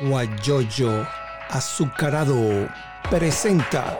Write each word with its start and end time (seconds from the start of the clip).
Guayoyo 0.00 1.06
Azucarado 1.48 2.68
presenta 3.08 3.98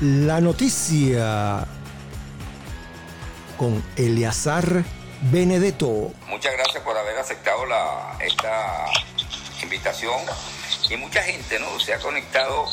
la 0.00 0.40
noticia 0.40 1.66
con 3.56 3.82
Eleazar 3.96 4.84
Benedetto. 5.22 6.12
Muchas 6.28 6.52
gracias 6.52 6.82
por 6.84 6.96
haber 6.96 7.18
aceptado 7.18 7.64
la, 7.66 8.16
esta 8.20 8.86
invitación. 9.62 10.20
Y 10.90 10.96
mucha 10.96 11.22
gente 11.22 11.58
¿no? 11.58 11.80
se 11.80 11.94
ha 11.94 11.98
conectado, 11.98 12.66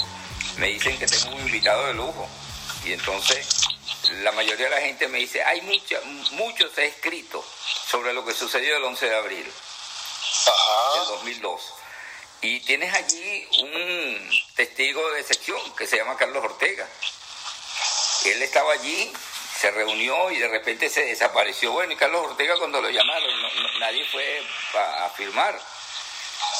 me 0.58 0.68
dicen 0.68 0.98
que 1.00 1.08
tengo 1.08 1.36
un 1.36 1.42
invitado 1.42 1.88
de 1.88 1.94
lujo. 1.94 2.28
Y 2.86 2.92
entonces 2.92 3.48
la 4.22 4.32
mayoría 4.32 4.66
de 4.66 4.76
la 4.76 4.82
gente 4.82 5.08
me 5.08 5.20
dice, 5.20 5.44
hay 5.44 5.62
mucha, 5.62 6.00
mucho 6.32 6.70
se 6.74 6.82
ha 6.82 6.86
escrito 6.86 7.44
sobre 7.88 8.14
lo 8.14 8.26
que 8.26 8.34
sucedió 8.34 8.78
el 8.78 8.84
11 8.84 9.10
de 9.10 9.16
abril 9.16 9.44
del 9.44 11.06
2002. 11.08 11.74
Y 12.42 12.60
tienes 12.62 12.94
allí 12.94 13.48
un 13.60 14.44
testigo 14.56 15.12
de 15.12 15.24
sección 15.24 15.60
que 15.76 15.88
se 15.88 15.98
llama 15.98 16.18
Carlos 16.18 16.44
Ortega. 16.44 16.88
Él 18.26 18.42
estaba 18.42 18.74
allí, 18.74 19.12
se 19.60 19.72
reunió 19.72 20.30
y 20.32 20.40
de 20.40 20.50
repente 20.50 20.90
se 20.90 21.06
desapareció. 21.06 21.72
Bueno, 21.72 21.94
y 21.94 21.96
Carlos 21.96 22.26
Ortega 22.32 22.58
cuando 22.58 22.82
lo 22.82 22.90
llamaron, 22.90 23.32
nadie 23.80 24.06
fue 24.12 24.44
a, 24.76 25.10
firmar. 25.16 25.58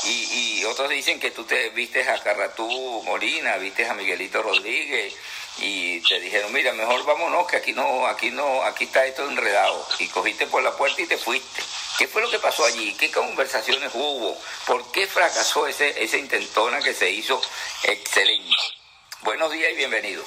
Y, 0.06 0.60
y, 0.60 0.66
otros 0.66 0.90
dicen 0.90 1.20
que 1.20 1.32
tú 1.32 1.44
te 1.44 1.70
vistes 1.70 2.08
a 2.08 2.22
Carratú 2.22 3.04
Molina, 3.06 3.58
vistes 3.58 3.90
a 3.90 3.94
Miguelito 3.94 4.42
Rodríguez 4.42 5.14
y 5.58 6.02
te 6.02 6.20
dijeron, 6.20 6.52
mira, 6.52 6.74
mejor 6.74 7.04
vámonos, 7.06 7.48
que 7.48 7.58
aquí 7.58 7.74
no, 7.74 8.08
aquí 8.08 8.32
no, 8.32 8.64
aquí 8.64 8.86
está 8.86 9.06
esto 9.06 9.24
enredado. 9.24 9.88
Y 10.00 10.08
cogiste 10.10 10.48
por 10.48 10.64
la 10.64 10.76
puerta 10.76 11.02
y 11.02 11.08
te 11.08 11.18
fuiste. 11.18 11.64
¿Qué 11.98 12.08
fue 12.08 12.22
lo 12.22 12.30
que 12.30 12.40
pasó 12.40 12.66
allí? 12.66 12.96
¿Qué 12.96 13.12
conversaciones 13.12 13.92
hubo? 13.94 14.36
¿Por 14.66 14.92
qué 14.92 15.08
fracasó 15.08 15.68
ese, 15.68 16.04
esa 16.04 16.18
intentona 16.18 16.82
que 16.82 16.94
se 16.94 17.10
hizo 17.10 17.40
excelente? 17.84 18.56
Buenos 19.22 19.52
días 19.52 19.72
y 19.72 19.76
bienvenido. 19.76 20.24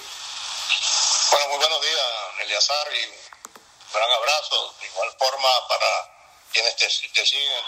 Bueno, 1.31 1.49
muy 1.49 1.59
buenos 1.59 1.83
días, 1.83 2.07
Eliazar, 2.41 2.95
y 2.95 3.05
un 3.05 3.93
gran 3.93 4.11
abrazo. 4.11 4.75
De 4.81 4.87
igual 4.87 5.13
forma 5.19 5.69
para 5.69 6.17
quienes 6.53 6.77
te, 6.77 6.89
siguen 6.89 7.53
en 7.53 7.65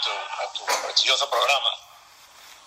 tu, 0.53 0.65
prestigioso 0.65 1.29
programa. 1.29 1.75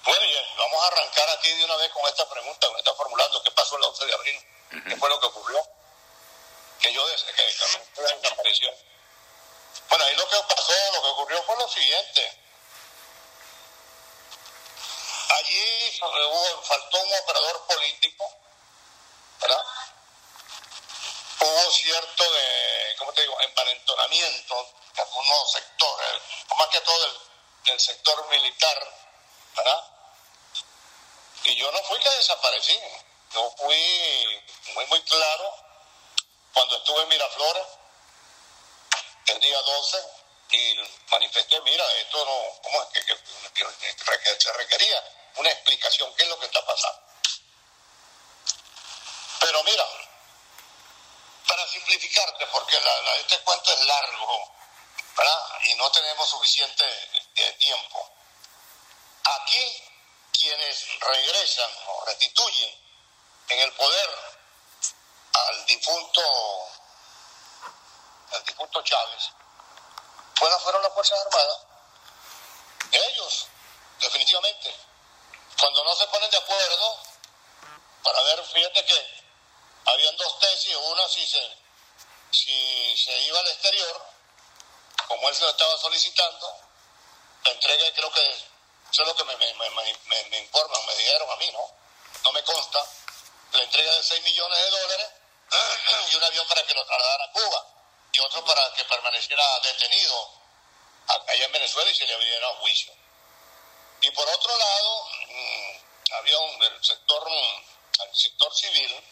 Bueno, 0.04 0.22
vamos 0.58 0.84
a 0.84 0.86
arrancar 0.88 1.28
aquí 1.30 1.50
de 1.52 1.64
una 1.64 1.76
vez 1.76 1.90
con 1.92 2.06
esta 2.08 2.28
pregunta 2.28 2.66
que 2.66 2.72
me 2.72 2.78
está 2.78 2.94
formulando. 2.94 3.42
¿Qué 3.42 3.50
pasó 3.52 3.76
el 3.76 3.82
11 3.84 4.06
de 4.06 4.14
abril? 4.14 4.46
¿Qué 4.72 4.96
fue 4.96 5.08
lo 5.08 5.20
que 5.20 5.26
ocurrió? 5.26 5.60
Que 6.80 6.92
yo 6.92 7.06
desapareció. 7.06 8.70
Bueno, 9.88 10.04
ahí 10.04 10.16
lo 10.16 10.28
que 10.28 10.36
pasó, 10.48 10.72
lo 10.94 11.02
que 11.02 11.08
ocurrió 11.08 11.42
fue 11.44 11.56
lo 11.56 11.68
siguiente. 11.68 12.38
Allí 15.28 16.00
hubo, 16.00 16.62
faltó 16.62 17.02
un 17.02 17.14
operador 17.14 17.66
político, 17.66 18.34
¿verdad? 19.40 19.64
Hubo 21.40 21.70
cierto 21.70 22.32
de, 22.32 22.96
¿cómo 22.98 23.12
te 23.12 23.22
digo?, 23.22 23.40
emparentonamiento 23.40 24.72
de 24.94 25.02
algunos 25.02 25.52
sectores, 25.52 26.22
más 26.56 26.68
que 26.68 26.80
todo 26.80 27.00
del, 27.02 27.18
del 27.64 27.80
sector 27.80 28.26
militar, 28.28 28.94
¿verdad? 29.54 29.84
Y 31.44 31.56
yo 31.56 31.70
no 31.72 31.82
fui 31.84 31.98
que 31.98 32.10
desaparecí, 32.10 32.78
yo 33.32 33.54
fui 33.58 34.21
muy, 34.74 34.86
muy 34.86 35.02
claro 35.02 35.54
cuando 36.52 36.76
estuve 36.76 37.02
en 37.02 37.08
Miraflores 37.08 37.66
el 39.26 39.40
día 39.40 39.60
12 39.60 39.98
y 40.50 40.76
manifesté, 41.10 41.60
mira, 41.62 41.84
esto 42.00 42.24
no, 42.24 42.62
¿cómo 42.62 42.82
es 42.82 43.04
que, 43.04 44.38
se 44.38 44.52
requería 44.52 45.04
una 45.36 45.50
explicación? 45.50 46.14
¿Qué 46.14 46.24
es 46.24 46.28
lo 46.28 46.38
que 46.38 46.46
está 46.46 46.64
pasando? 46.64 47.02
Pero 49.40 49.64
mira, 49.64 49.86
para 51.48 51.66
simplificarte, 51.68 52.46
porque 52.48 52.78
la, 52.80 53.16
este 53.16 53.38
cuento 53.40 53.72
es 53.72 53.84
largo, 53.86 54.54
¿verdad? 55.16 55.42
Y 55.64 55.74
no 55.74 55.90
tenemos 55.90 56.28
suficiente 56.28 56.84
eh, 57.36 57.52
tiempo. 57.58 58.12
Aquí, 59.24 59.82
quienes 60.38 61.00
regresan 61.00 61.70
o 61.86 62.04
restituyen 62.04 62.82
en 63.48 63.60
el 63.60 63.72
poder 63.72 64.31
al 65.32 65.66
difunto 65.66 66.22
el 68.32 68.44
difunto 68.44 68.82
Chávez, 68.82 69.30
fueron 70.34 70.82
las 70.82 70.92
Fuerzas 70.92 71.20
Armadas. 71.20 71.58
Ellos, 72.90 73.46
definitivamente, 74.00 74.74
cuando 75.58 75.84
no 75.84 75.94
se 75.94 76.06
ponen 76.08 76.30
de 76.30 76.38
acuerdo, 76.38 76.98
para 78.02 78.22
ver, 78.22 78.44
fíjate 78.44 78.84
que 78.84 79.24
habían 79.86 80.16
dos 80.16 80.38
tesis, 80.38 80.76
una 80.76 81.08
si 81.08 81.26
se, 81.26 81.56
si 82.30 82.96
se 82.96 83.22
iba 83.22 83.38
al 83.38 83.48
exterior, 83.48 84.06
como 85.08 85.28
él 85.28 85.34
se 85.34 85.42
lo 85.42 85.50
estaba 85.50 85.76
solicitando, 85.78 86.56
la 87.44 87.50
entrega, 87.50 87.92
creo 87.94 88.12
que 88.12 88.30
eso 88.30 89.02
es 89.02 89.08
lo 89.08 89.16
que 89.16 89.24
me, 89.24 89.36
me, 89.36 89.54
me, 89.54 90.24
me 90.24 90.38
informan, 90.38 90.86
me 90.86 90.94
dijeron 90.96 91.30
a 91.30 91.36
mí, 91.36 91.50
¿no? 91.52 91.70
No 92.24 92.32
me 92.32 92.42
consta, 92.44 92.84
la 93.52 93.62
entrega 93.62 93.94
de 93.94 94.02
6 94.02 94.22
millones 94.22 94.58
de 94.58 94.70
dólares 94.70 95.21
y 96.10 96.14
un 96.14 96.24
avión 96.24 96.46
para 96.48 96.64
que 96.64 96.74
lo 96.74 96.84
trasladara 96.84 97.24
a 97.24 97.32
Cuba 97.32 97.66
y 98.12 98.18
otro 98.20 98.44
para 98.44 98.72
que 98.74 98.84
permaneciera 98.84 99.44
detenido 99.60 100.30
allá 101.06 101.44
en 101.44 101.52
Venezuela 101.52 101.90
y 101.90 101.94
se 101.94 102.06
le 102.06 102.14
abriera 102.14 102.50
un 102.50 102.56
juicio. 102.58 102.92
Y 104.02 104.10
por 104.10 104.28
otro 104.28 104.58
lado, 104.58 105.06
mm, 105.28 106.14
había 106.14 106.38
un 106.38 106.62
el 106.62 106.84
sector, 106.84 107.30
mm, 107.30 108.02
el 108.02 108.16
sector 108.16 108.54
civil 108.54 109.04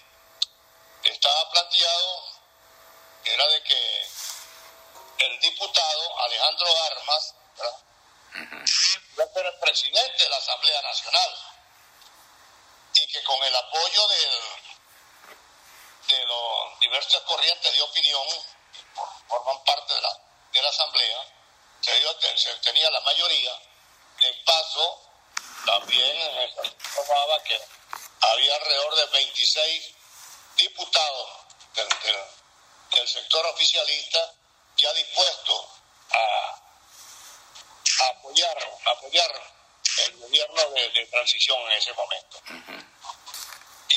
estaba 1.04 1.50
planteado 1.50 2.40
era 3.24 3.46
de 3.48 3.62
que 3.62 4.08
el 5.18 5.40
diputado 5.40 6.20
Alejandro 6.20 6.66
Armas 6.84 7.34
iba 8.34 9.24
a 9.24 9.28
ser 9.28 9.46
el 9.46 9.58
presidente 9.58 10.22
de 10.22 10.28
la 10.28 10.36
Asamblea 10.36 10.82
Nacional 10.82 11.36
y 12.94 13.06
que 13.06 13.22
con 13.24 13.42
el 13.42 13.54
apoyo 13.54 14.08
de, 14.08 14.69
de 16.09 16.27
los 16.27 16.81
diversas 16.81 17.21
corrientes 17.22 17.72
de 17.72 17.83
opinión 17.83 18.22
forman 19.28 19.65
parte 19.65 19.94
de 19.94 20.00
la, 20.00 20.19
de 20.53 20.62
la 20.62 20.69
Asamblea, 20.69 21.19
se, 21.81 22.38
se 22.38 22.55
tenía 22.56 22.91
la 22.91 23.00
mayoría, 23.00 23.53
de 24.21 24.34
paso 24.44 25.11
también 25.65 26.16
informaba 26.65 27.43
que 27.43 27.61
había 28.21 28.55
alrededor 28.56 28.94
de 28.97 29.06
26 29.06 29.94
diputados 30.56 31.31
del, 31.75 33.09
sector 33.09 33.47
oficialista 33.47 34.34
ya 34.77 34.93
dispuestos 34.93 35.67
a, 36.12 36.61
apoyar, 38.11 38.56
apoyar 38.97 39.43
el 40.06 40.17
gobierno 40.19 40.71
de, 40.71 41.06
transición 41.06 41.61
en 41.62 41.72
ese 41.72 41.93
momento. 41.94 42.41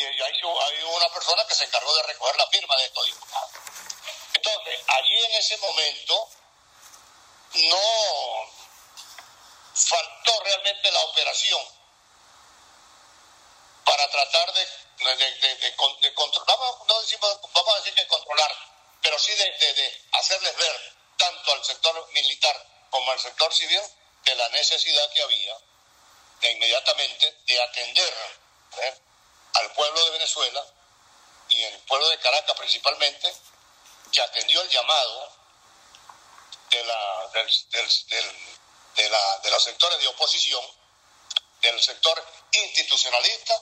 Hay 0.05 0.83
una 0.83 1.09
persona 1.09 1.45
que 1.47 1.55
se 1.55 1.65
encargó 1.65 1.95
de 1.95 2.03
recoger 2.03 2.35
la 2.37 2.47
firma 2.47 2.75
de 2.77 2.85
estos 2.85 3.05
diputados. 3.05 3.51
Entonces, 4.33 4.79
allí 4.87 5.25
en 5.25 5.33
ese 5.33 5.57
momento 5.57 6.29
no 7.53 8.53
faltó 9.73 10.43
realmente 10.43 10.91
la 10.91 11.01
operación 11.01 11.61
para 13.85 14.09
tratar 14.09 14.53
de, 14.53 14.67
controlar, 16.15 16.57
vamos 16.57 17.73
a 17.73 17.79
decir 17.79 17.93
que 17.95 18.07
controlar, 18.07 18.55
pero 19.01 19.19
sí 19.19 19.33
de, 19.33 20.01
hacerles 20.13 20.55
ver 20.55 20.93
tanto 21.17 21.53
al 21.53 21.63
sector 21.63 22.09
militar 22.13 22.67
como 22.89 23.11
al 23.11 23.19
sector 23.19 23.53
civil 23.53 23.81
de 24.23 24.35
la 24.35 24.49
necesidad 24.49 25.11
que 25.11 25.21
había 25.21 25.57
de 26.41 26.51
inmediatamente 26.51 27.37
de 27.45 27.63
atender 27.63 28.13
¿eh? 28.77 29.01
Al 29.53 29.71
pueblo 29.73 30.05
de 30.05 30.11
Venezuela 30.11 30.65
y 31.49 31.63
el 31.63 31.79
pueblo 31.81 32.07
de 32.09 32.19
Caracas 32.19 32.55
principalmente 32.57 33.33
que 34.11 34.21
atendió 34.21 34.61
el 34.61 34.69
llamado 34.69 35.31
de, 36.69 36.83
la, 36.83 37.29
de, 37.33 39.09
la, 39.09 39.39
de 39.39 39.51
los 39.51 39.63
sectores 39.63 39.99
de 39.99 40.07
oposición, 40.07 40.63
del 41.61 41.81
sector 41.81 42.23
institucionalista, 42.51 43.61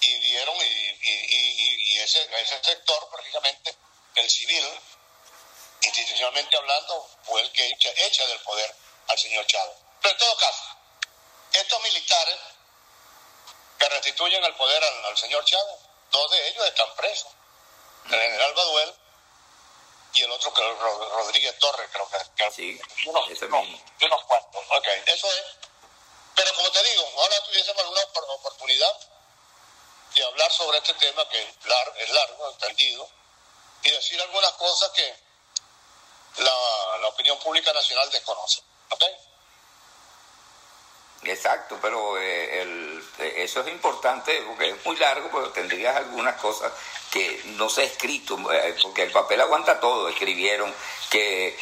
y 0.00 0.18
dieron, 0.18 0.54
y, 0.56 1.98
ese, 1.98 2.28
ese 2.40 2.62
sector, 2.62 3.08
prácticamente, 3.10 3.76
el 4.16 4.30
civil, 4.30 4.64
institucionalmente 5.82 6.56
hablando, 6.56 7.08
fue 7.24 7.40
el 7.40 7.50
que 7.52 7.66
echa, 7.66 7.90
echa 7.96 8.26
del 8.26 8.40
poder 8.40 8.74
al 9.08 9.18
señor 9.18 9.46
Chávez. 9.46 9.76
Pero 10.02 10.12
en 10.12 10.18
todo 10.18 10.36
caso, 10.36 10.64
estos 11.52 11.82
militares 11.82 12.36
que 13.78 13.88
restituyen 13.88 14.44
el 14.44 14.54
poder 14.54 14.82
al, 14.82 15.04
al 15.06 15.16
señor 15.16 15.44
Chávez, 15.44 15.76
dos 16.10 16.30
de 16.30 16.48
ellos 16.48 16.66
están 16.66 16.94
presos. 16.94 17.32
El 18.06 18.20
general 18.20 18.54
Baduel 18.54 18.94
y 20.14 20.22
el 20.22 20.30
otro 20.30 20.52
que 20.54 20.62
Rodríguez 20.62 21.58
Torres, 21.58 21.90
creo 21.92 22.08
que. 22.08 22.50
sí, 22.50 22.80
unos, 23.06 23.30
ese 23.30 23.48
no, 23.48 23.60
unos 23.60 24.24
cuantos. 24.24 24.64
Ok, 24.70 24.86
eso 25.06 25.28
es. 25.28 25.44
Pero 26.34 26.54
como 26.54 26.70
te 26.70 26.82
digo, 26.82 27.12
ahora 27.18 27.44
tuviésemos 27.44 27.82
alguna 27.82 28.02
oportunidad 28.34 29.00
de 30.14 30.24
hablar 30.24 30.52
sobre 30.52 30.78
este 30.78 30.94
tema 30.94 31.28
que 31.28 31.42
es 31.42 31.66
largo, 31.66 31.94
es 31.96 32.10
largo 32.10 32.50
extendido, 32.50 33.08
y 33.82 33.90
decir 33.90 34.20
algunas 34.20 34.52
cosas 34.52 34.90
que 34.92 35.14
la, 36.38 36.98
la 37.00 37.08
opinión 37.08 37.38
pública 37.38 37.72
nacional 37.72 38.10
desconoce. 38.10 38.62
¿Ok? 38.90 39.02
Exacto, 41.28 41.78
pero 41.82 42.18
eh, 42.18 42.62
el, 42.62 43.04
eh, 43.18 43.34
eso 43.38 43.60
es 43.60 43.68
importante 43.68 44.42
porque 44.46 44.70
es 44.70 44.84
muy 44.84 44.96
largo, 44.96 45.28
pero 45.32 45.50
tendrías 45.50 45.96
algunas 45.96 46.40
cosas 46.40 46.72
que 47.10 47.42
no 47.56 47.68
se 47.68 47.82
ha 47.82 47.84
escrito, 47.84 48.38
eh, 48.52 48.76
porque 48.82 49.02
el 49.02 49.12
papel 49.12 49.40
aguanta 49.40 49.80
todo. 49.80 50.08
Escribieron 50.08 50.72
que 51.10 51.58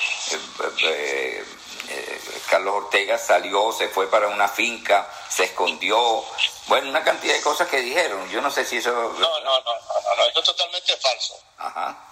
Carlos 2.50 2.74
Ortega 2.74 3.18
salió, 3.18 3.72
se 3.72 3.88
fue 3.88 4.10
para 4.10 4.28
una 4.28 4.48
finca, 4.48 5.10
se 5.28 5.44
escondió, 5.44 6.24
bueno, 6.66 6.90
una 6.90 7.02
cantidad 7.02 7.34
de 7.34 7.42
cosas 7.42 7.68
que 7.68 7.80
dijeron. 7.80 8.28
Yo 8.30 8.40
no 8.40 8.50
sé 8.50 8.64
si 8.64 8.78
eso... 8.78 8.90
No, 8.92 9.12
no, 9.12 9.40
no, 9.40 9.60
no, 9.60 10.16
no, 10.16 10.24
esto 10.26 10.40
es 10.40 10.46
totalmente 10.46 10.96
falso. 10.98 11.38
Ajá. 11.58 12.08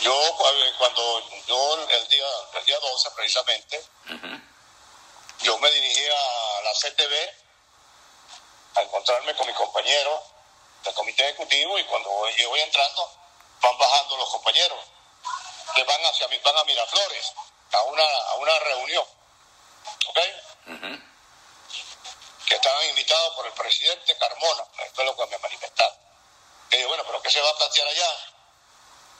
Yo, 0.00 0.14
cuando 0.78 1.22
yo 1.46 1.86
el 1.90 2.08
día, 2.08 2.24
el 2.54 2.64
día 2.64 2.78
12 2.80 3.08
precisamente, 3.16 3.82
yo 5.40 5.58
me 5.58 5.70
dirigí 5.70 6.06
a 6.08 6.62
la 6.62 6.72
CTV 6.72 7.30
a 8.76 8.82
encontrarme 8.82 9.34
con 9.36 9.46
mi 9.46 9.54
compañero 9.54 10.22
del 10.82 10.94
comité 10.94 11.24
ejecutivo 11.24 11.78
y 11.78 11.84
cuando 11.84 12.28
yo 12.30 12.48
voy 12.48 12.60
entrando 12.60 13.10
van 13.60 13.78
bajando 13.78 14.16
los 14.16 14.28
compañeros 14.30 14.78
que 15.74 15.84
van 15.84 16.00
hacia 16.06 16.28
van 16.42 16.56
a 16.56 16.64
Miraflores 16.64 17.32
a 17.72 17.82
una 17.82 18.04
a 18.04 18.34
una 18.36 18.58
reunión 18.58 19.04
¿ok? 20.06 20.18
que 22.46 22.54
estaban 22.54 22.88
invitados 22.88 23.34
por 23.34 23.46
el 23.46 23.52
presidente 23.52 24.16
Carmona 24.16 24.64
esto 24.84 25.00
es 25.02 25.06
lo 25.06 25.16
que 25.16 25.26
me 25.26 25.38
manifestaron 25.38 25.98
que 26.70 26.76
dije 26.78 26.88
bueno 26.88 27.04
pero 27.04 27.22
¿qué 27.22 27.30
se 27.30 27.40
va 27.40 27.50
a 27.50 27.56
plantear 27.56 27.86
allá? 27.88 28.10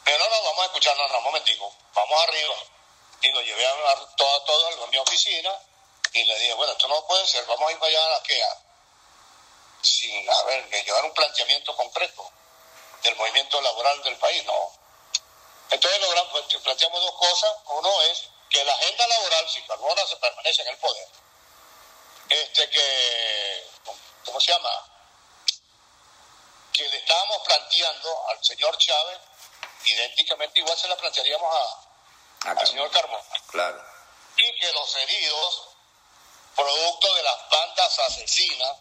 pero 0.04 0.18
no, 0.18 0.30
no, 0.30 0.42
vamos 0.42 0.62
a 0.62 0.66
escuchar 0.66 0.96
no, 0.96 1.08
no, 1.08 1.18
un 1.18 1.24
momentico 1.24 1.74
vamos 1.94 2.22
arriba 2.22 2.54
y 3.20 3.32
lo 3.32 3.42
llevé 3.42 3.66
a, 3.66 4.06
todo, 4.16 4.42
todo 4.44 4.84
a 4.84 4.86
mi 4.86 4.98
oficina 4.98 5.50
y 6.18 6.24
le 6.24 6.38
dije, 6.40 6.54
bueno, 6.54 6.72
esto 6.72 6.88
no 6.88 7.06
puede 7.06 7.26
ser, 7.26 7.44
vamos 7.46 7.68
a 7.68 7.72
ir 7.72 7.78
para 7.78 7.90
allá 7.90 8.16
a 8.16 8.22
qué, 8.22 8.44
sin, 9.82 10.28
a 10.28 10.42
ver, 10.44 10.84
llevar 10.84 11.04
un 11.04 11.14
planteamiento 11.14 11.76
concreto 11.76 12.30
del 13.02 13.14
movimiento 13.16 13.60
laboral 13.60 14.02
del 14.02 14.16
país, 14.16 14.44
no. 14.44 14.72
Entonces 15.70 16.00
logramos, 16.00 16.32
pues, 16.32 16.62
planteamos 16.62 17.00
dos 17.00 17.14
cosas, 17.14 17.52
uno 17.66 18.02
es 18.02 18.24
que 18.50 18.64
la 18.64 18.72
agenda 18.72 19.06
laboral, 19.06 19.48
si 19.48 19.62
Carmona 19.62 20.06
se 20.06 20.16
permanece 20.16 20.62
en 20.62 20.68
el 20.68 20.78
poder, 20.78 21.08
este 22.30 22.68
que, 22.70 23.70
¿cómo 24.24 24.40
se 24.40 24.52
llama? 24.52 24.70
Que 26.72 26.88
le 26.88 26.96
estábamos 26.96 27.38
planteando 27.46 28.28
al 28.28 28.44
señor 28.44 28.76
Chávez, 28.78 29.18
idénticamente 29.84 30.60
igual 30.60 30.76
se 30.76 30.88
la 30.88 30.96
plantearíamos 30.96 31.54
a, 31.54 32.50
al 32.50 32.66
señor 32.66 32.90
Carmona. 32.90 33.24
Claro. 33.50 33.84
Y 34.36 34.58
que 34.58 34.72
los 34.72 34.96
heridos 34.96 35.67
producto 36.58 37.14
de 37.14 37.22
las 37.22 37.48
bandas 37.50 37.98
asesinas 38.00 38.76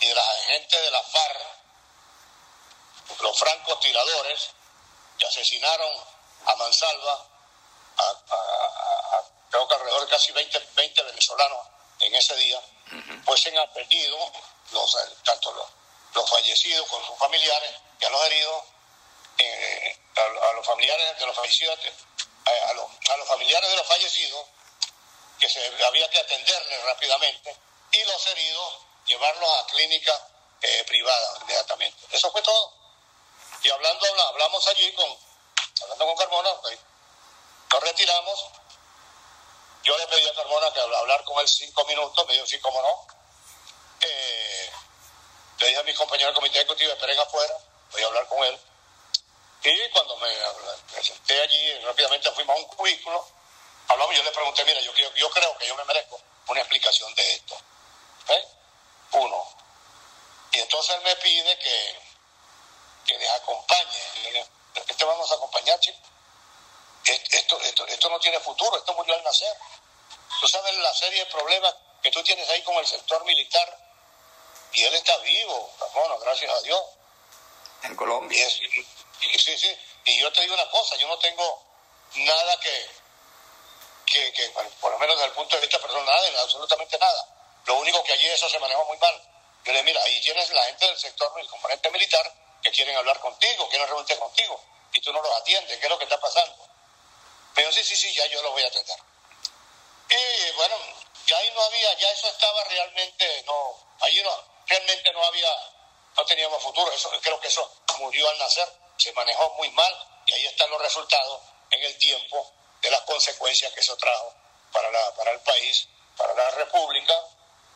y 0.00 0.08
de 0.08 0.14
la 0.14 0.24
gente 0.46 0.80
de 0.80 0.90
la 0.90 1.02
FARC, 1.02 1.40
los 3.20 3.38
francos 3.38 3.80
tiradores 3.80 4.50
que 5.18 5.26
asesinaron 5.26 5.90
a 6.46 6.56
Mansalva, 6.56 7.26
a, 7.96 9.22
creo 9.50 9.68
que 9.68 9.74
alrededor 9.74 10.04
de 10.04 10.10
casi 10.10 10.32
20, 10.32 10.58
20 10.74 11.02
venezolanos 11.02 11.66
en 12.00 12.14
ese 12.14 12.36
día, 12.36 12.60
pues 13.24 13.40
se 13.40 13.48
han 13.48 13.58
aprendido 13.58 14.18
los, 14.72 14.98
tanto 15.24 15.52
los, 16.14 16.30
fallecidos 16.30 16.86
con 16.88 17.04
sus 17.06 17.18
familiares 17.18 17.74
y 18.00 18.04
a 18.04 18.10
los 18.10 18.26
heridos, 18.26 18.64
eh, 19.38 19.98
a, 20.16 20.52
los 20.52 20.66
familiares 20.66 21.18
de 21.18 21.26
los 21.26 21.36
fallecidos, 21.36 21.78
eh, 21.84 22.62
a 22.68 23.16
los 23.16 23.28
familiares 23.28 23.70
de 23.70 23.76
los 23.76 23.86
fallecidos 23.86 24.46
que 25.38 25.48
se 25.48 25.84
había 25.84 26.08
que 26.10 26.20
atenderle 26.20 26.82
rápidamente 26.84 27.56
y 27.92 28.04
los 28.04 28.26
heridos 28.26 28.74
llevarlos 29.06 29.50
a 29.58 29.66
clínica 29.66 30.28
eh, 30.62 30.84
privada 30.86 31.38
inmediatamente. 31.42 32.06
Eso 32.10 32.30
fue 32.30 32.42
todo. 32.42 32.72
Y 33.62 33.70
hablando, 33.70 34.06
hablamos 34.28 34.66
allí 34.68 34.92
con, 34.94 35.08
hablando 35.82 36.06
con 36.06 36.16
Carmona, 36.16 36.50
pues, 36.60 36.78
nos 37.70 37.82
retiramos. 37.82 38.44
Yo 39.84 39.96
le 39.98 40.06
pedí 40.06 40.26
a 40.26 40.34
Carmona 40.34 40.72
que 40.72 40.80
hablar 40.80 41.24
con 41.24 41.38
él 41.40 41.48
cinco 41.48 41.84
minutos, 41.84 42.26
me 42.26 42.34
dijo 42.34 42.46
sí, 42.46 42.58
cómo 42.60 42.80
no. 42.80 43.06
Eh, 44.00 44.70
le 45.58 45.66
dije 45.68 45.80
a 45.80 45.82
mis 45.84 45.96
compañeros 45.96 46.34
del 46.34 46.34
comité 46.34 46.58
ejecutivo, 46.58 46.92
esperen 46.92 47.18
afuera, 47.18 47.54
voy 47.92 48.02
a 48.02 48.06
hablar 48.06 48.26
con 48.28 48.42
él. 48.44 48.58
Y 49.62 49.90
cuando 49.90 50.16
me, 50.16 50.28
me 50.94 51.02
senté 51.02 51.40
allí, 51.40 51.78
rápidamente 51.80 52.30
fuimos 52.32 52.56
a 52.56 52.58
un 52.58 52.66
cubículo 52.66 53.26
hablamos, 53.88 54.16
yo 54.16 54.22
le 54.22 54.30
pregunté, 54.30 54.64
mira, 54.64 54.80
yo, 54.80 54.92
yo 54.94 55.30
creo 55.30 55.58
que 55.58 55.66
yo 55.66 55.74
me 55.76 55.84
merezco 55.84 56.20
una 56.48 56.60
explicación 56.60 57.14
de 57.14 57.34
esto. 57.34 57.56
Uno. 59.12 59.48
Y 60.52 60.58
entonces 60.58 60.96
él 60.96 61.02
me 61.02 61.16
pide 61.16 61.58
que, 61.58 61.98
que 63.06 63.18
les 63.18 63.30
acompañe. 63.30 64.42
¿Qué 64.74 64.94
te 64.94 65.04
vamos 65.04 65.30
a 65.30 65.34
acompañar, 65.36 65.78
chico? 65.78 65.98
Esto, 67.04 67.60
esto, 67.60 67.86
esto 67.86 68.10
no 68.10 68.18
tiene 68.18 68.40
futuro, 68.40 68.76
esto 68.76 68.92
murió 68.94 69.14
al 69.14 69.22
nacer. 69.22 69.56
Tú 70.40 70.48
sabes 70.48 70.74
la 70.78 70.92
serie 70.94 71.20
de 71.24 71.30
problemas 71.30 71.74
que 72.02 72.10
tú 72.10 72.22
tienes 72.22 72.48
ahí 72.50 72.62
con 72.62 72.74
el 72.76 72.86
sector 72.86 73.24
militar 73.24 73.78
y 74.72 74.82
él 74.82 74.94
está 74.94 75.16
vivo, 75.18 75.72
bueno, 75.94 76.18
gracias 76.18 76.50
a 76.50 76.60
Dios. 76.62 76.82
En 77.82 77.94
Colombia. 77.94 78.48
y, 78.48 79.38
sí, 79.38 79.56
sí. 79.56 79.78
Y 80.06 80.18
yo 80.18 80.32
te 80.32 80.40
digo 80.40 80.54
una 80.54 80.68
cosa, 80.70 80.96
yo 80.96 81.06
no 81.06 81.18
tengo 81.18 81.62
nada 82.14 82.60
que, 82.60 82.90
que, 84.04 84.52
por 84.80 84.92
lo 84.92 84.98
menos 84.98 85.16
desde 85.16 85.28
el 85.28 85.34
punto 85.34 85.56
de 85.56 85.62
vista 85.62 85.78
personal, 85.78 86.04
nada, 86.06 86.42
absolutamente 86.42 86.98
nada. 86.98 87.28
Lo 87.66 87.76
único 87.76 88.02
que 88.04 88.12
allí 88.12 88.26
eso 88.26 88.48
se 88.48 88.58
manejó 88.58 88.84
muy 88.84 88.98
mal. 88.98 89.22
Yo 89.64 89.72
le 89.72 89.82
mira, 89.82 90.02
ahí 90.02 90.20
tienes 90.20 90.50
la 90.50 90.62
gente 90.64 90.86
del 90.86 90.98
sector, 90.98 91.32
el 91.40 91.48
componente 91.48 91.90
militar, 91.90 92.32
que 92.62 92.70
quieren 92.70 92.96
hablar 92.96 93.18
contigo, 93.20 93.68
quieren 93.68 93.88
reunirse 93.88 94.18
contigo, 94.18 94.62
y 94.92 95.00
tú 95.00 95.12
no 95.12 95.22
los 95.22 95.36
atiendes, 95.36 95.78
¿qué 95.78 95.84
es 95.84 95.90
lo 95.90 95.98
que 95.98 96.04
está 96.04 96.20
pasando? 96.20 96.68
Pero 97.54 97.72
sí, 97.72 97.82
sí, 97.82 97.96
sí, 97.96 98.12
ya 98.14 98.26
yo 98.26 98.42
lo 98.42 98.52
voy 98.52 98.62
a 98.62 98.68
atender. 98.68 98.98
Y 100.10 100.50
bueno, 100.52 100.76
ya 101.26 101.38
ahí 101.38 101.50
no 101.54 101.62
había, 101.62 101.94
ya 101.94 102.10
eso 102.10 102.28
estaba 102.28 102.64
realmente, 102.64 103.42
no, 103.46 103.96
ahí 104.00 104.22
no, 104.22 104.44
realmente 104.66 105.12
no 105.12 105.24
había, 105.24 105.48
no 106.16 106.24
teníamos 106.26 106.62
futuro, 106.62 106.92
eso, 106.92 107.10
creo 107.22 107.40
que 107.40 107.48
eso 107.48 107.82
murió 107.98 108.28
al 108.28 108.38
nacer, 108.38 108.68
se 108.98 109.12
manejó 109.12 109.50
muy 109.54 109.70
mal, 109.70 110.22
y 110.26 110.34
ahí 110.34 110.46
están 110.46 110.70
los 110.70 110.80
resultados 110.80 111.40
en 111.70 111.84
el 111.84 111.98
tiempo 111.98 112.52
de 112.84 112.90
las 112.90 113.00
consecuencias 113.02 113.72
que 113.72 113.80
eso 113.80 113.96
trajo 113.96 114.34
para, 114.72 114.90
la, 114.90 115.14
para 115.16 115.32
el 115.32 115.40
país, 115.40 115.88
para 116.16 116.34
la 116.34 116.50
República, 116.50 117.14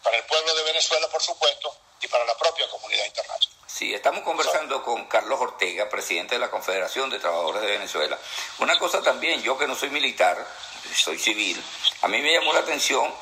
para 0.02 0.16
el 0.16 0.24
pueblo 0.24 0.54
de 0.54 0.62
Venezuela, 0.64 1.08
por 1.08 1.22
supuesto, 1.22 1.74
y 2.00 2.06
para 2.08 2.24
la 2.24 2.36
propia 2.36 2.68
comunidad 2.68 3.06
internacional. 3.06 3.58
Sí, 3.66 3.94
estamos 3.94 4.22
conversando 4.22 4.82
con 4.84 5.06
Carlos 5.06 5.40
Ortega, 5.40 5.88
presidente 5.88 6.34
de 6.34 6.40
la 6.40 6.50
Confederación 6.50 7.10
de 7.10 7.18
Trabajadores 7.18 7.62
de 7.62 7.68
Venezuela. 7.68 8.18
Una 8.58 8.78
cosa 8.78 9.02
también, 9.02 9.42
yo 9.42 9.56
que 9.58 9.66
no 9.66 9.74
soy 9.74 9.90
militar, 9.90 10.46
soy 10.94 11.18
civil, 11.18 11.62
a 12.02 12.08
mí 12.08 12.20
me 12.20 12.32
llamó 12.32 12.52
la 12.52 12.60
atención 12.60 13.12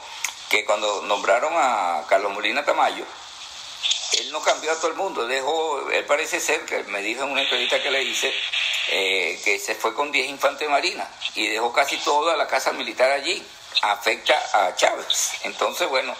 que 0.50 0.64
cuando 0.64 1.02
nombraron 1.02 1.52
a 1.56 2.04
Carlos 2.08 2.32
Molina 2.32 2.64
Tamayo, 2.64 3.04
él 4.12 4.32
no 4.32 4.42
cambió 4.42 4.72
a 4.72 4.76
todo 4.76 4.88
el 4.88 4.94
mundo, 4.94 5.26
dejó, 5.26 5.90
él 5.90 6.04
parece 6.04 6.40
ser 6.40 6.64
que 6.64 6.82
me 6.84 7.02
dijo 7.02 7.24
en 7.24 7.30
una 7.30 7.42
entrevista 7.42 7.82
que 7.82 7.90
le 7.90 8.02
hice 8.02 8.32
eh, 8.88 9.40
que 9.44 9.58
se 9.58 9.74
fue 9.74 9.94
con 9.94 10.12
10 10.12 10.28
infantes 10.28 10.68
marinas 10.68 11.08
y 11.34 11.48
dejó 11.48 11.72
casi 11.72 11.96
toda 11.98 12.36
la 12.36 12.46
casa 12.46 12.72
militar 12.72 13.10
allí, 13.10 13.44
afecta 13.82 14.34
a 14.52 14.74
Chávez. 14.76 15.32
Entonces, 15.42 15.88
bueno, 15.88 16.14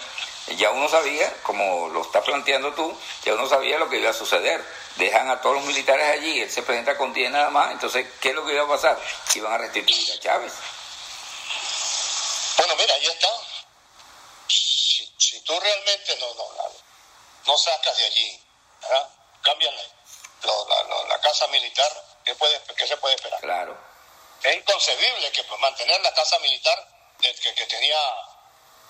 ya 0.55 0.71
uno 0.71 0.87
sabía, 0.87 1.31
como 1.43 1.89
lo 1.89 2.01
está 2.01 2.21
planteando 2.21 2.73
tú, 2.73 2.97
ya 3.23 3.33
uno 3.33 3.47
sabía 3.47 3.77
lo 3.77 3.89
que 3.89 3.97
iba 3.97 4.09
a 4.09 4.13
suceder. 4.13 4.63
Dejan 4.95 5.29
a 5.29 5.41
todos 5.41 5.57
los 5.57 5.65
militares 5.65 6.07
allí, 6.07 6.41
él 6.41 6.49
se 6.49 6.63
presenta 6.63 6.97
con 6.97 7.13
10 7.13 7.31
nada 7.31 7.49
más, 7.49 7.71
entonces, 7.71 8.07
¿qué 8.19 8.29
es 8.29 8.35
lo 8.35 8.45
que 8.45 8.53
iba 8.53 8.63
a 8.63 8.67
pasar? 8.67 8.97
Iban 9.35 9.53
a 9.53 9.57
restituir 9.57 10.11
a 10.11 10.19
Chávez. 10.19 10.53
Bueno, 12.57 12.75
mira, 12.77 12.93
ahí 12.95 13.05
está. 13.05 13.29
Si, 14.47 15.41
tú 15.41 15.59
realmente 15.59 16.17
no, 16.19 16.33
no, 16.33 16.43
no 17.45 17.57
sacas 17.57 17.97
de 17.97 18.05
allí, 18.05 18.41
¿verdad? 18.81 19.09
Cambian 19.43 19.75
la, 19.75 21.03
la, 21.09 21.21
casa 21.21 21.47
militar, 21.47 21.91
¿qué, 22.27 22.35
puede, 22.35 22.61
¿qué 22.75 22.87
se 22.87 22.97
puede 22.97 23.15
esperar? 23.15 23.39
Claro. 23.39 23.77
Es 24.43 24.55
inconcebible 24.55 25.31
que 25.31 25.43
pues, 25.45 25.59
mantener 25.61 26.01
la 26.01 26.13
casa 26.13 26.37
militar 26.39 26.77
que, 27.19 27.33
que 27.33 27.65
tenía 27.65 27.97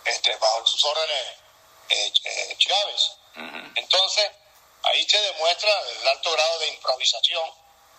este, 0.05 0.35
bajo 0.37 0.65
sus 0.65 0.83
órdenes 0.83 1.27
eh, 1.89 2.13
eh, 2.23 2.55
Chávez. 2.57 3.11
Entonces, 3.75 4.31
ahí 4.83 5.07
se 5.07 5.21
demuestra 5.21 5.69
el 6.01 6.07
alto 6.07 6.31
grado 6.31 6.59
de 6.59 6.67
improvisación 6.69 7.51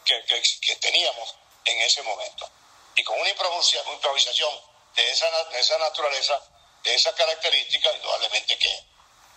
que, 0.05 0.25
que, 0.61 0.77
teníamos 0.77 1.37
en 1.65 1.79
ese 1.83 2.03
momento. 2.03 2.51
Y 2.97 3.05
con 3.05 3.21
una 3.21 3.31
improvisación 3.31 4.53
de 4.97 5.11
esa, 5.11 5.45
de 5.45 5.61
esa 5.61 5.79
naturaleza, 5.79 6.43
de 6.83 6.95
esa 6.95 7.15
característica, 7.15 7.93
indudablemente 7.95 8.59
que 8.59 8.85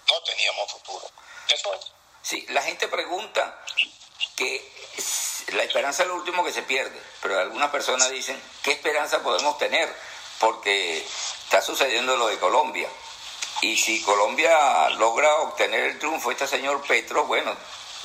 no 0.08 0.24
teníamos 0.24 0.72
futuro. 0.72 1.12
Eso 1.48 1.74
es. 1.76 1.92
Sí, 2.24 2.46
la 2.50 2.64
gente 2.64 2.88
pregunta 2.88 3.64
que 4.36 4.72
la 5.52 5.64
esperanza 5.64 6.04
es 6.04 6.10
lo 6.10 6.16
último 6.16 6.44
que 6.44 6.54
se 6.54 6.64
pierde, 6.64 7.00
pero 7.22 7.40
algunas 7.40 7.70
personas 7.70 8.10
dicen, 8.10 8.42
¿qué 8.64 8.72
esperanza 8.72 9.22
podemos 9.22 9.58
tener? 9.58 9.94
Porque 10.40 11.06
está 11.44 11.62
sucediendo 11.62 12.16
lo 12.18 12.28
de 12.28 12.40
Colombia. 12.40 12.90
Y 13.62 13.78
si 13.78 14.02
Colombia 14.02 14.90
logra 14.92 15.34
obtener 15.42 15.82
el 15.82 16.00
triunfo, 16.00 16.32
este 16.32 16.48
señor 16.48 16.82
Petro, 16.88 17.26
bueno, 17.26 17.56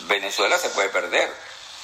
Venezuela 0.01 0.59
se 0.59 0.69
puede 0.71 0.91
perder. 0.91 1.35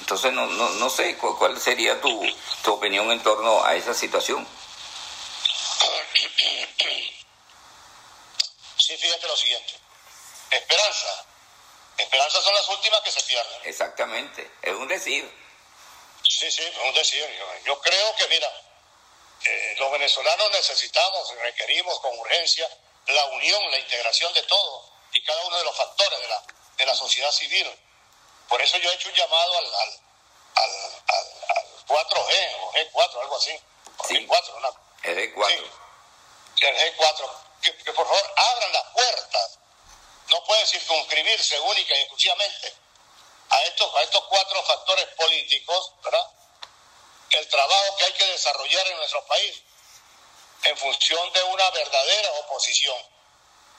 Entonces, 0.00 0.32
no, 0.32 0.46
no, 0.46 0.68
no 0.70 0.90
sé 0.90 1.16
cuál 1.16 1.60
sería 1.60 2.00
tu, 2.00 2.22
tu 2.62 2.72
opinión 2.72 3.10
en 3.12 3.22
torno 3.22 3.64
a 3.64 3.74
esa 3.74 3.94
situación. 3.94 4.46
Sí, 8.76 8.96
fíjate 8.96 9.26
lo 9.26 9.36
siguiente. 9.36 9.74
Esperanza. 10.50 11.24
Esperanza 11.96 12.42
son 12.42 12.54
las 12.54 12.68
últimas 12.68 13.00
que 13.00 13.12
se 13.12 13.22
pierden. 13.22 13.60
Exactamente. 13.64 14.50
Es 14.60 14.74
un 14.74 14.88
decir. 14.88 15.41
Sí, 16.42 16.50
sí, 16.50 16.72
un 16.84 16.92
decir. 16.92 17.24
Yo, 17.64 17.80
creo 17.80 18.16
que, 18.16 18.26
mira, 18.26 18.52
eh, 19.44 19.74
los 19.78 19.92
venezolanos 19.92 20.50
necesitamos, 20.50 21.32
requerimos 21.36 22.00
con 22.00 22.18
urgencia 22.18 22.68
la 23.06 23.24
unión, 23.26 23.70
la 23.70 23.78
integración 23.78 24.32
de 24.34 24.42
todos 24.42 24.90
y 25.12 25.22
cada 25.22 25.40
uno 25.44 25.56
de 25.58 25.64
los 25.64 25.76
factores 25.76 26.20
de 26.20 26.26
la, 26.26 26.42
de 26.78 26.86
la 26.86 26.96
sociedad 26.96 27.30
civil. 27.30 27.70
Por 28.48 28.60
eso 28.60 28.76
yo 28.78 28.90
he 28.90 28.94
hecho 28.94 29.08
un 29.08 29.14
llamado 29.14 29.56
al, 29.56 29.66
al, 29.66 30.00
al, 31.06 31.86
4G 31.86 32.56
o 32.60 32.72
G4, 32.72 33.20
algo 33.20 33.36
así. 33.36 33.56
Sí. 34.08 34.26
G4, 34.26 34.60
¿no? 34.62 34.76
El 35.04 35.32
G4. 35.32 35.70
Sí, 36.58 36.66
el 36.66 36.96
G4. 36.96 37.30
Que, 37.62 37.76
que 37.76 37.92
por 37.92 38.04
favor 38.04 38.34
abran 38.36 38.72
las 38.72 38.84
puertas. 38.94 39.58
No 40.28 40.42
puede 40.42 40.66
circunscribirse 40.66 41.60
única 41.60 41.94
y 41.94 42.00
exclusivamente 42.00 42.81
a 43.52 43.62
estos, 43.62 43.94
a 43.94 44.02
estos 44.02 44.24
cuatro 44.24 44.62
factores 44.64 45.06
políticos, 45.16 45.92
¿verdad? 46.02 46.26
El 47.30 47.48
trabajo 47.48 47.96
que 47.96 48.04
hay 48.04 48.12
que 48.12 48.26
desarrollar 48.26 48.86
en 48.88 48.96
nuestro 48.96 49.24
país 49.26 49.62
en 50.64 50.76
función 50.76 51.32
de 51.32 51.42
una 51.42 51.70
verdadera 51.70 52.30
oposición 52.40 52.96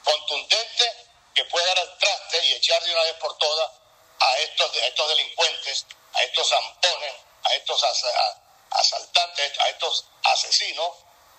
contundente 0.03 1.07
que 1.33 1.45
pueda 1.45 1.65
dar 1.67 1.79
al 1.79 1.97
traste 1.97 2.45
y 2.45 2.53
echar 2.53 2.83
de 2.83 2.91
una 2.91 3.03
vez 3.03 3.13
por 3.15 3.37
todas 3.37 3.71
a 4.19 4.37
estos, 4.39 4.71
a 4.75 4.85
estos 4.85 5.09
delincuentes, 5.09 5.85
a 6.13 6.23
estos 6.23 6.49
zampones, 6.49 7.13
a 7.43 7.53
estos 7.55 7.83
asaltantes, 8.71 9.59
a 9.59 9.69
estos 9.69 10.05
asesinos, 10.23 10.89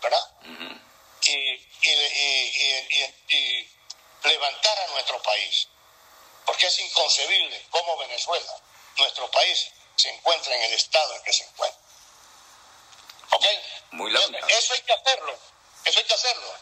¿verdad? 0.01 0.31
y, 1.27 1.41
y, 3.29 3.71
levantar 4.25 4.79
a 4.79 4.87
nuestro 4.89 5.23
país. 5.23 5.69
Porque 6.45 6.67
es 6.67 6.79
inconcebible 6.79 7.67
cómo 7.71 7.97
Venezuela, 7.99 8.61
nuestro 8.97 9.31
país, 9.31 9.71
se 9.97 10.11
encuentra 10.11 10.55
en 10.55 10.63
el 10.63 10.73
estado 10.75 11.15
en 11.15 11.23
que 11.23 11.33
se 11.33 11.45
encuentra. 11.45 11.81
¿Ok? 13.31 13.47
Muy 13.93 14.15
Eso 14.49 14.75
hay 14.75 14.83
que 14.83 14.93
hacerlo. 14.93 15.39
Eso 15.85 15.99
hay 15.99 16.05
que 16.05 16.15
hacerlo. 16.15 16.55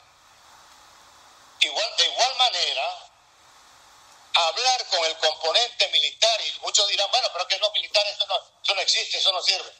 Igual, 1.60 1.96
de 1.96 2.06
igual 2.06 2.36
manera, 2.36 3.12
hablar 4.34 4.86
con 4.88 5.04
el 5.04 5.16
componente 5.18 5.88
militar, 5.88 6.40
y 6.40 6.60
muchos 6.60 6.88
dirán, 6.88 7.10
bueno, 7.10 7.28
pero 7.32 7.46
que 7.46 7.58
no 7.58 7.70
militar, 7.72 8.06
eso 8.08 8.26
no, 8.26 8.36
eso 8.62 8.74
no 8.74 8.80
existe, 8.80 9.18
eso 9.18 9.32
no 9.32 9.42
sirve. 9.42 9.72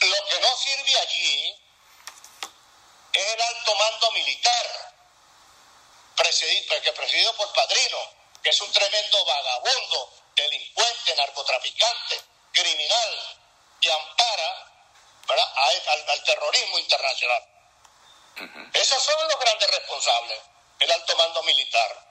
Lo 0.00 0.26
que 0.26 0.40
no 0.40 0.56
sirve 0.56 0.98
allí 0.98 1.64
es 3.12 3.26
el 3.26 3.40
alto 3.40 3.74
mando 3.76 4.12
militar, 4.12 4.94
presidido, 6.16 6.82
que 6.82 6.92
presidido 6.92 7.34
por 7.36 7.52
Padrino, 7.52 8.23
que 8.44 8.50
es 8.50 8.60
un 8.60 8.70
tremendo 8.70 9.24
vagabundo, 9.24 10.12
delincuente, 10.36 11.16
narcotraficante, 11.16 12.20
criminal, 12.52 13.38
que 13.80 13.90
ampara 13.90 14.70
al, 16.08 16.24
terrorismo 16.24 16.78
internacional. 16.78 17.42
Esos 18.74 19.02
son 19.02 19.28
los 19.28 19.40
grandes 19.40 19.70
responsables, 19.70 20.38
el 20.78 20.92
alto 20.92 21.16
mando 21.16 21.42
militar. 21.44 22.06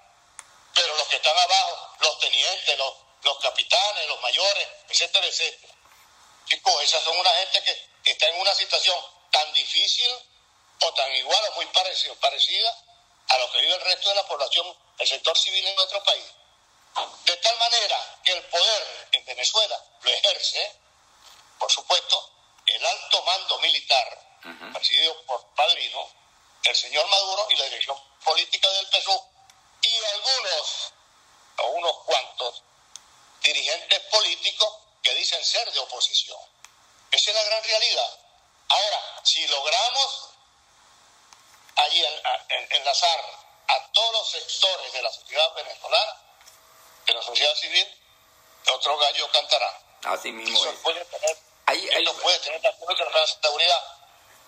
Pero 0.74 0.96
los 0.96 1.08
que 1.08 1.18
están 1.18 1.38
abajo, 1.38 1.96
los 2.00 2.20
tenientes, 2.20 2.78
los, 2.80 2.94
los 3.22 3.38
capitanes, 3.38 4.08
los 4.08 4.20
mayores, 4.22 4.68
etcétera, 4.90 5.28
etcétera. 5.28 5.74
Chicos, 6.48 6.82
esas 6.82 7.04
son 7.04 7.16
una 7.16 7.30
gente 7.30 7.64
que 8.04 8.12
está 8.12 8.28
en 8.30 8.42
una 8.42 8.56
situación 8.56 8.98
tan 9.32 9.54
difícil 9.54 10.12
o 10.82 10.94
tan 10.96 11.16
igual 11.16 11.44
o 11.52 11.56
muy 11.58 11.68
parecida 11.68 12.76
a 13.28 13.38
lo 13.38 13.52
que 13.52 13.62
vive 13.62 13.74
el 13.74 13.82
resto 13.82 14.10
de 14.10 14.16
la 14.16 14.28
población, 14.28 14.78
el 15.00 15.08
sector 15.08 15.38
civil 15.38 15.66
en 15.66 15.76
nuestro 15.76 16.04
país. 16.04 16.26
De 17.26 17.38
tal 17.38 17.58
manera 17.58 18.20
que 18.24 18.34
el 18.34 18.44
poder 18.44 19.08
en 19.14 19.26
Venezuela 19.26 19.84
lo 20.02 20.12
ejerce, 20.12 20.80
por 21.58 21.72
supuesto, 21.72 22.32
el 22.66 22.86
alto 22.86 23.24
mando 23.24 23.60
militar, 23.60 24.40
presidido 24.74 25.26
por 25.26 25.46
Padrino, 25.56 26.08
el 26.64 26.76
señor 26.76 27.08
Maduro 27.08 27.48
y 27.50 27.56
la 27.56 27.66
dirección 27.66 27.98
política 28.24 28.70
del 28.70 28.88
PSUV, 28.88 29.22
y 29.82 29.98
algunos, 30.06 30.94
o 31.58 31.68
unos 31.72 31.98
cuantos, 32.06 32.64
dirigentes 33.42 34.00
políticos 34.12 34.78
que 35.02 35.14
dicen 35.16 35.44
ser 35.44 35.72
de 35.74 35.80
oposición. 35.80 36.40
Esa 37.12 37.32
es 37.32 37.36
la 37.36 37.44
gran 37.44 37.64
realidad. 37.64 38.20
Ahora, 38.70 39.22
si 39.24 39.46
logramos 39.48 40.30
allí 41.76 42.06
enlazar 42.72 43.20
a 43.68 43.92
todos 43.92 44.12
los 44.14 44.30
sectores 44.30 44.94
de 44.94 45.02
la 45.02 45.12
sociedad 45.12 45.54
venezolana, 45.56 46.22
de 47.06 47.14
la 47.14 47.22
sociedad 47.22 47.56
civil, 47.56 47.88
otro 48.72 48.98
gallo 48.98 49.30
cantará. 49.32 49.82
Así 50.06 50.32
mismo 50.32 50.58
Eso 50.58 50.74
puede 50.82 51.04
tener 51.06 51.38
Ahí, 51.66 51.90
no 52.04 52.14
puede 52.16 52.40
tener 52.40 52.62
la 52.62 53.28
seguridad, 53.28 53.84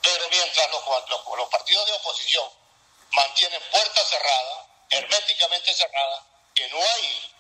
pero 0.02 0.30
mientras 0.30 0.70
los, 0.70 0.84
los, 1.10 1.50
partidos 1.50 1.86
de 1.86 1.94
oposición 1.94 2.50
mantienen 3.12 3.62
puertas 3.72 4.10
cerradas, 4.10 4.66
herméticamente 4.90 5.74
cerradas, 5.74 6.24
que 6.54 6.68
no 6.68 6.78
hay 6.78 7.34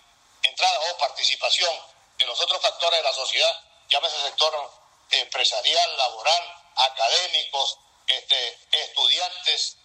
entrada 0.43 0.79
o 0.91 0.97
participación 0.97 1.75
de 2.17 2.25
los 2.25 2.39
otros 2.39 2.61
factores 2.61 2.99
de 2.99 3.03
la 3.03 3.13
sociedad, 3.13 3.63
llámese 3.89 4.21
sector 4.21 4.71
empresarial, 5.11 5.97
laboral, 5.97 6.63
académicos, 6.77 7.77
este, 8.07 8.59
estudiantes, 8.71 9.77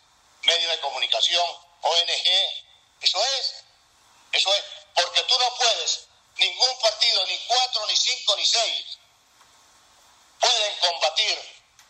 medios 0.42 0.72
de 0.72 0.80
comunicación, 0.80 1.46
ONG, 1.82 2.28
eso 3.00 3.24
es, 3.24 3.64
eso 4.32 4.54
es, 4.54 4.64
porque 4.94 5.22
tú 5.22 5.38
no 5.38 5.54
puedes, 5.56 6.06
ningún 6.36 6.78
partido, 6.80 7.26
ni 7.26 7.38
cuatro, 7.46 7.86
ni 7.86 7.96
cinco, 7.96 8.36
ni 8.36 8.46
seis, 8.46 8.98
pueden 10.38 10.76
combatir 10.76 11.38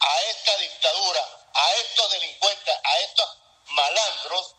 a 0.00 0.22
esta 0.22 0.56
dictadura, 0.58 1.48
a 1.52 1.72
estos 1.74 2.10
delincuentes, 2.10 2.74
a 2.82 2.98
estos 3.00 3.36
malandros, 3.66 4.54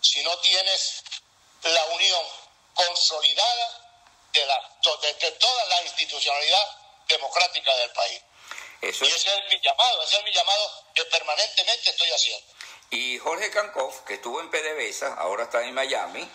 si 0.00 0.22
no 0.22 0.38
tienes 0.38 1.02
la 1.62 1.84
unión 1.86 2.24
consolidada 2.74 3.88
de, 4.32 4.46
la, 4.46 4.78
de, 5.02 5.32
toda 5.32 5.64
la 5.66 5.82
institucionalidad 5.82 6.76
democrática 7.08 7.74
del 7.76 7.90
país. 7.90 8.22
Y 8.82 8.86
ese 8.88 9.04
es 9.04 9.48
mi 9.50 9.60
llamado, 9.60 10.02
ese 10.04 10.18
es 10.18 10.24
mi 10.24 10.32
llamado 10.32 10.84
que 10.94 11.04
permanentemente 11.06 11.90
estoy 11.90 12.10
haciendo. 12.10 12.46
Y 12.90 13.18
Jorge 13.18 13.50
Cancov, 13.50 14.04
que 14.04 14.14
estuvo 14.14 14.40
en 14.40 14.50
PDVSA, 14.50 15.14
ahora 15.14 15.44
está 15.44 15.62
en 15.64 15.74
Miami, 15.74 16.26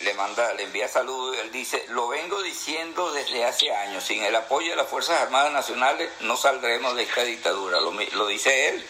le 0.00 0.14
manda, 0.14 0.52
le 0.54 0.64
envía 0.64 0.88
saludos, 0.88 1.36
él 1.38 1.50
dice, 1.50 1.84
lo 1.88 2.08
vengo 2.08 2.42
diciendo 2.42 3.12
desde 3.12 3.44
hace 3.44 3.72
años, 3.72 4.04
sin 4.04 4.22
el 4.22 4.36
apoyo 4.36 4.70
de 4.70 4.76
las 4.76 4.88
Fuerzas 4.88 5.20
Armadas 5.20 5.52
Nacionales 5.52 6.10
no 6.20 6.36
saldremos 6.36 6.94
de 6.94 7.02
esta 7.02 7.24
dictadura, 7.24 7.80
lo, 7.80 7.90
lo 7.90 8.26
dice 8.26 8.68
él, 8.68 8.88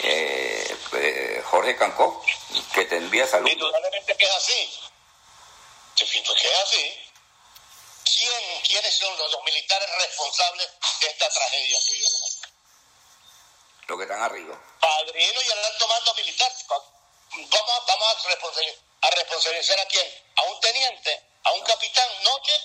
eh, 0.00 0.76
eh, 0.92 1.42
Jorge 1.44 1.76
Cancó, 1.76 2.24
que 2.72 2.84
te 2.86 2.96
envía 2.96 3.26
saludos. 3.26 3.52
Indudablemente 3.52 4.16
que 4.16 4.24
es 4.24 4.36
así, 4.36 4.70
que 5.96 6.04
es 6.04 6.62
así. 6.62 7.03
¿Quién, 8.14 8.62
¿Quiénes 8.62 8.94
son 8.94 9.16
los, 9.18 9.44
militares 9.44 9.88
responsables 9.98 10.68
de 11.00 11.06
esta 11.08 11.28
tragedia 11.30 11.78
que 11.86 11.98
Los 13.88 13.98
que 13.98 14.02
están 14.04 14.22
arriba. 14.22 14.78
Padrino 14.80 15.42
y 15.42 15.50
el 15.50 15.64
alto 15.64 15.88
mando 15.88 16.14
militar. 16.14 16.52
Vamos, 16.68 17.86
vamos 17.86 18.16
a 19.00 19.10
responsabilizar 19.10 19.80
a 19.80 19.86
quién? 19.86 20.24
A 20.36 20.42
un 20.42 20.60
teniente, 20.60 21.22
a 21.42 21.52
un 21.52 21.62
capitán, 21.62 22.08
no 22.22 22.40
que 22.42 22.60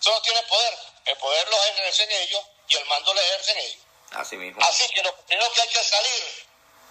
solo 0.00 0.20
tiene 0.22 0.42
poder. 0.42 0.78
El 1.04 1.16
poder 1.18 1.48
lo 1.48 1.64
ejercen 1.64 2.10
ellos 2.10 2.44
y 2.68 2.76
el 2.76 2.84
mando 2.86 3.14
lo 3.14 3.20
ejercen 3.20 3.58
ellos. 3.58 3.84
Así 4.12 4.36
mismo. 4.36 4.60
Así 4.64 4.88
que 4.88 5.02
lo 5.02 5.16
primero 5.26 5.52
que 5.52 5.62
hay 5.62 5.68
que 5.68 5.84
salir 5.84 6.46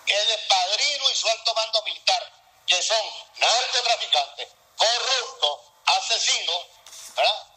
es 0.08 0.28
de 0.28 0.38
padrino 0.48 1.12
y 1.12 1.16
su 1.16 1.28
alto 1.28 1.54
mando 1.54 1.84
militar, 1.84 2.32
que 2.66 2.82
son 2.82 3.06
narcotraficantes, 3.38 4.48
corruptos, 4.78 5.60
asesinos, 5.86 6.68
¿verdad? 7.16 7.55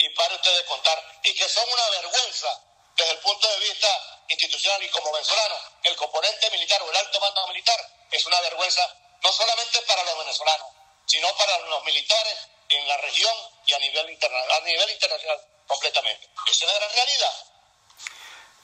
Y 0.00 0.08
para 0.10 0.34
ustedes 0.34 0.62
contar, 0.64 1.20
y 1.22 1.34
que 1.34 1.48
son 1.48 1.68
una 1.70 1.88
vergüenza 1.90 2.48
desde 2.96 3.12
el 3.12 3.18
punto 3.18 3.46
de 3.48 3.58
vista 3.60 3.88
institucional 4.28 4.82
y 4.82 4.88
como 4.88 5.12
venezolano, 5.12 5.56
el 5.84 5.96
componente 5.96 6.50
militar 6.50 6.82
o 6.82 6.90
el 6.90 6.96
alto 6.96 7.20
mando 7.20 7.46
militar 7.48 7.78
es 8.10 8.24
una 8.26 8.40
vergüenza 8.40 8.82
no 9.22 9.32
solamente 9.32 9.80
para 9.82 10.02
los 10.04 10.18
venezolanos, 10.18 10.68
sino 11.06 11.28
para 11.36 11.58
los 11.58 11.84
militares 11.84 12.38
en 12.70 12.88
la 12.88 12.96
región 12.98 13.34
y 13.66 13.74
a 13.74 13.78
nivel, 13.78 14.18
a 14.50 14.60
nivel 14.60 14.90
internacional 14.90 15.40
completamente. 15.66 16.30
Es 16.46 16.62
una 16.62 16.72
gran 16.72 16.90
realidad. 16.92 17.34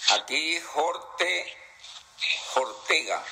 Aquí 0.09 0.61
Jorte, 0.61 1.59
Ortega, 2.55 3.25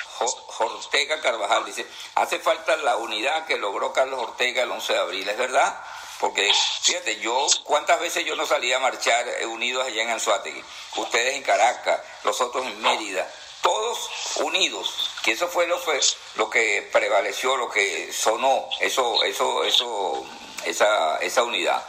Ortega 0.58 1.20
Carvajal 1.20 1.64
dice, 1.64 1.86
hace 2.16 2.38
falta 2.38 2.76
la 2.76 2.96
unidad 2.96 3.46
que 3.46 3.56
logró 3.56 3.92
Carlos 3.92 4.20
Ortega 4.20 4.62
el 4.62 4.70
11 4.70 4.92
de 4.92 4.98
abril, 4.98 5.28
¿es 5.28 5.38
verdad? 5.38 5.82
Porque, 6.24 6.50
fíjate, 6.80 7.20
yo, 7.20 7.46
¿cuántas 7.64 8.00
veces 8.00 8.24
yo 8.24 8.34
no 8.34 8.46
salía 8.46 8.78
a 8.78 8.80
marchar 8.80 9.28
eh, 9.28 9.44
unidos 9.44 9.86
allá 9.86 10.04
en 10.04 10.08
Anzuategui? 10.08 10.64
Ustedes 10.96 11.34
en 11.34 11.42
Caracas, 11.42 12.00
los 12.22 12.40
otros 12.40 12.64
en 12.64 12.80
Mérida, 12.80 13.30
todos 13.60 14.08
unidos, 14.36 15.10
que 15.22 15.32
eso 15.32 15.48
fue 15.48 15.66
lo, 15.66 15.78
fue 15.78 16.00
lo 16.36 16.48
que 16.48 16.88
prevaleció, 16.90 17.58
lo 17.58 17.68
que 17.68 18.10
sonó, 18.10 18.70
eso, 18.80 19.22
eso, 19.22 19.64
eso, 19.64 20.26
esa, 20.64 21.18
esa 21.18 21.42
unidad. 21.42 21.84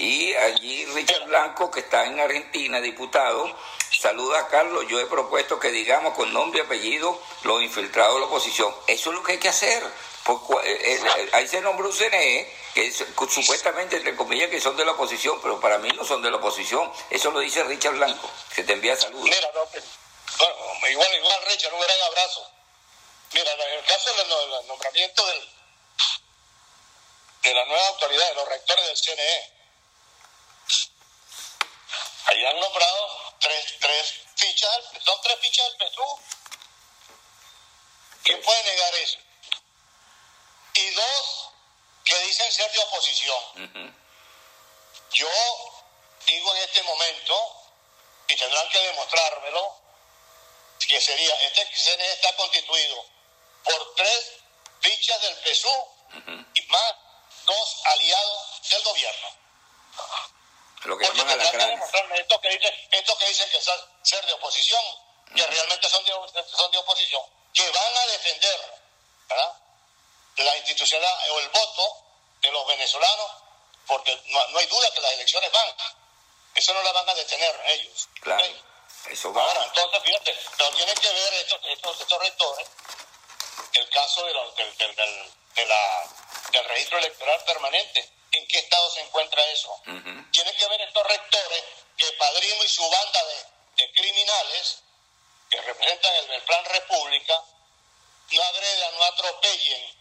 Y 0.00 0.34
allí 0.34 0.84
Richard 0.86 1.26
Blanco, 1.26 1.70
que 1.70 1.78
está 1.78 2.06
en 2.06 2.18
Argentina, 2.18 2.80
diputado, 2.80 3.56
saluda 3.96 4.40
a 4.40 4.48
Carlos. 4.48 4.84
Yo 4.88 4.98
he 4.98 5.06
propuesto 5.06 5.60
que 5.60 5.70
digamos 5.70 6.14
con 6.14 6.32
nombre 6.32 6.58
y 6.58 6.64
apellido 6.64 7.22
los 7.44 7.62
infiltrados 7.62 8.14
de 8.14 8.20
la 8.22 8.26
oposición. 8.26 8.74
Eso 8.88 9.10
es 9.10 9.16
lo 9.16 9.22
que 9.22 9.32
hay 9.32 9.38
que 9.38 9.48
hacer. 9.48 9.80
Eh, 10.28 10.34
eh, 10.64 11.30
ahí 11.34 11.46
se 11.46 11.60
nombró 11.60 11.88
un 11.88 11.94
CNE, 11.94 12.52
que 12.74 12.92
supuestamente, 12.92 13.96
entre 13.96 14.16
comillas, 14.16 14.50
que 14.50 14.60
son 14.60 14.76
de 14.76 14.84
la 14.84 14.92
oposición, 14.92 15.40
pero 15.40 15.60
para 15.60 15.78
mí 15.78 15.88
no 15.90 16.04
son 16.04 16.20
de 16.20 16.30
la 16.30 16.38
oposición. 16.38 16.92
Eso 17.10 17.30
lo 17.30 17.38
dice 17.38 17.62
Richard 17.62 17.94
Blanco, 17.94 18.28
que 18.54 18.64
te 18.64 18.72
envía 18.72 18.96
saludos. 18.96 19.24
Mira, 19.24 19.50
bueno, 19.52 20.88
igual, 20.88 21.14
igual, 21.14 21.44
Richard, 21.48 21.72
un 21.72 21.80
gran 21.80 22.00
abrazo. 22.02 22.50
Mira, 23.32 23.52
en 23.52 23.78
el 23.78 23.84
caso 23.84 24.12
del 24.14 24.66
nombramiento 24.66 25.24
de 27.42 27.54
la 27.54 27.64
nueva 27.66 27.88
autoridad, 27.88 28.28
de 28.28 28.34
los 28.34 28.48
rectores 28.48 28.86
del 28.86 28.96
CNE, 28.96 29.52
ahí 32.26 32.46
han 32.46 32.58
nombrado 32.58 33.34
tres, 33.38 33.74
tres 33.80 34.14
fichas, 34.34 34.80
son 35.04 35.20
tres 35.22 35.38
fichas 35.40 35.66
del 35.78 35.88
PSU. 35.88 36.20
¿Quién 38.24 38.42
puede 38.42 38.62
negar 38.64 38.94
eso? 38.96 39.18
Y 40.76 40.90
dos, 40.90 41.48
que 42.04 42.18
dicen 42.20 42.52
ser 42.52 42.70
de 42.70 42.78
oposición. 42.80 43.96
Yo 45.12 45.28
digo 46.26 46.54
en 46.54 46.62
este 46.62 46.82
momento, 46.82 47.66
y 48.28 48.36
tendrán 48.36 48.68
que 48.68 48.78
demostrármelo, 48.80 49.80
que 50.86 51.00
sería, 51.00 51.34
este 51.36 51.66
CNE 51.74 52.12
está 52.12 52.36
constituido 52.36 53.04
por 53.64 53.94
tres 53.94 54.32
fichas 54.80 55.20
del 55.22 55.36
PSU 55.36 55.88
y 56.54 56.62
más 56.66 56.94
dos 57.44 57.76
aliados 57.84 58.68
del 58.68 58.82
gobierno. 58.82 59.28
Lo 60.84 60.98
que 60.98 61.06
llaman 61.06 61.40
esto 61.40 62.40
que 62.40 62.48
dicen, 62.50 62.74
esto 62.92 63.18
que 63.18 63.28
dicen 63.28 63.50
que 63.50 63.60
son 63.60 63.80
ser 64.02 64.24
de 64.26 64.32
oposición, 64.34 64.82
que 65.34 65.46
realmente 65.46 65.88
son 65.88 66.04
de, 66.04 66.12
son 66.54 66.70
de 66.70 66.78
oposición, 66.78 67.22
que 67.52 67.68
van 67.70 67.96
a 67.96 68.06
defender 68.06 68.80
la 70.44 70.56
institucionalidad 70.56 71.30
o 71.30 71.38
el 71.40 71.48
voto 71.48 72.04
de 72.40 72.50
los 72.50 72.66
venezolanos, 72.66 73.30
porque 73.86 74.20
no, 74.26 74.58
hay 74.58 74.66
duda 74.66 74.90
que 74.92 75.00
las 75.00 75.12
elecciones 75.12 75.50
van. 75.52 75.74
Eso 76.54 76.74
no 76.74 76.82
la 76.82 76.92
van 76.92 77.08
a 77.08 77.14
detener 77.14 77.60
ellos. 77.68 78.08
Claro. 78.20 78.44
Eso 79.10 79.32
va. 79.32 79.42
Ahora, 79.44 79.64
entonces, 79.64 80.02
fíjate, 80.02 80.36
no 80.58 80.70
tienen 80.70 80.94
que 80.96 81.12
ver 81.12 81.34
estos, 81.34 81.60
estos, 81.66 82.00
estos 82.00 82.18
rectores, 82.18 82.68
el 83.74 83.88
caso 83.90 84.24
de 84.24 84.32
del, 84.32 84.76
del, 84.76 84.96
del, 84.96 85.32
de 85.54 85.66
la, 85.66 86.08
del 86.52 86.64
registro 86.64 86.98
electoral 86.98 87.42
permanente 87.44 88.10
en 88.32 88.46
qué 88.48 88.58
estado 88.58 88.90
se 88.90 89.00
encuentra 89.00 89.42
eso. 89.46 89.80
Tienen 89.84 90.56
que 90.56 90.68
ver 90.68 90.80
estos 90.82 91.06
rectores 91.06 91.64
que 91.96 92.12
Padrino 92.12 92.64
y 92.64 92.68
su 92.68 92.88
banda 92.88 93.20
de, 93.76 93.92
criminales 93.92 94.82
que 95.50 95.60
representan 95.62 96.14
el, 96.16 96.42
Plan 96.42 96.64
República 96.64 97.42
no 98.30 98.42
agredan, 98.42 98.98
no 98.98 99.04
atropellen 99.04 99.95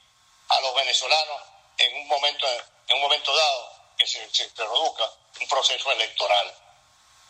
a 0.50 0.62
los 0.62 0.76
venezolanos 0.76 1.42
en 1.78 1.96
un 1.96 2.08
momento, 2.08 2.48
en 2.88 2.96
un 2.96 3.02
momento 3.02 3.36
dado 3.36 3.76
que 3.98 4.08
se, 4.08 4.50
produzca 4.50 5.12
un 5.42 5.48
proceso 5.48 5.92
electoral. 5.92 6.54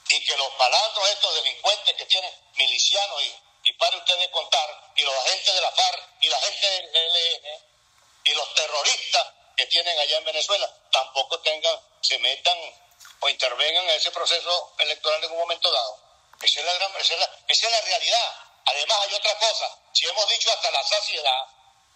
Y 0.09 0.23
que 0.23 0.37
los 0.37 0.57
malandros, 0.59 1.09
estos 1.09 1.35
delincuentes 1.35 1.95
que 1.95 2.05
tienen 2.05 2.31
milicianos 2.53 3.23
y, 3.23 3.69
y 3.69 3.73
para 3.73 3.97
ustedes 3.97 4.29
contar, 4.29 4.91
y 4.95 5.01
los 5.03 5.15
agentes 5.15 5.53
de 5.55 5.61
la 5.61 5.71
FARC 5.71 6.09
y 6.21 6.29
la 6.29 6.39
gente 6.39 6.69
del 6.69 6.95
ELN 6.95 7.75
y 8.25 8.33
los 8.33 8.53
terroristas 8.53 9.27
que 9.55 9.65
tienen 9.67 9.97
allá 9.99 10.17
en 10.17 10.25
Venezuela 10.25 10.69
tampoco 10.91 11.39
tengan, 11.39 11.79
se 12.01 12.19
metan 12.19 12.57
o 13.21 13.29
intervengan 13.29 13.83
en 13.85 13.95
ese 13.95 14.11
proceso 14.11 14.75
electoral 14.79 15.23
en 15.23 15.31
un 15.31 15.37
momento 15.39 15.71
dado. 15.71 15.99
Esa 16.41 16.59
es 16.59 16.65
la, 16.65 16.73
gran, 16.73 16.91
esa 16.97 17.13
es 17.47 17.71
la, 17.71 17.81
realidad. 17.81 18.35
Además 18.65 18.97
hay 19.03 19.13
otra 19.13 19.37
cosa, 19.37 19.79
si 19.93 20.07
hemos 20.07 20.29
dicho 20.29 20.51
hasta 20.51 20.71
la 20.71 20.83
saciedad, 20.83 21.45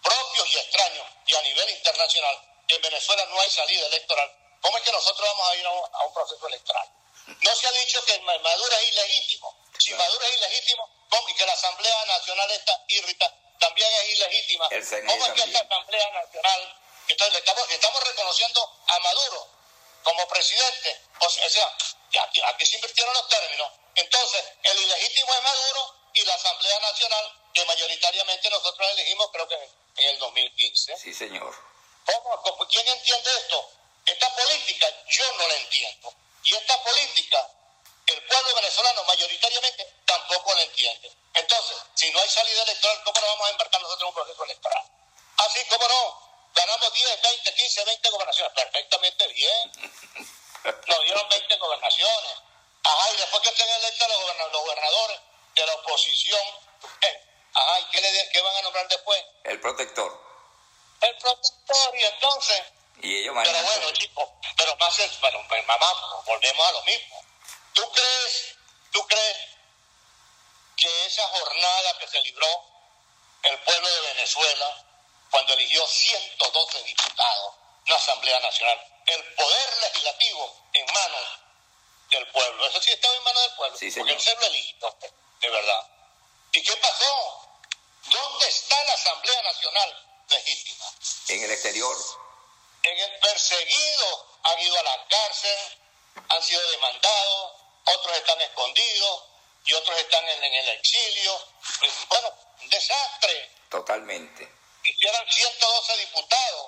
propios 0.02 0.54
y 0.54 0.58
extraños, 0.58 1.06
y 1.26 1.36
a 1.36 1.42
nivel 1.42 1.70
internacional, 2.00 2.40
que 2.68 2.76
en 2.76 2.82
Venezuela 2.82 3.26
no 3.26 3.40
hay 3.42 3.50
salida 3.50 3.86
electoral, 3.88 4.32
¿cómo 4.62 4.78
es 4.78 4.84
que 4.84 4.92
nosotros 4.92 5.28
vamos 5.28 5.50
a 5.50 5.56
ir 5.56 5.66
a 5.66 5.72
un, 5.72 6.14
proceso 6.14 6.48
electoral? 6.48 6.88
No 7.28 7.56
se 7.56 7.68
ha 7.68 7.72
dicho 7.72 8.04
que 8.06 8.20
Maduro 8.20 8.76
es 8.78 8.90
ilegítimo. 8.90 9.56
Si 9.78 9.94
Maduro 9.94 10.26
es 10.26 10.38
ilegítimo, 10.38 10.90
¿cómo? 11.10 11.30
y 11.30 11.34
que 11.34 11.46
la 11.46 11.54
Asamblea 11.54 12.06
Nacional 12.06 12.52
está 12.52 12.84
irrita, 12.88 13.34
también 13.60 13.88
es 14.02 14.18
ilegítima. 14.18 14.70
¿Cómo 14.70 15.26
es 15.26 15.34
que 15.34 15.42
esta 15.42 15.60
Asamblea 15.60 16.10
Nacional 16.12 16.76
entonces 17.10 17.44
estamos, 17.72 18.04
reconociendo 18.04 18.62
a 18.88 19.00
Maduro 19.00 19.48
como 20.04 20.28
presidente. 20.28 21.02
O 21.20 21.30
sea, 21.30 21.76
aquí, 22.24 22.40
aquí 22.46 22.66
se 22.68 22.76
invirtieron 22.76 23.14
los 23.16 23.28
términos. 23.28 23.72
Entonces, 23.96 24.44
el 24.62 24.78
ilegítimo 24.78 25.34
es 25.34 25.42
Maduro 25.42 25.96
y 26.14 26.22
la 26.22 26.36
Asamblea 26.36 26.80
Nacional, 26.82 27.34
que 27.52 27.66
mayoritariamente 27.66 28.50
nosotros 28.52 28.92
elegimos, 28.92 29.30
creo 29.32 29.48
que 29.48 29.56
en 29.56 30.10
el 30.10 30.20
2015. 30.20 30.98
Sí, 30.98 31.14
señor. 31.14 31.69
¿Quién 32.70 32.88
entiende 32.88 33.30
esto? 33.38 33.72
Esta 34.06 34.36
política 34.36 34.88
yo 35.08 35.32
no 35.38 35.48
la 35.48 35.56
entiendo. 35.56 36.14
Y 36.44 36.54
esta 36.54 36.82
política, 36.84 37.48
el 38.08 38.24
pueblo 38.26 38.56
venezolano 38.56 39.04
mayoritariamente 39.04 39.96
tampoco 40.06 40.54
la 40.54 40.62
entiende. 40.64 41.12
Entonces, 41.34 41.78
si 41.96 42.12
no 42.12 42.20
hay 42.20 42.30
salida 42.30 42.64
electoral, 42.64 43.04
¿cómo 43.04 43.20
nos 43.20 43.30
vamos 43.30 43.48
a 43.48 43.52
embarcar 43.52 43.82
nosotros 43.82 44.02
en 44.02 44.08
un 44.08 44.14
proceso 44.14 44.44
electoral? 44.44 44.84
Así 45.38 45.66
como 45.66 45.88
no, 45.88 46.50
ganamos 46.54 46.94
10, 46.94 47.22
20, 47.22 47.54
15, 47.56 47.86
20 47.86 48.10
gobernaciones. 48.10 48.54
Perfectamente 48.54 49.28
bien. 49.28 49.72
Nos 50.88 51.04
dieron 51.04 51.30
20 51.30 51.58
gobernaciones. 51.58 52.34
Ajá, 52.84 53.14
y 53.14 53.18
después 53.18 53.42
que 53.44 53.50
estén 53.50 53.70
electos 53.70 54.08
los 54.08 54.62
gobernadores 54.62 55.20
de 55.56 55.66
la 55.66 55.74
oposición, 55.76 56.42
eh, 57.02 57.24
ajá, 57.54 57.80
¿y 57.80 57.86
qué, 57.86 58.02
le, 58.02 58.30
qué 58.32 58.42
van 58.42 58.56
a 58.56 58.62
nombrar 58.62 58.88
después? 58.88 59.24
El 59.44 59.60
protector. 59.60 60.29
El 61.02 61.16
protector, 61.18 61.96
y 61.96 62.04
entonces. 62.04 62.64
Y 63.02 63.18
ellos 63.20 63.36
Pero 63.42 63.64
bueno, 63.64 63.92
chicos, 63.92 64.30
pero 64.58 64.76
más, 64.76 65.20
bueno, 65.22 65.46
pues, 65.48 65.66
mamá, 65.66 66.22
volvemos 66.26 66.68
a 66.68 66.72
lo 66.74 66.84
mismo. 66.84 67.24
¿Tú 67.74 67.90
crees, 67.92 68.56
tú 68.92 69.08
crees 69.08 69.38
que 70.76 71.06
esa 71.06 71.26
jornada 71.28 71.98
que 71.98 72.08
se 72.08 72.22
libró 72.22 72.48
el 73.44 73.60
pueblo 73.60 73.90
de 73.90 74.02
Venezuela 74.14 74.86
cuando 75.32 75.54
eligió 75.54 75.88
112 75.88 76.84
diputados, 76.84 77.56
una 77.86 77.96
Asamblea 77.96 78.40
Nacional, 78.42 79.02
el 79.06 79.24
poder 79.36 79.78
legislativo 79.84 80.68
en 80.74 80.86
manos 80.86 81.30
del 82.10 82.28
pueblo. 82.28 82.66
Eso 82.68 82.82
sí 82.82 82.92
estaba 82.92 83.16
en 83.16 83.24
manos 83.24 83.44
del 83.44 83.56
pueblo, 83.56 83.78
sí, 83.78 83.92
porque 83.92 84.12
él 84.12 84.20
se 84.20 84.36
lo 84.36 84.46
eligió, 84.46 84.98
de 85.40 85.50
verdad. 85.50 85.88
¿Y 86.52 86.64
qué 86.64 86.76
pasó? 86.78 87.62
¿Dónde 88.04 88.48
está 88.48 88.84
la 88.84 88.94
Asamblea 88.94 89.42
Nacional 89.44 90.09
legítima? 90.30 90.86
En 91.30 91.44
el 91.44 91.52
exterior. 91.52 91.96
En 92.84 93.00
el 93.00 93.20
perseguido, 93.20 94.40
han 94.44 94.60
ido 94.60 94.80
a 94.80 94.84
la 94.84 95.08
cárcel, 95.08 95.60
han 96.30 96.44
sido 96.44 96.72
demandados, 96.72 97.52
otros 97.86 98.18
están 98.18 98.42
escondidos 98.42 99.24
y 99.66 99.74
otros 99.74 99.98
están 100.00 100.28
en, 100.30 100.44
en 100.44 100.54
el 100.54 100.70
exilio. 100.70 101.48
Bueno, 102.10 102.34
un 102.62 102.70
desastre. 102.70 103.52
Totalmente 103.70 104.60
hicieran 104.90 105.26
112 105.30 105.98
diputados. 105.98 106.68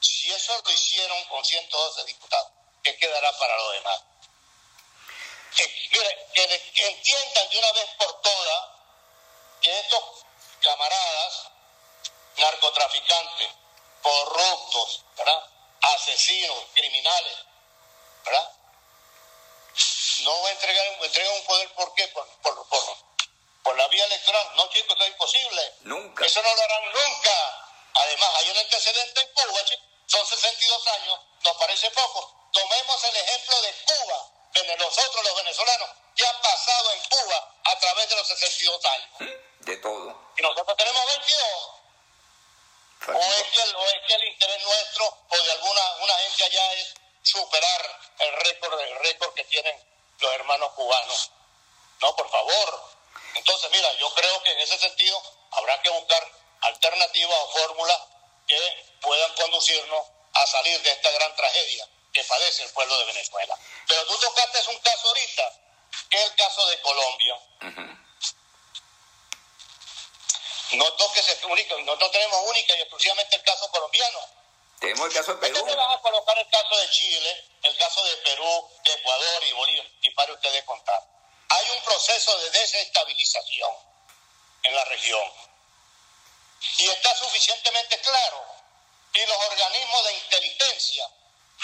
Si 0.00 0.32
eso 0.32 0.60
lo 0.64 0.70
hicieron 0.70 1.24
con 1.24 1.44
112 1.44 2.04
diputados, 2.04 2.52
¿qué 2.82 2.96
quedará 2.96 3.32
para 3.38 3.56
los 3.56 3.72
demás? 3.72 4.00
Eh, 5.58 5.88
mire, 5.92 6.26
que, 6.34 6.86
entiendan 6.88 7.48
de 7.48 7.58
una 7.58 7.72
vez 7.72 7.86
por 7.98 8.20
todas 8.20 8.64
que 9.60 9.80
estos 9.80 10.02
camaradas 10.60 11.50
narcotraficantes, 12.44 13.48
corruptos, 14.02 15.04
¿verdad? 15.16 15.50
asesinos, 15.80 16.58
criminales, 16.74 17.38
¿verdad? 18.24 18.52
no 20.24 20.48
entregar, 20.48 20.86
entregar 21.02 21.32
un 21.32 21.44
poder, 21.44 21.74
¿por 21.74 21.94
qué? 21.94 22.08
Por, 22.08 22.26
por, 22.40 22.68
por, 22.68 22.96
por 23.62 23.76
la 23.76 23.88
vía 23.88 24.04
electoral. 24.04 24.52
No, 24.56 24.68
chicos, 24.68 24.96
eso 24.96 25.04
es 25.04 25.10
imposible. 25.10 25.74
Nunca. 25.80 26.24
Eso 26.24 26.42
no 26.42 26.54
lo 26.54 26.62
harán 26.62 26.84
nunca. 26.92 27.66
Además, 27.94 28.30
hay 28.36 28.50
un 28.50 28.58
antecedente 28.58 29.20
en 29.20 29.28
Cuba, 29.32 29.64
chicos. 29.64 29.84
Son 30.06 30.26
62 30.26 30.86
años, 30.88 31.20
nos 31.44 31.56
parece 31.56 31.90
poco. 31.90 32.50
Tomemos 32.52 33.04
el 33.04 33.16
ejemplo 33.16 33.62
de 33.62 33.74
Cuba, 33.84 34.30
de 34.52 34.76
nosotros 34.76 35.24
los 35.24 35.36
venezolanos. 35.36 35.88
¿Qué 36.14 36.26
ha 36.26 36.42
pasado 36.42 36.92
en 36.92 37.00
Cuba 37.08 37.54
a 37.64 37.78
través 37.78 38.08
de 38.08 38.16
los 38.16 38.28
62 38.28 38.84
años? 38.84 39.34
De 39.60 39.76
todo. 39.78 40.32
Y 40.36 40.42
nosotros 40.42 40.76
tenemos 40.76 41.06
22. 41.06 41.73
O 43.06 43.12
es, 43.12 43.42
que 43.48 43.62
el, 43.62 43.76
o 43.76 43.84
es 43.84 44.00
que 44.06 44.14
el 44.14 44.24
interés 44.24 44.62
nuestro 44.62 45.18
o 45.28 45.36
de 45.36 45.52
alguna 45.52 45.94
una 46.00 46.14
gente 46.18 46.44
allá 46.44 46.72
es 46.74 46.94
superar 47.22 48.00
el 48.18 48.32
récord, 48.32 48.80
el 48.80 48.98
récord 49.00 49.34
que 49.34 49.44
tienen 49.44 49.76
los 50.18 50.32
hermanos 50.34 50.72
cubanos. 50.72 51.30
No, 52.00 52.16
por 52.16 52.30
favor. 52.30 52.94
Entonces, 53.34 53.70
mira, 53.70 53.92
yo 53.94 54.12
creo 54.14 54.42
que 54.42 54.52
en 54.52 54.60
ese 54.60 54.78
sentido 54.78 55.20
habrá 55.52 55.80
que 55.82 55.90
buscar 55.90 56.26
alternativas 56.60 57.38
o 57.38 57.48
fórmulas 57.48 58.00
que 58.46 58.86
puedan 59.00 59.32
conducirnos 59.34 60.06
a 60.32 60.46
salir 60.46 60.80
de 60.82 60.90
esta 60.90 61.10
gran 61.10 61.34
tragedia 61.36 61.88
que 62.12 62.24
padece 62.24 62.62
el 62.62 62.70
pueblo 62.70 62.96
de 62.98 63.04
Venezuela. 63.06 63.58
Pero 63.86 64.06
tú 64.06 64.18
tocaste 64.18 64.70
un 64.70 64.78
caso 64.78 65.08
ahorita, 65.08 65.52
que 66.10 66.16
es 66.16 66.30
el 66.30 66.34
caso 66.36 66.66
de 66.66 66.80
Colombia. 66.80 67.40
No 70.72 70.92
toques 70.94 71.28
el 71.28 71.44
único, 71.46 71.78
nosotros 71.80 72.10
tenemos 72.12 72.38
única 72.48 72.74
y 72.76 72.80
exclusivamente 72.80 73.36
el 73.36 73.42
caso 73.42 73.70
colombiano. 73.70 74.18
Tenemos 74.80 75.06
el 75.06 75.14
caso 75.14 75.34
de 75.34 75.38
¿Por 75.38 75.46
qué 75.48 75.54
Perú. 75.54 75.66
te 75.66 75.74
vas 75.76 75.98
a 75.98 76.00
colocar 76.00 76.38
el 76.38 76.48
caso 76.50 76.76
de 76.76 76.90
Chile, 76.90 77.44
el 77.62 77.76
caso 77.76 78.04
de 78.04 78.16
Perú, 78.18 78.70
de 78.84 78.92
Ecuador 78.92 79.44
y 79.44 79.52
Bolivia? 79.52 79.84
Y 80.02 80.10
para 80.10 80.32
ustedes 80.32 80.64
contar. 80.64 81.02
Hay 81.48 81.70
un 81.70 81.82
proceso 81.84 82.38
de 82.38 82.50
desestabilización 82.50 83.70
en 84.64 84.74
la 84.74 84.84
región. 84.86 85.32
Y 86.78 86.88
está 86.88 87.14
suficientemente 87.16 88.00
claro. 88.00 88.44
Y 89.12 89.26
los 89.26 89.36
organismos 89.46 90.04
de 90.04 90.12
inteligencia 90.14 91.08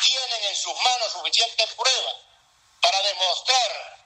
tienen 0.05 0.45
en 0.45 0.57
sus 0.57 0.75
manos 0.75 1.13
suficientes 1.13 1.67
pruebas 1.75 2.15
para 2.81 3.03
demostrar 3.03 3.99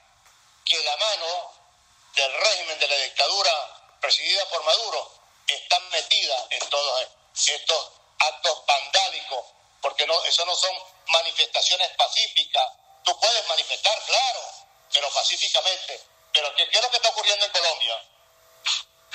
que 0.65 0.83
la 0.83 0.97
mano 0.97 1.51
del 2.15 2.33
régimen 2.33 2.79
de 2.79 2.87
la 2.87 2.95
dictadura 2.95 3.74
presidida 4.05 4.47
por 4.49 4.63
Maduro 4.63 5.11
está 5.47 5.79
metida 5.91 6.47
en 6.51 6.69
todos 6.69 7.07
estos 7.47 7.91
actos 8.19 8.65
vandálicos, 8.67 9.45
porque 9.81 10.05
no, 10.05 10.23
eso 10.25 10.45
no 10.45 10.55
son 10.55 10.75
manifestaciones 11.07 11.89
pacíficas. 11.97 12.71
Tú 13.03 13.19
puedes 13.19 13.47
manifestar, 13.47 13.99
claro, 14.05 14.41
pero 14.93 15.09
pacíficamente. 15.09 15.99
Pero 16.33 16.53
¿qué, 16.55 16.63
es 16.71 16.81
lo 16.81 16.89
que 16.91 16.97
está 16.97 17.09
ocurriendo 17.09 17.45
en 17.47 17.51
Colombia? 17.51 18.03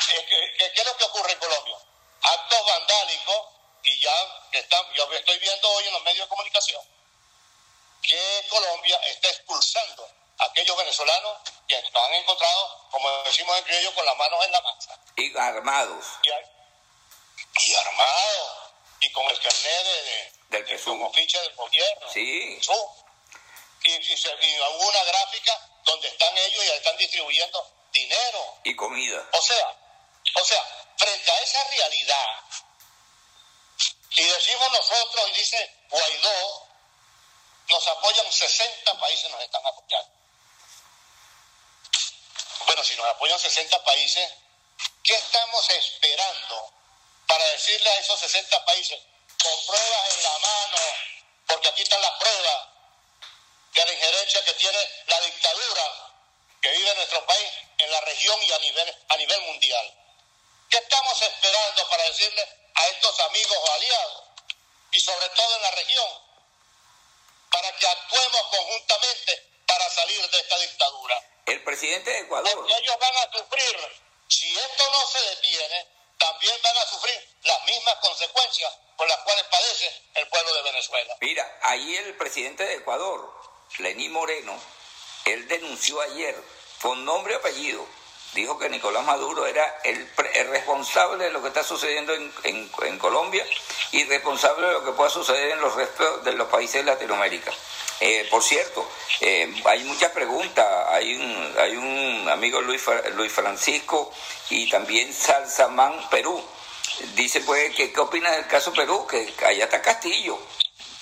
¿Qué, 0.08 0.26
qué- 0.26 0.54
qué- 0.58 0.80
es 0.80 0.86
lo 0.86 0.96
que 0.96 1.04
ocurre 1.04 1.32
en 1.32 1.38
Colombia? 1.38 1.76
Actos 2.22 2.66
vandálicos 2.66 3.46
y 3.84 4.00
ya 4.00 4.42
están, 4.52 4.92
yo 4.94 5.04
estoy 5.12 5.38
viendo 5.38 5.70
hoy 5.70 5.86
en 5.86 5.92
los 5.92 6.02
medios 6.02 6.26
de 6.26 6.30
comunicación 6.30 6.82
que 8.02 8.46
Colombia 8.48 8.96
está 9.06 9.28
expulsando 9.28 10.10
aquellos 10.40 10.76
venezolanos 10.76 11.38
que 11.68 11.80
nos 11.82 12.04
han 12.04 12.14
encontrado, 12.14 12.88
como 12.90 13.08
decimos 13.24 13.56
en 13.58 13.64
criollo, 13.64 13.94
con 13.94 14.04
las 14.04 14.16
manos 14.16 14.44
en 14.44 14.52
la 14.52 14.60
masa 14.62 14.98
Y 15.16 15.36
armados. 15.38 16.04
y, 16.22 16.30
ar- 16.30 16.50
y 17.62 17.74
armados 17.74 18.52
y 19.00 19.12
con 19.12 19.24
el 19.30 19.40
carnet 19.40 19.84
de, 19.84 20.02
de- 20.02 20.32
Del 20.48 20.64
de- 20.66 21.10
ficha 21.14 21.40
del 21.42 21.54
gobierno. 21.54 22.06
Sí. 22.12 22.58
Y, 23.82 23.90
y 23.94 24.16
se 24.16 24.28
y 24.28 24.60
hubo 24.60 24.88
una 24.88 25.04
gráfica 25.04 25.68
donde 25.84 26.08
están 26.08 26.36
ellos 26.36 26.64
y 26.64 26.68
están 26.70 26.96
distribuyendo 26.98 27.72
dinero. 27.92 28.58
Y 28.64 28.76
comida. 28.76 29.26
O 29.32 29.40
sea, 29.42 29.74
o 30.34 30.44
sea, 30.44 30.92
frente 30.98 31.30
a 31.30 31.40
esa 31.40 31.64
realidad, 31.64 32.26
y 34.16 34.22
decimos 34.24 34.70
nosotros, 34.72 35.28
y 35.30 35.32
dice 35.32 35.76
Guaidó, 35.88 36.68
nos 37.70 37.88
apoyan 37.88 38.30
60 38.30 38.98
países, 38.98 39.30
nos 39.30 39.40
están 39.42 39.64
apoyando. 39.66 40.12
Bueno, 42.70 42.84
si 42.84 42.94
nos 42.94 43.06
apoyan 43.06 43.36
60 43.36 43.82
países, 43.82 44.30
¿qué 45.02 45.14
estamos 45.14 45.70
esperando 45.70 46.72
para 47.26 47.44
decirle 47.46 47.90
a 47.90 47.98
esos 47.98 48.20
60 48.20 48.64
países, 48.64 48.96
con 49.42 49.66
pruebas 49.66 50.14
en 50.14 50.22
la 50.22 50.38
mano, 50.38 50.78
porque 51.48 51.68
aquí 51.68 51.82
están 51.82 52.00
las 52.00 52.12
pruebas 52.12 52.68
de 53.74 53.86
la 53.86 53.92
injerencia 53.92 54.44
que 54.44 54.52
tiene 54.52 54.78
la 55.08 55.20
dictadura 55.20 56.12
que 56.62 56.70
vive 56.70 56.94
nuestro 56.94 57.26
país, 57.26 57.50
en 57.78 57.90
la 57.90 58.00
región 58.02 58.40
y 58.40 58.52
a 58.52 58.58
nivel, 58.60 58.96
a 59.08 59.16
nivel 59.16 59.40
mundial? 59.40 59.94
¿Qué 60.70 60.76
estamos 60.76 61.22
esperando 61.22 61.88
para 61.88 62.04
decirle 62.04 62.48
a 62.72 62.86
estos 62.86 63.18
amigos 63.18 63.58
o 63.58 63.72
aliados, 63.72 64.22
y 64.92 65.00
sobre 65.00 65.28
todo 65.30 65.56
en 65.56 65.62
la 65.62 65.70
región, 65.72 66.08
para 67.50 67.76
que 67.76 67.86
actuemos 67.88 68.42
conjuntamente 68.42 69.48
para 69.66 69.90
salir 69.90 70.30
de 70.30 70.38
esta 70.38 70.56
dictadura? 70.58 71.29
El 71.50 71.62
presidente 71.64 72.10
de 72.10 72.18
Ecuador. 72.20 72.52
Porque 72.54 72.72
ellos 72.74 72.96
van 73.00 73.16
a 73.16 73.32
sufrir, 73.32 73.76
si 74.28 74.56
esto 74.58 74.84
no 74.92 75.06
se 75.08 75.30
detiene, 75.30 75.86
también 76.18 76.54
van 76.62 76.76
a 76.76 76.86
sufrir 76.86 77.18
las 77.44 77.64
mismas 77.64 77.94
consecuencias 77.96 78.72
por 78.96 79.08
las 79.08 79.18
cuales 79.18 79.44
padece 79.50 80.02
el 80.14 80.28
pueblo 80.28 80.54
de 80.54 80.62
Venezuela. 80.62 81.16
Mira, 81.20 81.58
ahí 81.62 81.96
el 81.96 82.14
presidente 82.16 82.64
de 82.64 82.74
Ecuador, 82.74 83.32
Lenín 83.78 84.12
Moreno, 84.12 84.58
él 85.24 85.48
denunció 85.48 86.00
ayer 86.02 86.36
con 86.82 87.04
nombre 87.04 87.34
y 87.34 87.36
apellido. 87.36 87.86
Dijo 88.34 88.58
que 88.60 88.68
Nicolás 88.68 89.02
Maduro 89.04 89.44
era 89.46 89.80
el, 89.82 90.08
el 90.34 90.48
responsable 90.50 91.24
de 91.24 91.30
lo 91.30 91.42
que 91.42 91.48
está 91.48 91.64
sucediendo 91.64 92.14
en, 92.14 92.32
en- 92.44 92.70
en 92.82 92.98
Colombia 92.98 93.44
y 93.90 94.04
responsable 94.04 94.68
de 94.68 94.72
lo 94.74 94.84
que 94.84 94.92
pueda 94.92 95.10
suceder 95.10 95.50
en 95.50 95.60
los 95.60 95.74
restos 95.74 96.22
de 96.24 96.32
los 96.34 96.48
países 96.48 96.74
de 96.84 96.92
Latinoamérica. 96.92 97.52
Eh, 98.00 98.26
por 98.30 98.42
cierto, 98.42 98.88
eh, 99.20 99.52
hay 99.66 99.84
muchas 99.84 100.10
preguntas. 100.12 100.66
Hay 100.88 101.14
un, 101.14 101.54
hay 101.58 101.76
un 101.76 102.28
amigo 102.28 102.60
Luis, 102.62 102.82
Luis 103.14 103.30
Francisco 103.32 104.10
y 104.48 104.68
también 104.70 105.12
Salsamán 105.12 106.08
Perú. 106.10 106.42
Dice 107.14 107.40
pues 107.42 107.74
que 107.74 107.92
qué 107.92 108.00
opinas 108.00 108.32
del 108.36 108.46
caso 108.46 108.72
Perú, 108.72 109.06
que 109.06 109.32
allá 109.44 109.64
está 109.64 109.80
Castillo. 109.82 110.38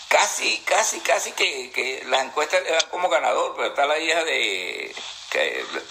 Casi, 0.09 0.59
casi, 0.61 1.01
casi 1.01 1.33
que, 1.33 1.71
que 1.71 2.03
las 2.07 2.25
encuestas 2.25 2.63
le 2.63 2.71
dan 2.71 2.89
como 2.91 3.09
ganador, 3.11 3.55
pero 3.57 3.69
está 3.69 3.85
la 3.87 3.99
hija 3.99 4.25
de 4.25 4.95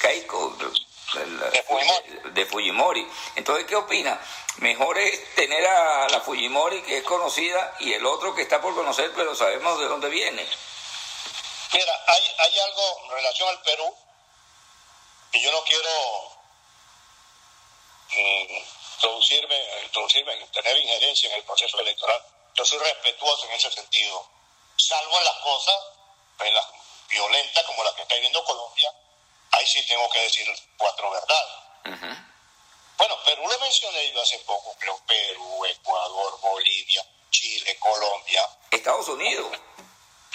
Keiko, 0.02 0.58
de, 1.13 1.28
la- 1.28 1.50
De 1.52 1.63
Fujimori. 1.63 2.32
de 2.34 2.46
Fujimori. 2.46 3.08
Entonces, 3.36 3.65
¿qué 3.65 3.76
opina? 3.76 4.20
Mejor 4.58 4.98
es 4.98 5.36
tener 5.36 5.65
a 5.67 6.10
la 6.10 6.20
Fujimori 6.22 6.82
que 6.82 6.98
es 6.98 7.04
conocida 7.04 7.76
y 7.80 7.93
el 7.93 8.06
otro 8.06 8.34
que 8.34 8.41
está 8.41 8.60
por 8.60 8.74
conocer, 8.74 9.12
pero 9.15 9.36
sabemos 9.36 9.80
de 9.80 9.86
dónde 9.86 10.10
viene. 10.10 10.46
Mira, 11.73 12.03
hay, 12.08 12.36
hay 12.39 12.60
algo 12.60 13.01
en 13.03 13.12
relación 13.12 13.49
al 13.49 13.62
Perú 13.62 13.95
y 15.34 15.41
yo 15.41 15.51
no 15.51 15.63
quiero 15.63 15.89
mm, 18.10 18.53
introducirme, 18.95 19.84
introducirme, 19.84 20.47
tener 20.47 20.77
injerencia 20.77 21.30
en 21.30 21.36
el 21.36 21.43
proceso 21.43 21.80
electoral. 21.80 22.21
Yo 22.56 22.65
soy 22.65 22.80
respetuoso 22.80 23.45
en 23.47 23.51
ese 23.53 23.71
sentido, 23.71 24.27
salvo 24.77 25.17
en 25.17 25.25
las 25.25 25.38
cosas, 25.38 25.75
en 26.39 26.53
las 26.53 26.65
violentas 27.10 27.63
como 27.65 27.84
las 27.84 27.93
que 27.93 28.01
está 28.03 28.15
viviendo 28.15 28.43
Colombia, 28.43 28.93
ahí 29.51 29.65
sí 29.65 29.86
tengo 29.86 30.10
que 30.10 30.21
decir 30.21 30.47
cuatro 30.77 31.10
verdades. 31.10 32.17
Bueno, 32.97 33.23
Perú 33.23 33.47
lo 33.47 33.60
mencioné 33.60 34.12
yo 34.12 34.21
hace 34.21 34.39
poco, 34.39 34.75
creo 34.80 34.99
Perú, 35.06 35.65
Ecuador, 35.65 36.39
Bolivia, 36.41 37.06
Chile, 37.30 37.77
Colombia, 37.77 38.49
Estados 38.71 39.08
Unidos, 39.10 39.51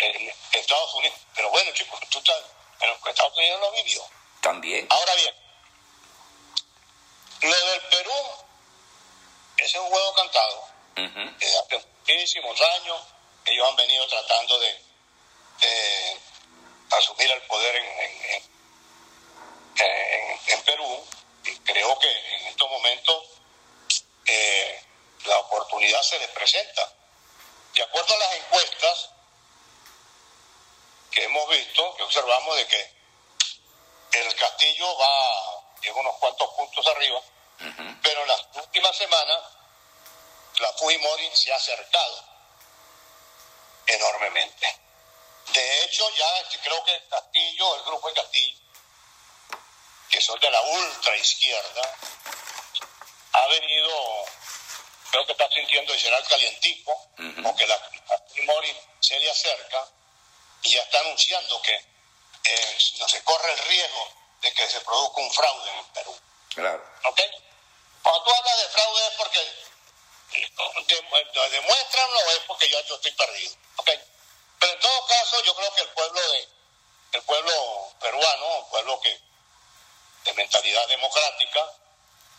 en 0.03 0.33
Estados 0.53 0.95
Unidos. 0.95 1.19
Pero 1.35 1.51
bueno, 1.51 1.71
chicos, 1.73 1.99
tú 2.11 2.19
estás, 2.19 2.37
pero 2.79 2.99
Estados 3.07 3.37
Unidos 3.37 3.61
lo 3.61 3.73
vivió. 3.73 4.03
también. 4.41 4.87
Ahora 4.91 5.15
bien, 5.15 5.35
lo 7.43 7.67
del 7.71 7.81
Perú, 7.83 8.13
ese 9.59 9.67
es 9.67 9.75
un 9.77 9.89
juego 9.91 10.15
cantado. 10.15 10.69
Desde 10.95 11.59
hace 11.59 11.79
muchísimos 11.99 12.61
años, 12.61 13.01
ellos 13.47 13.69
han 13.69 13.77
venido 13.77 14.07
tratando 14.09 14.59
de, 14.61 14.85
de 15.61 16.17
asumir 16.91 17.31
el 17.31 17.43
poder 17.43 17.77
en, 17.77 17.85
en- 17.85 18.25
en- 18.35 18.53
en- 19.79 20.41
en 20.49 20.63
Perú. 20.63 21.07
Y 21.45 21.57
creo 21.61 21.99
que 21.99 22.09
en 22.11 22.47
estos 22.49 22.71
momentos 22.71 23.25
eh, 24.27 24.83
la 25.25 25.39
oportunidad 25.39 26.03
se 26.03 26.19
les 26.19 26.29
presenta. 26.31 26.93
De 27.75 27.83
acuerdo 27.83 28.15
a 28.15 28.19
las 28.19 28.35
encuestas 28.35 29.11
que 31.13 31.25
hemos 31.25 31.49
visto, 31.51 31.95
que 31.97 32.03
observamos 32.03 32.57
de 32.57 32.67
que 32.67 33.03
el 34.13 34.35
Castillo 34.35 34.97
va 34.99 35.63
en 35.83 35.95
unos 35.95 36.17
cuantos 36.17 36.49
puntos 36.55 36.87
arriba, 36.87 37.21
pero 38.03 38.23
en 38.23 38.29
las 38.29 38.47
últimas 38.55 38.97
semanas 38.97 39.43
la 40.59 40.73
Fujimori 40.73 41.31
se 41.35 41.53
ha 41.53 41.57
acercado 41.57 42.25
enormemente. 43.87 44.81
De 45.53 45.85
hecho, 45.85 46.09
ya 46.17 46.61
creo 46.63 46.85
que 46.85 47.09
Castillo, 47.09 47.77
el 47.77 47.83
grupo 47.85 48.09
de 48.09 48.15
Castillo, 48.15 48.59
que 50.09 50.21
son 50.21 50.39
de 50.41 50.51
la 50.51 50.61
ultra 50.63 51.17
izquierda, 51.17 51.97
ha 53.33 53.47
venido, 53.49 54.25
creo 55.11 55.27
que 55.27 55.33
está 55.33 55.49
sintiendo 55.51 55.93
el 55.93 56.29
calientico, 56.29 56.93
o 57.45 57.57
que 57.57 57.67
la, 57.67 57.91
Mori 58.45 58.77
se 59.01 59.19
le 59.19 59.31
acerca 59.31 59.89
y 60.63 60.71
ya 60.71 60.83
está 60.83 61.01
anunciando 61.01 61.61
que 61.63 61.75
eh, 61.75 62.79
no 62.99 63.09
se 63.09 63.23
corre 63.25 63.53
el 63.53 63.59
riesgo 63.59 64.09
de 64.41 64.53
que 64.53 64.69
se 64.69 64.81
produzca 64.81 65.21
un 65.21 65.33
fraude 65.33 65.71
en 65.71 65.85
Perú. 65.87 66.21
Claro. 66.55 66.85
¿Ok? 67.05 67.21
Cuando 68.03 68.25
tú 68.25 68.31
hablas 68.35 68.59
de 68.59 68.69
fraude 68.69 69.07
es 69.07 69.15
porque 69.15 69.63
demuéstranlo 71.51 72.19
o 72.19 72.31
es 72.31 72.41
porque 72.47 72.69
yo, 72.69 72.81
yo 72.87 72.97
estoy 72.97 73.13
perdido. 73.13 73.55
¿Ok? 73.77 73.91
Pero 74.59 74.73
en 74.73 74.81
todo 74.81 75.07
caso, 75.07 75.43
yo 75.45 75.55
creo 75.55 75.75
que 75.75 75.83
el 75.83 75.89
pueblo 75.89 76.21
de 76.33 76.49
el 77.13 77.23
pueblo 77.25 77.93
peruano, 78.01 78.59
un 78.59 78.71
pueblo 78.71 79.01
que 79.01 79.21
de 80.25 80.33
mentalidad 80.35 80.87
democrática, 80.89 81.73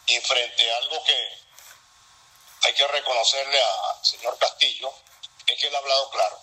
y 0.07 0.19
frente 0.19 0.73
a 0.73 0.77
algo 0.77 1.03
que 1.03 1.43
hay 2.63 2.73
que 2.73 2.87
reconocerle 2.87 3.61
al 3.61 4.05
señor 4.05 4.37
Castillo, 4.37 4.93
es 5.45 5.59
que 5.59 5.67
él 5.67 5.75
ha 5.75 5.79
hablado 5.79 6.09
claro. 6.09 6.39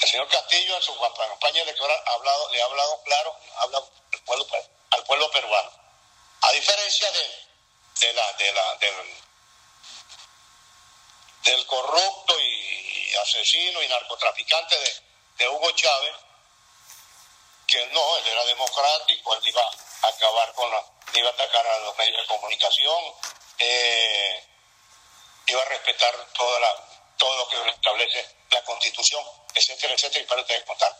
El 0.00 0.08
señor 0.08 0.28
Castillo 0.28 0.76
en 0.76 0.82
su 0.82 0.96
campaña 0.98 1.62
electoral 1.62 2.00
ha 2.06 2.12
hablado, 2.12 2.52
le 2.52 2.62
ha 2.62 2.66
hablado 2.66 3.02
claro 3.02 3.36
habla 3.56 3.78
al, 3.78 4.20
pueblo, 4.22 4.46
al 4.90 5.04
pueblo 5.04 5.28
peruano. 5.30 5.72
A 6.42 6.52
diferencia 6.52 7.10
de, 7.10 7.48
de 8.00 8.12
la, 8.12 8.32
de 8.34 8.52
la, 8.52 8.76
del, 8.76 9.26
corrupto 11.66 12.38
y 12.40 13.14
asesino 13.16 13.82
y 13.82 13.88
narcotraficante 13.88 14.78
de, 14.78 15.02
de 15.38 15.48
Hugo 15.48 15.72
Chávez, 15.72 16.14
que 17.66 17.84
no, 17.88 18.16
él 18.18 18.28
era 18.28 18.44
democrático, 18.44 19.34
él 19.34 19.40
iba 19.44 19.62
a 19.62 20.08
acabar 20.08 20.54
con 20.54 20.70
la, 20.70 20.84
iba 21.14 21.28
a 21.28 21.32
atacar 21.32 21.66
a 21.66 21.78
los 21.80 21.96
medios 21.96 22.22
de 22.22 22.26
comunicación, 22.26 23.14
eh, 23.58 24.46
iba 25.48 25.60
a 25.60 25.66
respetar 25.66 26.14
toda 26.34 26.60
la, 26.60 26.86
todo 27.16 27.36
lo 27.36 27.48
que 27.48 27.68
establece 27.70 28.37
constitución, 28.68 29.24
etcétera, 29.54 29.94
etcétera, 29.94 30.24
y 30.24 30.26
para 30.26 30.42
ustedes 30.42 30.64
contar. 30.64 30.94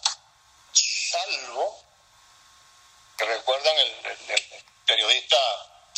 Salvo 0.73 1.85
que 3.17 3.25
recuerdan 3.25 3.77
el, 3.79 3.93
periodista, 4.87 5.37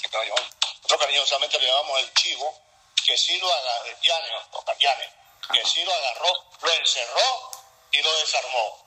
nosotros 0.02 1.00
cariñosamente 1.00 1.59
le 1.61 1.66
llamamos 1.66 2.00
el 2.00 2.12
chivo, 2.14 2.61
que 3.06 3.16
sí 3.16 3.38
lo 3.38 3.52
agarró, 3.52 3.96
que 5.52 5.64
sí 5.64 5.85
lo 5.85 5.94
agarró, 5.94 6.44
lo 6.61 6.72
encerró 6.72 7.50
y 7.92 8.02
lo 8.02 8.16
desarmó. 8.18 8.85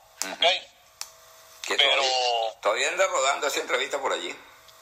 pero 1.67 2.03
todavía, 2.61 2.89
anda 2.89 3.07
rodando 3.07 3.47
esa 3.47 3.59
entrevista 3.59 4.01
por 4.01 4.11
allí. 4.11 4.35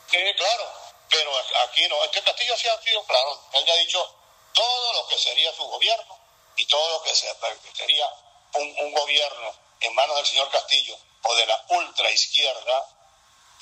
Sí, 0.09 0.33
claro, 0.35 0.73
pero 1.09 1.31
aquí 1.67 1.87
no. 1.87 2.03
Este 2.05 2.23
Castillo 2.23 2.57
sí 2.57 2.67
ha 2.67 2.81
sido 2.81 3.03
claro. 3.05 3.39
Él 3.53 3.65
ya 3.65 3.73
ha 3.73 3.77
dicho 3.77 4.15
todo 4.53 4.93
lo 4.93 5.07
que 5.07 5.17
sería 5.17 5.53
su 5.53 5.63
gobierno 5.63 6.20
y 6.61 6.65
todo 6.67 6.89
lo 6.91 7.01
que 7.01 7.15
sería 7.15 8.07
un, 8.53 8.93
gobierno 8.93 9.55
en 9.79 9.95
manos 9.95 10.15
del 10.17 10.25
señor 10.27 10.51
Castillo 10.51 10.95
o 11.23 11.33
de 11.33 11.47
la 11.47 11.65
ultra 11.69 12.11
izquierda, 12.11 12.87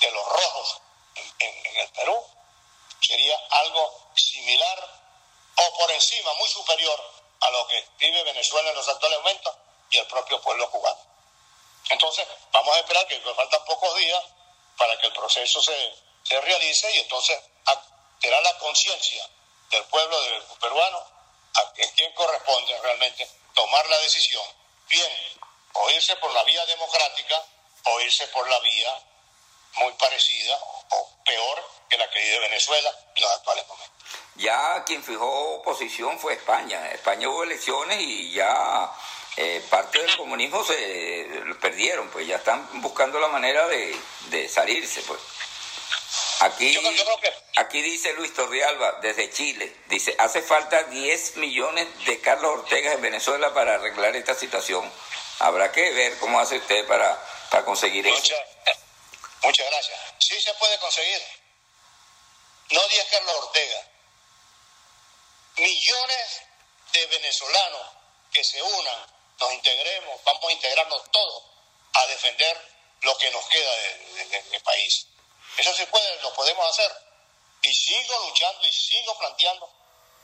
de 0.00 0.10
los 0.10 0.26
rojos 0.26 0.82
en, 1.14 1.76
el 1.76 1.88
Perú, 1.92 2.22
sería 3.00 3.38
algo 3.52 4.12
similar 4.14 5.00
o 5.56 5.78
por 5.78 5.90
encima, 5.92 6.34
muy 6.34 6.48
superior 6.50 7.00
a 7.40 7.50
lo 7.50 7.66
que 7.68 7.88
vive 8.00 8.22
Venezuela 8.22 8.68
en 8.68 8.76
los 8.76 8.88
actuales 8.88 9.18
momentos 9.20 9.54
y 9.90 9.96
el 9.96 10.06
propio 10.06 10.38
pueblo 10.42 10.70
cubano. 10.70 11.00
Entonces, 11.88 12.28
vamos 12.52 12.76
a 12.76 12.80
esperar 12.80 13.06
que 13.06 13.18
faltan 13.34 13.64
pocos 13.64 13.96
días 13.96 14.22
para 14.76 14.98
que 14.98 15.06
el 15.06 15.14
proceso 15.14 15.62
se, 15.62 15.94
se 16.24 16.38
realice 16.38 16.94
y 16.96 16.98
entonces 16.98 17.40
será 18.20 18.38
la 18.42 18.58
conciencia 18.58 19.26
del 19.70 19.84
pueblo 19.84 20.18
peruano 20.60 21.19
a 21.54 21.72
quien 21.72 22.12
corresponde 22.14 22.78
realmente 22.82 23.28
tomar 23.54 23.86
la 23.88 23.98
decisión, 23.98 24.44
bien, 24.88 25.12
o 25.72 25.90
irse 25.90 26.16
por 26.16 26.32
la 26.32 26.44
vía 26.44 26.64
democrática 26.66 27.44
o 27.84 28.00
irse 28.00 28.26
por 28.28 28.48
la 28.48 28.58
vía 28.60 28.94
muy 29.76 29.92
parecida 29.94 30.58
o 30.90 31.10
peor 31.24 31.62
que 31.88 31.96
la 31.96 32.08
que 32.10 32.20
vive 32.20 32.40
Venezuela 32.40 32.90
en 33.14 33.22
los 33.22 33.32
actuales 33.32 33.66
momentos. 33.68 33.90
Ya 34.36 34.84
quien 34.84 35.02
fijó 35.02 35.62
posición 35.62 36.18
fue 36.18 36.34
España. 36.34 36.90
España 36.92 37.28
hubo 37.28 37.44
elecciones 37.44 38.00
y 38.00 38.32
ya 38.32 38.90
eh, 39.36 39.64
parte 39.68 40.00
del 40.00 40.16
comunismo 40.16 40.64
se 40.64 41.28
perdieron, 41.60 42.10
pues 42.10 42.26
ya 42.26 42.36
están 42.36 42.80
buscando 42.80 43.20
la 43.20 43.28
manera 43.28 43.66
de, 43.68 43.96
de 44.28 44.48
salirse, 44.48 45.02
pues. 45.02 45.20
Aquí, 46.40 46.74
aquí 47.56 47.82
dice 47.82 48.14
Luis 48.14 48.32
Torrialba, 48.32 48.92
desde 49.02 49.30
Chile, 49.30 49.76
dice, 49.88 50.14
hace 50.18 50.40
falta 50.40 50.84
10 50.84 51.36
millones 51.36 51.86
de 52.06 52.18
Carlos 52.22 52.60
Ortega 52.60 52.94
en 52.94 53.02
Venezuela 53.02 53.52
para 53.52 53.74
arreglar 53.74 54.16
esta 54.16 54.34
situación. 54.34 54.90
Habrá 55.40 55.70
que 55.70 55.90
ver 55.92 56.18
cómo 56.18 56.40
hace 56.40 56.56
usted 56.56 56.86
para, 56.86 57.22
para 57.50 57.66
conseguir 57.66 58.06
eso. 58.06 58.34
Muchas 59.42 59.66
gracias. 59.66 60.00
Sí 60.18 60.40
se 60.40 60.54
puede 60.54 60.78
conseguir. 60.78 61.20
No 62.70 62.88
10 62.88 63.04
Carlos 63.10 63.34
Ortega. 63.34 63.88
Millones 65.58 66.40
de 66.94 67.06
venezolanos 67.06 67.86
que 68.32 68.42
se 68.42 68.62
unan, 68.62 69.06
nos 69.40 69.52
integremos, 69.52 70.24
vamos 70.24 70.44
a 70.48 70.52
integrarnos 70.52 71.10
todos 71.10 71.42
a 71.92 72.06
defender 72.06 72.56
lo 73.02 73.16
que 73.18 73.30
nos 73.30 73.46
queda 73.46 73.76
del 74.50 74.62
país. 74.62 75.06
Eso 75.60 75.74
se 75.74 75.86
puede, 75.88 76.22
lo 76.22 76.32
podemos 76.32 76.66
hacer. 76.70 76.90
Y 77.62 77.74
sigo 77.74 78.18
luchando 78.26 78.66
y 78.66 78.72
sigo 78.72 79.18
planteando, 79.18 79.70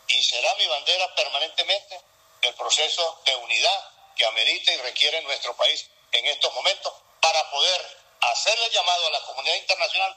y 0.09 0.23
será 0.23 0.55
mi 0.55 0.67
bandera 0.67 1.15
permanentemente, 1.15 2.01
el 2.41 2.55
proceso 2.55 3.21
de 3.27 3.37
unidad 3.37 3.91
que 4.17 4.25
amerita 4.25 4.73
y 4.73 4.77
requiere 4.79 5.21
nuestro 5.23 5.55
país 5.55 5.87
en 6.13 6.27
estos 6.27 6.55
momentos 6.55 6.91
para 7.21 7.51
poder 7.51 7.99
hacerle 8.21 8.71
llamado 8.71 9.07
a 9.09 9.11
la 9.11 9.21
comunidad 9.25 9.57
internacional 9.57 10.17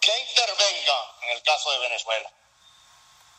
que 0.00 0.18
intervenga 0.18 1.14
en 1.22 1.30
el 1.30 1.42
caso 1.44 1.70
de 1.70 1.78
Venezuela. 1.78 2.32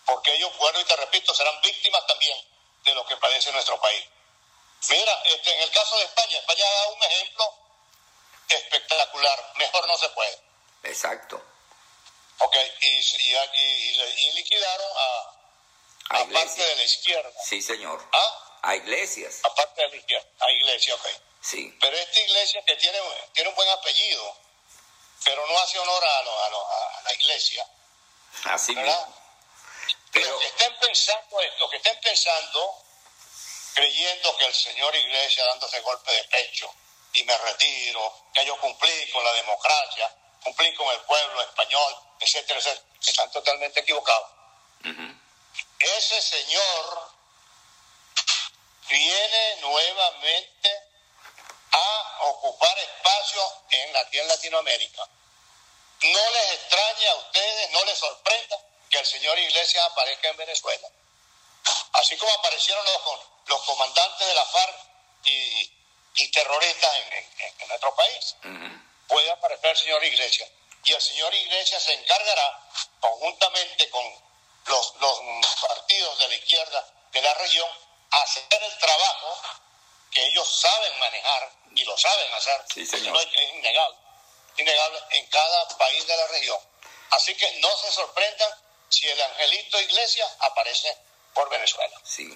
Porque 0.05 0.33
ellos, 0.33 0.55
bueno, 0.57 0.79
y 0.79 0.85
te 0.85 0.95
repito, 0.95 1.35
serán 1.35 1.59
víctimas 1.59 2.07
también 2.07 2.37
de 2.85 2.95
lo 2.95 3.05
que 3.05 3.17
padece 3.17 3.51
nuestro 3.51 3.79
país. 3.81 4.05
Mira, 4.87 5.21
este, 5.25 5.53
en 5.55 5.61
el 5.61 5.71
caso 5.71 5.97
de 5.97 6.05
España, 6.05 6.37
España 6.37 6.65
da 6.65 6.87
un 6.87 7.03
ejemplo 7.03 7.60
espectacular. 8.55 9.53
Mejor 9.57 9.87
no 9.87 9.97
se 9.97 10.09
puede. 10.09 10.39
Exacto. 10.83 11.43
Ok, 12.39 12.55
y, 12.81 12.87
y, 12.87 14.01
y, 14.17 14.31
liquidaron 14.33 14.91
a, 14.97 16.17
a, 16.17 16.25
parte 16.25 16.63
de 16.63 16.75
la 16.75 16.83
izquierda. 16.83 17.39
Sí, 17.43 17.61
señor. 17.61 18.03
¿Ah? 18.11 18.59
A 18.63 18.75
iglesias. 18.75 19.39
A 19.43 19.53
parte 19.53 19.81
de 19.81 19.89
la 19.89 19.95
izquierda. 19.95 20.27
A 20.39 20.51
iglesias, 20.51 20.97
ok. 20.99 21.07
Sí. 21.41 21.75
Pero 21.79 21.97
esta 21.97 22.19
iglesia 22.19 22.63
que 22.65 22.75
tiene, 22.77 22.99
tiene 23.33 23.49
un 23.49 23.55
buen 23.55 23.69
apellido, 23.69 24.37
pero 25.23 25.45
no 25.45 25.59
hace 25.59 25.79
honor 25.79 26.03
a, 26.03 26.19
a, 26.19 27.01
la 27.03 27.13
iglesia. 27.13 27.67
Así 28.45 28.73
¿verdad? 28.73 29.07
Pero... 30.11 30.39
que 30.39 30.47
estén 30.47 30.75
pensando 30.79 31.41
esto, 31.41 31.69
que 31.69 31.77
estén 31.77 31.99
pensando, 32.01 32.83
creyendo 33.73 34.37
que 34.37 34.45
el 34.45 34.53
Señor 34.53 34.95
Iglesia 34.95 35.45
dándose 35.45 35.79
golpe 35.81 36.11
de 36.11 36.23
pecho, 36.25 36.73
y 37.13 37.23
me 37.23 37.37
retiro, 37.37 38.27
que 38.33 38.45
yo 38.45 38.57
cumplí 38.59 39.11
con 39.11 39.23
la 39.23 39.33
democracia, 39.33 40.15
cumplí 40.43 40.73
con 40.75 40.87
el 40.93 41.01
pueblo 41.01 41.41
español, 41.41 41.95
etcétera, 42.19 42.59
etcétera. 42.59 42.85
Están 43.05 43.31
totalmente 43.31 43.79
equivocados. 43.79 44.27
Ese 45.79 46.21
señor 46.21 47.11
viene 48.87 49.55
nuevamente 49.61 50.83
a 51.71 52.17
ocupar 52.21 52.77
espacio 52.79 53.41
en, 53.69 53.97
aquí 53.97 54.19
en 54.19 54.27
Latinoamérica. 54.27 55.07
No 56.03 56.29
les 56.31 56.51
extraña 56.53 57.11
a 57.11 57.15
ustedes, 57.15 57.71
no 57.71 57.85
les 57.85 57.97
sorprenda 57.97 58.57
que 58.89 58.99
el 58.99 59.05
señor 59.05 59.37
Iglesias 59.39 59.85
aparezca 59.85 60.29
en 60.29 60.37
Venezuela. 60.37 60.87
Así 61.93 62.17
como 62.17 62.31
aparecieron 62.33 62.83
los, 62.85 63.19
los 63.45 63.61
comandantes 63.63 64.27
de 64.27 64.35
la 64.35 64.45
FARC 64.45 64.75
y, 65.25 65.80
y 66.15 66.31
terroristas 66.31 66.91
en, 66.95 67.67
nuestro 67.67 67.95
país. 67.95 68.35
Puede 69.07 69.31
aparecer 69.31 69.71
el 69.71 69.77
señor 69.77 70.03
Iglesias. 70.03 70.49
Y 70.83 70.93
el 70.93 71.01
señor 71.01 71.33
Iglesias 71.33 71.83
se 71.83 71.93
encargará, 71.93 72.69
conjuntamente 72.99 73.89
con 73.89 74.03
los, 74.65 74.95
los 74.99 75.55
partidos 75.61 76.19
de 76.19 76.27
la 76.27 76.35
izquierda 76.35 76.87
de 77.11 77.21
la 77.21 77.33
región, 77.35 77.69
hacer 78.11 78.43
el 78.49 78.77
trabajo 78.77 79.41
que 80.11 80.25
ellos 80.25 80.61
saben 80.61 80.99
manejar 80.99 81.51
y 81.75 81.83
lo 81.85 81.97
saben 81.97 82.33
hacer. 82.33 82.65
Sí, 82.73 82.85
señor. 82.85 83.17
Es 83.17 83.53
innegable, 83.53 83.97
innegable 84.57 84.99
en 85.11 85.25
cada 85.27 85.67
país 85.77 86.05
de 86.05 86.17
la 86.17 86.27
región. 86.27 86.59
Así 87.11 87.35
que 87.35 87.59
no 87.59 87.69
se 87.77 87.91
sorprendan 87.91 88.51
si 88.89 89.07
el 89.07 89.21
angelito 89.21 89.79
Iglesias 89.79 90.29
aparece 90.39 90.97
por 91.33 91.49
Venezuela. 91.49 91.97
Sí. 92.03 92.27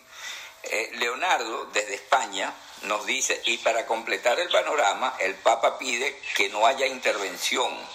Eh, 0.69 0.89
Leonardo, 0.93 1.65
desde 1.65 1.95
España, 1.95 2.53
nos 2.81 3.05
dice, 3.05 3.41
y 3.45 3.57
para 3.59 3.85
completar 3.85 4.39
el 4.39 4.49
panorama, 4.49 5.15
el 5.19 5.35
Papa 5.35 5.77
pide 5.77 6.19
que 6.35 6.49
no 6.49 6.65
haya 6.65 6.85
intervención. 6.85 7.87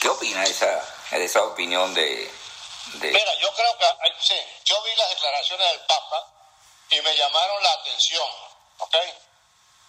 ¿Qué 0.00 0.08
opina 0.08 0.44
esa, 0.44 0.82
de 1.10 1.24
esa 1.24 1.42
opinión 1.42 1.92
de, 1.94 2.30
yo 3.40 3.54
creo 3.54 3.78
que, 3.78 3.86
sí, 4.20 4.34
yo 4.64 4.82
vi 4.82 4.94
las 4.96 5.10
declaraciones 5.10 5.70
del 5.70 5.80
Papa 5.80 6.26
y 6.90 7.00
me 7.02 7.16
llamaron 7.16 7.62
la 7.62 7.72
atención, 7.74 8.28
¿ok? 8.78 8.96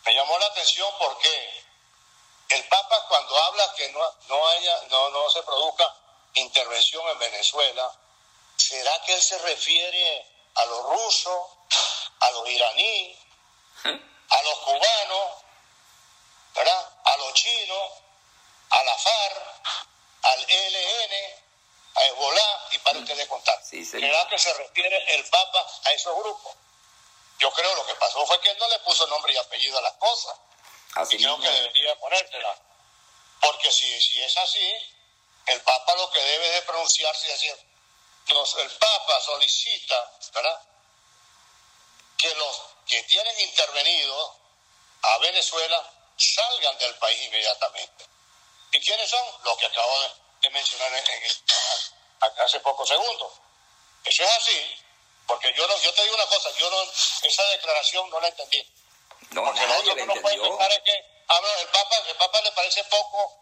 Me 0.06 0.14
llamó 0.14 0.38
la 0.38 0.46
atención 0.48 0.88
porque 1.00 1.64
el 2.50 2.64
Papa 2.68 3.06
cuando 3.08 3.38
habla 3.44 3.74
que 3.76 3.90
no, 3.90 4.00
no, 4.28 4.48
haya, 4.50 4.82
no, 4.90 5.10
no 5.10 5.30
se 5.30 5.42
produzca 5.44 5.96
intervención 6.34 7.08
en 7.10 7.20
Venezuela, 7.20 7.92
¿será 8.58 9.02
que 9.04 9.14
él 9.14 9.22
se 9.22 9.38
refiere 9.40 10.26
a 10.56 10.66
los 10.66 10.84
rusos, 10.84 11.42
a 12.20 12.32
los 12.32 12.50
iraníes, 12.50 13.18
a 13.84 14.42
los 14.44 14.60
cubanos, 14.60 15.44
¿verdad? 16.56 16.90
a 17.04 17.18
los 17.18 17.34
chinos, 17.34 17.92
a 18.70 18.84
la 18.84 18.98
FARC, 18.98 19.62
al 20.24 20.46
ELN, 20.50 21.42
a 21.96 22.06
Hezbollah 22.06 22.68
y 22.72 22.78
para 22.80 23.00
usted 23.00 23.18
de 23.18 23.28
contar. 23.28 23.62
¿Será 23.64 24.28
que 24.30 24.38
se 24.38 24.54
refiere 24.54 25.16
el 25.16 25.30
Papa 25.30 25.66
a 25.86 25.92
esos 25.92 26.16
grupos? 26.16 26.56
Yo 27.40 27.52
creo 27.52 27.76
lo 27.76 27.86
que 27.86 27.96
pasó 27.96 28.26
fue 28.26 28.40
que 28.42 28.52
él 28.52 28.58
no 28.60 28.68
le 28.70 28.80
puso 28.80 29.08
nombre 29.08 29.34
y 29.34 29.38
apellido 29.38 29.78
a 29.78 29.82
las 29.82 29.94
cosas. 29.94 30.38
Así 30.96 31.16
y 31.16 31.20
creo 31.20 31.40
que 31.40 31.50
debería 31.50 32.00
ponértela. 32.00 32.56
Porque 33.42 33.72
si, 33.72 34.00
si 34.00 34.22
es 34.22 34.38
así, 34.38 34.74
el 35.48 35.62
Papa 35.62 35.96
lo 35.96 36.12
que 36.12 36.22
debe 36.22 36.50
de 36.52 36.62
pronunciarse 36.62 37.28
y 37.28 37.32
decir, 37.32 37.72
el 38.28 38.72
Papa 38.78 39.22
solicita, 39.22 40.12
¿verdad? 40.34 40.62
Que 42.22 42.36
los 42.36 42.62
que 42.86 43.02
tienen 43.04 43.40
intervenido 43.40 44.38
a 45.02 45.18
Venezuela 45.18 45.92
salgan 46.16 46.78
del 46.78 46.96
país 47.00 47.20
inmediatamente. 47.24 48.06
¿Y 48.74 48.80
quiénes 48.80 49.10
son? 49.10 49.26
Los 49.44 49.58
que 49.58 49.66
acabo 49.66 49.92
de, 50.42 50.50
mencionar 50.52 50.94
en, 50.94 51.04
hace 52.44 52.60
pocos 52.60 52.88
segundos. 52.88 53.32
Eso 54.06 54.24
es 54.24 54.32
así, 54.38 54.76
porque 55.26 55.52
yo 55.54 55.68
no, 55.68 55.78
yo 55.80 55.92
te 55.94 56.04
digo 56.04 56.14
una 56.14 56.28
cosa, 56.28 56.52
yo 56.60 56.70
no, 56.70 56.84
esa 57.24 57.44
declaración 57.48 58.08
no 58.12 58.20
la 58.20 58.28
entendí. 58.28 58.72
No, 59.32 59.44
porque 59.44 59.66
nadie 59.66 59.86
lo 59.86 59.96
que 59.96 60.06
no 60.06 60.16
puede 60.22 60.40
pensar 60.40 60.72
es 60.72 60.82
que, 60.82 61.24
a 61.28 61.40
ver, 61.40 61.60
el 61.60 61.68
Papa, 61.70 61.96
el 62.08 62.16
Papa 62.18 62.42
le 62.42 62.52
parece 62.52 62.84
poco 62.84 63.40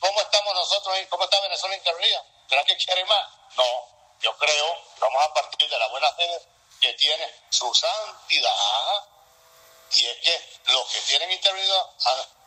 cómo 0.00 0.20
estamos 0.20 0.54
nosotros, 0.54 0.98
cómo 1.10 1.24
está 1.24 1.40
Venezuela 1.42 1.76
intervenida. 1.76 2.24
¿Será 2.48 2.64
que 2.64 2.76
quiere 2.76 3.04
más? 3.04 3.28
No, 3.56 4.18
yo 4.20 4.36
creo, 4.36 4.82
vamos 4.98 5.22
a 5.24 5.34
partir 5.34 5.68
de 5.68 5.78
la 5.78 5.88
buena 5.88 6.12
fe 6.14 6.55
que 6.86 6.92
tiene 6.94 7.28
su 7.50 7.72
santidad, 7.74 9.04
y 9.92 10.06
es 10.06 10.16
que 10.18 10.72
los 10.72 10.86
que 10.88 11.00
tienen 11.00 11.32
intervenido 11.32 11.94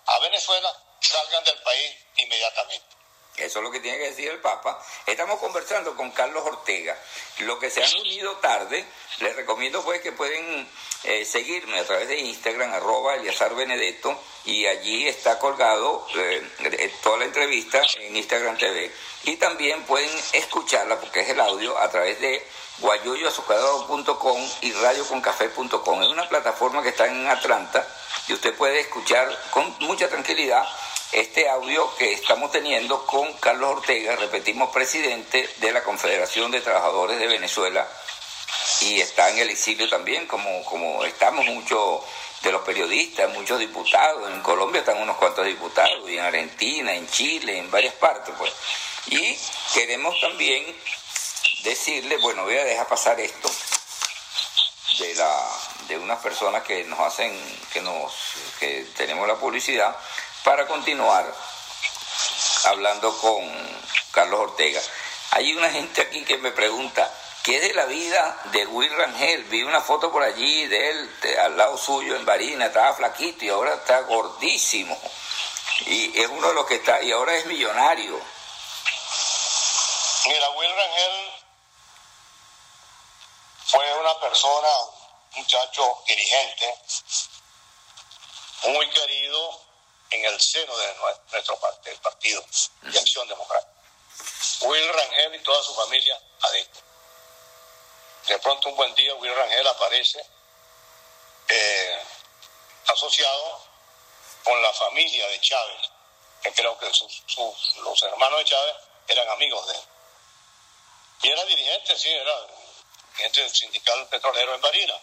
a 0.06 0.20
Venezuela 0.20 0.74
salgan 1.02 1.44
del 1.44 1.62
país 1.62 1.96
inmediatamente. 2.18 2.89
Eso 3.40 3.60
es 3.60 3.64
lo 3.64 3.72
que 3.72 3.80
tiene 3.80 3.98
que 3.98 4.10
decir 4.10 4.30
el 4.30 4.40
Papa. 4.40 4.82
Estamos 5.06 5.40
conversando 5.40 5.96
con 5.96 6.12
Carlos 6.12 6.44
Ortega. 6.46 6.98
Lo 7.40 7.58
que 7.58 7.70
se 7.70 7.84
han 7.84 7.96
unido 8.02 8.38
tarde, 8.38 8.86
les 9.20 9.36
recomiendo 9.36 9.84
pues 9.84 10.02
que 10.02 10.12
pueden 10.12 10.68
eh, 11.04 11.26
seguirme 11.26 11.80
a 11.80 11.86
través 11.86 12.08
de 12.10 12.20
Instagram, 12.20 12.74
arroba 12.74 13.16
Eliazar 13.16 13.56
Benedetto, 13.56 14.20
y 14.46 14.66
allí 14.66 15.08
está 15.08 15.40
colgado 15.40 16.06
eh, 16.16 16.94
toda 17.02 17.20
la 17.20 17.26
entrevista 17.26 17.82
en 18.00 18.18
Instagram 18.18 18.58
TV. 18.58 18.92
Y 19.24 19.38
también 19.38 19.84
pueden 19.84 20.10
escucharla, 20.34 21.00
porque 21.00 21.22
es 21.22 21.30
el 21.30 21.40
audio, 21.40 21.78
a 21.78 21.90
través 21.90 22.20
de 22.20 22.46
guayuyoazucarado.com 22.80 24.50
y 24.62 24.72
radioconcafé.com. 24.74 26.04
Es 26.04 26.10
una 26.10 26.28
plataforma 26.30 26.82
que 26.84 26.90
está 26.90 27.08
en 27.08 27.28
Atlanta 27.28 27.88
y 28.28 28.34
usted 28.34 28.56
puede 28.56 28.82
escuchar 28.82 29.28
con 29.52 29.76
mucha 29.80 30.08
tranquilidad 30.08 30.64
este 31.12 31.50
audio 31.50 31.96
que 31.98 32.14
estamos 32.14 32.52
teniendo 32.52 33.06
con 33.08 33.34
Carlos 33.34 33.78
Ortega, 33.78 34.16
repetimos, 34.16 34.70
presidente 34.70 35.50
de 35.58 35.72
la 35.72 35.84
Confederación 35.84 36.52
de 36.52 36.62
Trabajadores 36.62 37.18
de 37.18 37.28
Venezuela, 37.28 37.88
y 38.82 39.02
está 39.02 39.30
en 39.30 39.40
el 39.40 39.50
exilio 39.50 39.90
también, 39.90 40.28
como, 40.28 40.64
como 40.66 41.04
estamos 41.06 41.46
muchos 41.46 42.02
de 42.44 42.52
los 42.52 42.62
periodistas, 42.62 43.34
muchos 43.34 43.60
diputados, 43.60 44.32
en 44.32 44.42
Colombia 44.42 44.80
están 44.82 45.02
unos 45.02 45.18
cuantos 45.18 45.46
diputados, 45.46 46.08
y 46.08 46.18
en 46.18 46.24
Argentina, 46.24 46.94
en 46.94 47.10
Chile, 47.10 47.58
en 47.58 47.72
varias 47.72 47.96
partes, 47.96 48.34
pues. 48.38 48.54
Y 49.08 49.38
queremos 49.74 50.20
también 50.22 50.64
decirle, 51.64 52.18
bueno, 52.18 52.44
voy 52.44 52.58
a 52.58 52.64
dejar 52.64 52.88
pasar 52.88 53.20
esto 53.20 53.50
de 55.00 55.16
la 55.16 55.50
de 55.88 55.98
unas 55.98 56.20
personas 56.20 56.64
que 56.64 56.84
nos 56.84 57.00
hacen 57.00 57.32
que 57.74 57.82
nos 57.82 58.14
que 58.60 58.86
tenemos 58.96 59.28
la 59.28 59.36
publicidad 59.36 59.96
para 60.44 60.68
continuar 60.68 61.26
hablando 62.66 63.18
con 63.18 63.50
Carlos 64.12 64.40
Ortega. 64.40 64.82
Hay 65.32 65.54
una 65.54 65.70
gente 65.70 66.02
aquí 66.02 66.24
que 66.24 66.38
me 66.38 66.52
pregunta, 66.52 67.12
¿qué 67.44 67.58
es 67.58 67.62
de 67.62 67.74
la 67.74 67.86
vida 67.86 68.38
de 68.46 68.66
Will 68.66 68.96
Rangel? 68.96 69.44
Vi 69.46 69.64
una 69.64 69.82
foto 69.82 70.12
por 70.12 70.24
allí 70.24 70.68
de 70.68 70.90
él, 70.90 71.16
al 71.42 71.58
lado 71.58 71.78
suyo 71.78 72.16
en 72.16 72.26
Barina, 72.26 72.68
estaba 72.68 72.94
flaquito 72.96 73.46
y 73.46 73.50
ahora 73.50 73.76
está 73.76 74.02
gordísimo. 74.02 75.00
Y 75.86 76.20
es 76.20 76.28
uno 76.28 76.50
de 76.50 76.54
los 76.56 76.66
que 76.66 76.76
está, 76.76 77.02
y 77.02 77.12
ahora 77.12 77.36
es 77.36 77.46
millonario. 77.46 78.20
Mira, 80.26 80.50
Will 80.50 80.72
Rangel 80.76 81.29
fue 83.70 83.94
una 84.00 84.20
persona, 84.20 84.68
un 85.36 85.42
muchacho 85.42 86.04
dirigente, 86.08 86.76
muy 88.64 88.90
querido 88.90 89.62
en 90.10 90.26
el 90.26 90.42
seno 90.42 90.76
de 90.76 90.96
nuestro 91.32 91.60
partido 91.60 92.44
de 92.82 93.00
Acción 93.00 93.28
Democrática. 93.28 93.74
Will 94.62 94.94
Rangel 94.94 95.36
y 95.36 95.44
toda 95.44 95.64
su 95.64 95.76
familia 95.76 96.20
adentro. 96.42 96.82
De 98.26 98.40
pronto 98.40 98.70
un 98.70 98.76
buen 98.76 98.94
día 98.96 99.14
Will 99.16 99.36
Rangel 99.36 99.68
aparece 99.68 100.26
eh, 101.48 102.04
asociado 102.88 103.68
con 104.44 104.62
la 104.64 104.74
familia 104.74 105.28
de 105.28 105.42
Chávez, 105.42 105.90
que 106.42 106.54
creo 106.54 106.78
que 106.80 106.88
los 106.88 108.04
hermanos 108.04 108.40
de 108.40 108.46
Chávez 108.46 108.76
eran 109.08 109.30
amigos 109.30 109.68
de 109.68 109.74
él. 109.76 109.84
Y 111.22 111.30
era 111.30 111.46
dirigente, 111.46 111.98
sí, 111.98 112.10
era 112.10 112.34
dirigente 113.20 113.42
del 113.42 113.54
sindical 113.54 114.08
petrolero 114.08 114.56
en 114.56 114.62
Barina. 114.62 114.96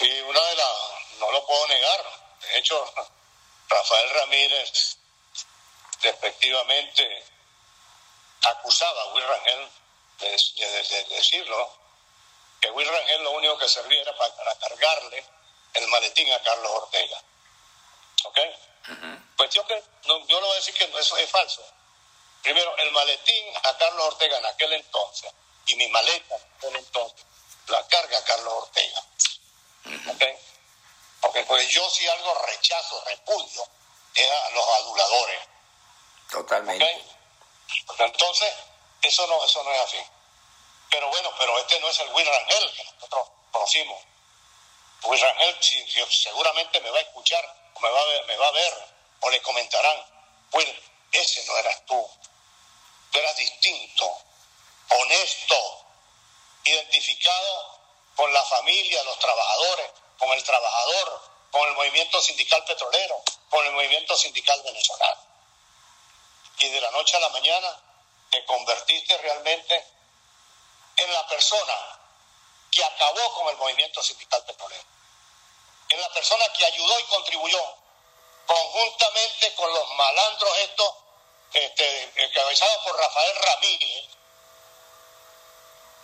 Y 0.00 0.20
una 0.20 0.40
de 0.40 0.56
las, 0.56 0.72
no 1.18 1.30
lo 1.30 1.46
puedo 1.46 1.66
negar, 1.68 2.36
de 2.40 2.58
hecho, 2.58 2.94
Rafael 3.68 4.10
Ramírez 4.10 4.96
respectivamente 6.00 7.24
acusaba 8.42 9.02
a 9.02 9.06
Will 9.14 9.26
Rangel 9.26 9.70
de, 10.18 11.06
decirlo, 11.10 11.78
que 12.60 12.70
Will 12.70 12.88
Rangel 12.88 13.22
lo 13.22 13.32
único 13.32 13.58
que 13.58 13.68
servía 13.68 14.00
era 14.00 14.16
para, 14.16 14.54
cargarle 14.56 15.24
el 15.74 15.88
maletín 15.88 16.32
a 16.32 16.42
Carlos 16.42 16.70
Ortega. 16.72 17.22
¿Ok? 18.24 18.38
Cuestión 19.36 19.66
que 19.66 19.82
yo 20.04 20.40
le 20.40 20.46
voy 20.46 20.52
a 20.52 20.56
decir 20.56 20.74
que 20.74 20.84
eso 20.84 21.16
es 21.16 21.30
falso. 21.30 21.62
Primero, 22.42 22.76
el 22.78 22.92
maletín 22.92 23.46
a 23.64 23.76
Carlos 23.76 24.06
Ortega 24.06 24.38
en 24.38 24.46
aquel 24.46 24.72
entonces 24.74 25.32
y 25.66 25.76
mi 25.76 25.88
maleta 25.88 26.36
en 26.62 26.76
entonces 26.76 27.26
la 27.68 27.86
carga 27.88 28.24
Carlos 28.24 28.54
Ortega. 28.54 29.02
¿Ok? 30.08 30.22
Porque 31.20 31.66
yo 31.68 31.90
si 31.90 32.06
algo 32.08 32.34
rechazo, 32.46 33.02
repudio, 33.04 33.68
es 34.14 34.30
a 34.30 34.50
los 34.50 34.66
aduladores. 34.66 35.40
Totalmente. 36.30 37.04
entonces, 37.98 38.54
eso 39.02 39.26
no, 39.26 39.44
eso 39.44 39.62
no 39.64 39.72
es 39.72 39.80
así. 39.80 39.98
Pero 40.90 41.08
bueno, 41.08 41.32
pero 41.38 41.58
este 41.58 41.80
no 41.80 41.88
es 41.88 42.00
el 42.00 42.12
Will 42.12 42.26
Rangel 42.26 42.72
que 42.72 42.84
nosotros 42.84 43.28
conocimos. 43.50 44.02
Will 45.04 45.20
Rangel 45.20 45.56
seguramente 46.10 46.80
me 46.80 46.90
va 46.90 46.98
a 46.98 47.02
escuchar, 47.02 47.44
o 47.74 47.80
me 47.80 47.90
va 47.90 48.00
a, 48.00 48.04
ver, 48.04 48.26
me 48.26 48.36
va 48.36 48.48
a 48.48 48.52
ver, 48.52 48.74
o 49.20 49.30
le 49.30 49.42
comentarán, 49.42 50.04
Will, 50.52 50.82
ese 51.12 51.44
no 51.46 51.56
eras 51.58 51.84
tú. 51.86 52.10
Tú 53.10 53.18
eras 53.18 53.36
distinto, 53.36 54.25
honesto, 54.90 55.86
identificado 56.64 57.78
con 58.16 58.32
la 58.32 58.44
familia, 58.44 59.02
los 59.04 59.18
trabajadores, 59.18 59.90
con 60.18 60.30
el 60.32 60.42
trabajador, 60.42 61.22
con 61.50 61.68
el 61.68 61.74
movimiento 61.74 62.20
sindical 62.20 62.64
petrolero, 62.64 63.22
con 63.50 63.64
el 63.66 63.72
movimiento 63.72 64.16
sindical 64.16 64.60
venezolano. 64.62 65.20
Y 66.58 66.68
de 66.68 66.80
la 66.80 66.90
noche 66.90 67.16
a 67.16 67.20
la 67.20 67.28
mañana 67.28 67.80
te 68.30 68.44
convertiste 68.46 69.16
realmente 69.18 69.86
en 70.96 71.12
la 71.12 71.26
persona 71.28 71.74
que 72.70 72.84
acabó 72.84 73.34
con 73.34 73.48
el 73.48 73.56
movimiento 73.56 74.02
sindical 74.02 74.42
petrolero, 74.44 74.84
en 75.90 76.00
la 76.00 76.12
persona 76.12 76.48
que 76.52 76.64
ayudó 76.64 77.00
y 77.00 77.04
contribuyó 77.04 77.76
conjuntamente 78.46 79.54
con 79.54 79.72
los 79.72 79.90
malandros 79.94 80.58
estos, 80.58 80.94
este, 81.52 82.24
encabezados 82.24 82.84
por 82.84 82.98
Rafael 82.98 83.36
Ramírez 83.36 84.15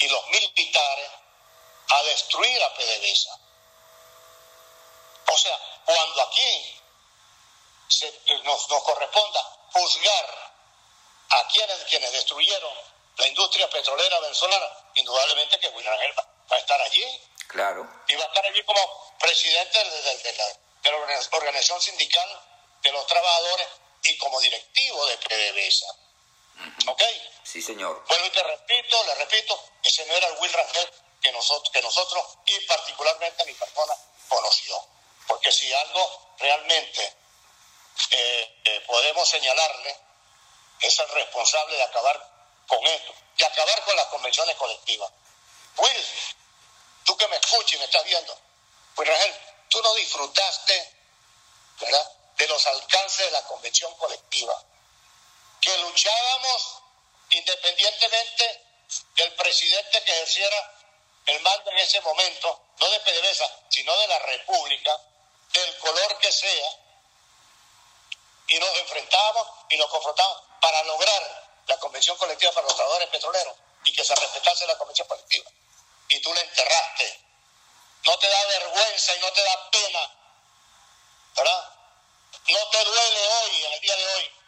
y 0.02 0.08
los 0.08 0.26
militares 0.28 1.10
a 1.88 2.02
destruir 2.02 2.62
a 2.62 2.74
PDVSA. 2.74 3.38
O 5.28 5.38
sea, 5.38 5.58
cuando 5.84 6.22
aquí 6.22 6.80
nos, 8.44 8.66
corresponda 8.66 9.40
juzgar 9.72 10.52
a 11.30 11.48
quienes, 11.48 11.84
quienes 11.84 12.12
destruyeron 12.12 12.74
la 13.16 13.28
industria 13.28 13.70
petrolera 13.70 14.20
venezolana, 14.20 14.66
indudablemente 14.94 15.58
que 15.60 15.68
William 15.68 15.94
va 16.16 16.56
a 16.56 16.58
estar 16.58 16.80
allí. 16.80 17.20
Claro. 17.46 17.86
Y 18.08 18.14
va 18.16 18.24
a 18.24 18.28
estar 18.28 18.44
allí 18.44 18.62
como 18.64 19.16
presidente 19.20 19.78
de, 19.78 20.32
la, 20.32 20.46
de 20.82 20.90
la 20.90 21.36
organización 21.36 21.80
sindical 21.80 22.40
de 22.82 22.92
los 22.92 23.06
trabajadores 23.06 23.68
y 24.04 24.18
como 24.18 24.40
directivo 24.40 25.06
de 25.06 25.18
PDVSA. 25.18 25.86
¿Ok? 26.86 27.02
Sí, 27.44 27.60
señor. 27.60 28.04
Bueno, 28.08 28.26
y 28.26 28.30
te 28.30 28.42
repito, 28.42 29.04
le 29.04 29.14
repito, 29.16 29.64
ese 29.82 30.06
no 30.06 30.14
era 30.14 30.26
el 30.28 30.38
Will 30.38 30.52
Rangel 30.52 30.90
que 31.20 31.32
nosotros, 31.32 31.70
que 31.72 31.82
nosotros 31.82 32.38
y 32.46 32.60
particularmente 32.60 33.44
mi 33.44 33.54
persona 33.54 33.94
conoció. 34.28 34.84
Porque 35.26 35.52
si 35.52 35.72
algo 35.72 36.34
realmente 36.38 37.16
eh, 38.10 38.60
eh, 38.64 38.80
podemos 38.86 39.28
señalarle, 39.28 39.96
es 40.80 40.98
el 40.98 41.08
responsable 41.08 41.76
de 41.76 41.82
acabar 41.82 42.32
con 42.66 42.84
esto, 42.86 43.14
de 43.36 43.46
acabar 43.46 43.84
con 43.84 43.96
las 43.96 44.06
convenciones 44.06 44.56
colectivas. 44.56 45.10
Will, 45.76 46.06
tú 47.04 47.16
que 47.16 47.28
me 47.28 47.36
escuchas 47.36 47.74
y 47.74 47.78
me 47.78 47.84
estás 47.84 48.04
viendo, 48.04 48.38
pues 48.94 49.08
Rangel, 49.08 49.34
tú 49.68 49.80
no 49.82 49.94
disfrutaste, 49.94 50.96
¿verdad?, 51.80 52.12
de 52.36 52.48
los 52.48 52.66
alcances 52.66 53.26
de 53.26 53.30
la 53.30 53.42
convención 53.44 53.94
colectiva, 53.96 54.60
que 55.62 55.78
luchábamos 55.78 56.82
independientemente 57.30 58.66
del 59.14 59.32
presidente 59.34 60.04
que 60.04 60.12
ejerciera 60.12 60.74
el 61.26 61.40
mando 61.40 61.70
en 61.70 61.78
ese 61.78 62.00
momento, 62.00 62.66
no 62.78 62.90
de 62.90 63.00
PDVSA, 63.00 63.48
sino 63.70 63.96
de 63.96 64.08
la 64.08 64.18
República, 64.18 65.00
del 65.52 65.78
color 65.78 66.18
que 66.18 66.32
sea, 66.32 66.68
y 68.48 68.58
nos 68.58 68.76
enfrentábamos 68.80 69.46
y 69.70 69.76
nos 69.76 69.88
confrontábamos 69.88 70.42
para 70.60 70.82
lograr 70.82 71.62
la 71.66 71.78
convención 71.78 72.16
colectiva 72.18 72.52
para 72.52 72.66
los 72.66 72.74
trabajadores 72.74 73.08
petroleros 73.08 73.56
y 73.84 73.92
que 73.92 74.04
se 74.04 74.14
respetase 74.14 74.66
la 74.66 74.76
convención 74.76 75.06
colectiva. 75.08 75.50
Y 76.08 76.20
tú 76.20 76.34
la 76.34 76.40
enterraste. 76.40 77.20
No 78.04 78.18
te 78.18 78.28
da 78.28 78.46
vergüenza 78.46 79.14
y 79.14 79.20
no 79.20 79.32
te 79.32 79.42
da 79.42 79.70
pena, 79.70 80.18
¿verdad? 81.36 81.70
No 82.48 82.68
te 82.68 82.84
duele 82.84 83.28
hoy, 83.28 83.64
en 83.64 83.72
el 83.74 83.80
día 83.80 83.96
de 83.96 84.06
hoy, 84.06 84.41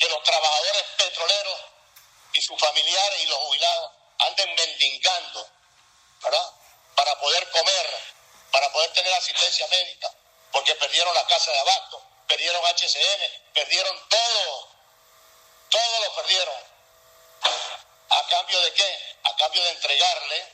que 0.00 0.08
los 0.08 0.22
trabajadores 0.22 0.82
petroleros 0.96 1.60
y 2.32 2.40
sus 2.40 2.58
familiares 2.58 3.20
y 3.22 3.26
los 3.26 3.38
jubilados 3.38 3.92
anden 4.18 4.54
mendigando, 4.54 5.48
¿verdad? 6.22 6.50
Para 6.96 7.20
poder 7.20 7.50
comer, 7.50 8.00
para 8.50 8.72
poder 8.72 8.90
tener 8.94 9.12
asistencia 9.12 9.68
médica, 9.68 10.10
porque 10.52 10.74
perdieron 10.76 11.14
la 11.14 11.26
casa 11.26 11.52
de 11.52 11.60
abasto, 11.60 12.02
perdieron 12.26 12.64
HCN, 12.64 13.52
perdieron 13.52 14.08
todo, 14.08 14.68
todo 15.68 16.00
lo 16.00 16.14
perdieron. 16.14 16.54
¿A 18.10 18.26
cambio 18.28 18.60
de 18.62 18.72
qué? 18.72 19.16
A 19.24 19.36
cambio 19.36 19.62
de 19.62 19.70
entregarle 19.70 20.52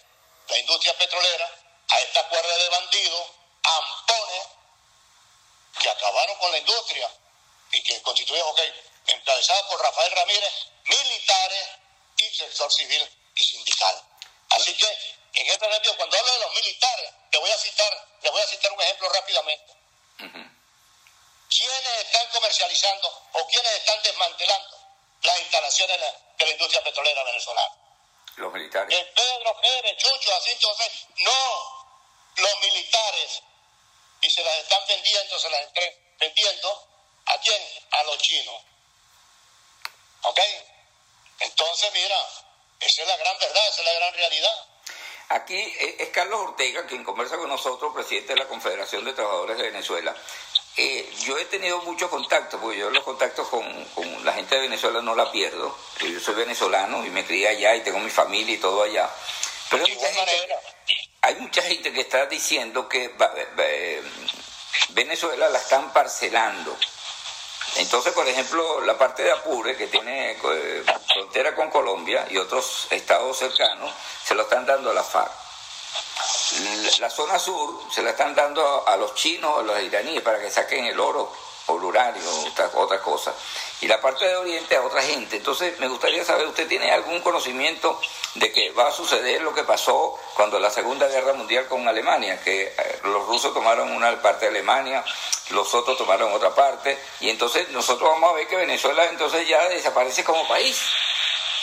la 0.48 0.58
industria 0.58 0.98
petrolera 0.98 1.50
a 1.88 2.00
esta 2.00 2.28
cuerda 2.28 2.58
de 2.58 2.68
bandidos, 2.68 3.26
ampones, 3.62 4.42
que 5.80 5.88
acabaron 5.88 6.36
con 6.38 6.50
la 6.50 6.58
industria 6.58 7.10
y 7.72 7.82
que 7.82 8.02
constituyeron, 8.02 8.50
ok, 8.50 8.60
encabezada 9.06 9.68
por 9.68 9.80
Rafael 9.80 10.12
Ramírez, 10.12 10.52
militares 10.84 11.68
y 12.18 12.34
sector 12.34 12.72
civil 12.72 13.08
y 13.34 13.44
sindical. 13.44 14.02
Así 14.50 14.74
que 14.74 14.86
en 15.36 15.46
este 15.46 15.70
sentido, 15.70 15.96
cuando 15.96 16.16
hablo 16.16 16.32
de 16.32 16.38
los 16.40 16.54
militares, 16.54 17.10
te 17.30 17.38
voy 17.38 17.50
a 17.50 17.58
citar, 17.58 18.08
le 18.22 18.30
voy 18.30 18.40
a 18.40 18.46
citar 18.46 18.72
un 18.72 18.80
ejemplo 18.80 19.08
rápidamente. 19.10 19.74
¿Quiénes 21.48 21.98
están 22.04 22.26
comercializando 22.32 23.28
o 23.32 23.46
quiénes 23.46 23.72
están 23.72 24.02
desmantelando 24.02 24.78
las 25.22 25.40
instalaciones 25.40 26.00
de 26.38 26.46
la, 26.46 26.52
industria 26.52 26.82
petrolera 26.82 27.22
venezolana? 27.24 27.74
Los 28.36 28.52
militares. 28.52 28.98
El 28.98 29.06
Pedro 29.08 29.60
Pérez, 29.60 29.96
Chucho, 29.98 30.34
así 30.36 30.50
entonces, 30.50 30.92
no, 31.18 31.86
los 32.36 32.60
militares. 32.60 33.42
Y 34.22 34.30
se 34.30 34.42
las 34.42 34.56
están 34.56 34.86
vendiendo, 34.86 35.38
se 35.38 35.50
las 35.50 35.60
están 35.60 35.84
vendiendo, 36.18 36.88
¿a 37.26 37.38
quién? 37.40 37.62
A 37.90 38.02
los 38.04 38.18
chinos. 38.18 38.62
¿Ok? 40.22 40.40
Entonces, 41.40 41.90
mira, 41.92 42.16
esa 42.80 43.02
es 43.02 43.08
la 43.08 43.16
gran 43.16 43.38
verdad, 43.38 43.62
esa 43.68 43.80
es 43.80 43.84
la 43.84 43.94
gran 43.94 44.14
realidad. 44.14 44.66
Aquí 45.28 45.56
eh, 45.56 45.96
es 45.98 46.08
Carlos 46.10 46.40
Ortega 46.40 46.86
quien 46.86 47.02
conversa 47.02 47.36
con 47.36 47.48
nosotros, 47.48 47.92
presidente 47.92 48.34
de 48.34 48.38
la 48.38 48.48
Confederación 48.48 49.04
de 49.04 49.12
Trabajadores 49.12 49.56
de 49.56 49.64
Venezuela. 49.64 50.14
Eh, 50.76 51.10
yo 51.24 51.38
he 51.38 51.46
tenido 51.46 51.80
muchos 51.82 52.10
contactos, 52.10 52.60
porque 52.60 52.78
yo 52.78 52.90
los 52.90 53.02
contactos 53.02 53.48
con, 53.48 53.64
la 54.24 54.32
gente 54.34 54.54
de 54.54 54.62
Venezuela 54.62 55.00
no 55.00 55.14
la 55.14 55.32
pierdo, 55.32 55.76
porque 55.94 56.12
yo 56.12 56.20
soy 56.20 56.34
venezolano 56.34 57.04
y 57.04 57.10
me 57.10 57.24
crié 57.24 57.48
allá 57.48 57.74
y 57.74 57.80
tengo 57.80 57.98
mi 57.98 58.10
familia 58.10 58.54
y 58.54 58.58
todo 58.58 58.82
allá. 58.82 59.10
Pero 59.70 59.84
hay 59.84 59.94
mucha, 59.94 60.08
gente, 60.08 60.54
hay 61.22 61.34
mucha 61.36 61.62
gente 61.62 61.92
que 61.92 62.00
está 62.02 62.26
diciendo 62.26 62.88
que 62.88 63.16
eh, 63.58 64.02
Venezuela 64.90 65.48
la 65.48 65.58
están 65.58 65.92
parcelando 65.92 66.76
entonces, 67.78 68.12
por 68.12 68.26
ejemplo, 68.26 68.80
la 68.82 68.96
parte 68.96 69.22
de 69.22 69.32
Apure, 69.32 69.76
que 69.76 69.86
tiene 69.86 70.32
eh, 70.32 70.84
frontera 71.12 71.54
con 71.54 71.70
Colombia 71.70 72.26
y 72.30 72.38
otros 72.38 72.86
estados 72.90 73.38
cercanos, 73.38 73.92
se 74.24 74.34
lo 74.34 74.42
están 74.42 74.64
dando 74.64 74.90
a 74.90 74.94
la 74.94 75.02
FARC. 75.02 75.32
La 77.00 77.10
zona 77.10 77.38
sur 77.38 77.82
se 77.90 78.02
la 78.02 78.10
están 78.10 78.34
dando 78.34 78.86
a 78.86 78.96
los 78.96 79.14
chinos, 79.14 79.58
a 79.58 79.62
los 79.62 79.80
iraníes, 79.80 80.22
para 80.22 80.40
que 80.40 80.50
saquen 80.50 80.86
el 80.86 80.98
oro 80.98 81.30
o 81.66 81.76
el 81.76 81.84
uranio, 81.84 82.22
otra, 82.46 82.70
otra 82.74 83.00
cosa 83.00 83.34
y 83.80 83.88
la 83.88 84.00
parte 84.00 84.26
de 84.26 84.36
Oriente 84.36 84.76
a 84.76 84.82
otra 84.82 85.02
gente. 85.02 85.36
Entonces, 85.36 85.78
me 85.78 85.88
gustaría 85.88 86.24
saber, 86.24 86.46
¿usted 86.46 86.66
tiene 86.66 86.90
algún 86.92 87.20
conocimiento 87.20 88.00
de 88.34 88.50
que 88.52 88.70
va 88.70 88.88
a 88.88 88.92
suceder 88.92 89.42
lo 89.42 89.54
que 89.54 89.64
pasó 89.64 90.18
cuando 90.34 90.58
la 90.58 90.70
Segunda 90.70 91.06
Guerra 91.08 91.34
Mundial 91.34 91.66
con 91.66 91.86
Alemania, 91.86 92.40
que 92.42 92.74
eh, 92.76 93.00
los 93.04 93.26
rusos 93.26 93.52
tomaron 93.52 93.92
una 93.92 94.20
parte 94.22 94.46
de 94.46 94.50
Alemania, 94.52 95.04
los 95.50 95.72
otros 95.74 95.98
tomaron 95.98 96.32
otra 96.32 96.54
parte, 96.54 96.98
y 97.20 97.28
entonces 97.28 97.68
nosotros 97.70 98.08
vamos 98.10 98.30
a 98.30 98.34
ver 98.34 98.48
que 98.48 98.56
Venezuela 98.56 99.04
entonces 99.06 99.46
ya 99.46 99.68
desaparece 99.68 100.24
como 100.24 100.46
país? 100.48 100.80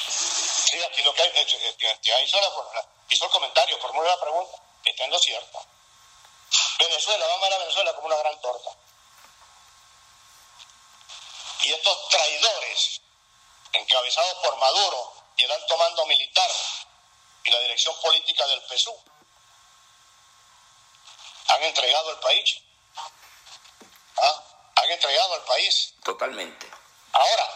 Sí, 0.08 0.82
aquí 0.84 1.01
lo 1.04 1.14
que 1.14 1.24
hay, 1.24 1.32
que 1.32 2.24
hizo, 2.24 2.38
la, 2.39 2.86
hizo 3.10 3.26
el 3.26 3.32
comentario, 3.32 3.78
formuló 3.80 4.08
la 4.08 4.22
pregunta, 4.22 4.58
está 4.86 5.06
en 5.06 5.12
lo 5.12 5.20
cierto. 5.20 5.60
Venezuela, 6.78 7.26
vamos 7.28 7.43
a 7.43 7.49
ver 7.49 7.54
a 7.54 7.60
Venezuela 7.60 7.93
como 7.95 8.08
una 8.08 8.18
gran 8.18 8.41
torta 8.41 8.70
y 11.64 11.72
estos 11.72 12.09
traidores, 12.09 13.01
encabezados 13.72 14.38
por 14.43 14.57
Maduro 14.57 15.14
y 15.38 15.43
el 15.43 15.51
alto 15.51 15.78
mando 15.78 16.05
militar 16.05 16.49
y 17.45 17.49
la 17.51 17.59
dirección 17.59 17.95
política 18.01 18.45
del 18.47 18.61
PSU, 18.64 18.95
han 21.47 21.64
entregado 21.64 22.11
el 22.11 22.20
país. 22.20 22.61
¿Ah? 24.18 24.43
Han 24.76 24.91
entregado 24.91 25.36
el 25.36 25.41
país. 25.43 25.93
Totalmente. 26.03 26.70
Ahora, 27.14 27.49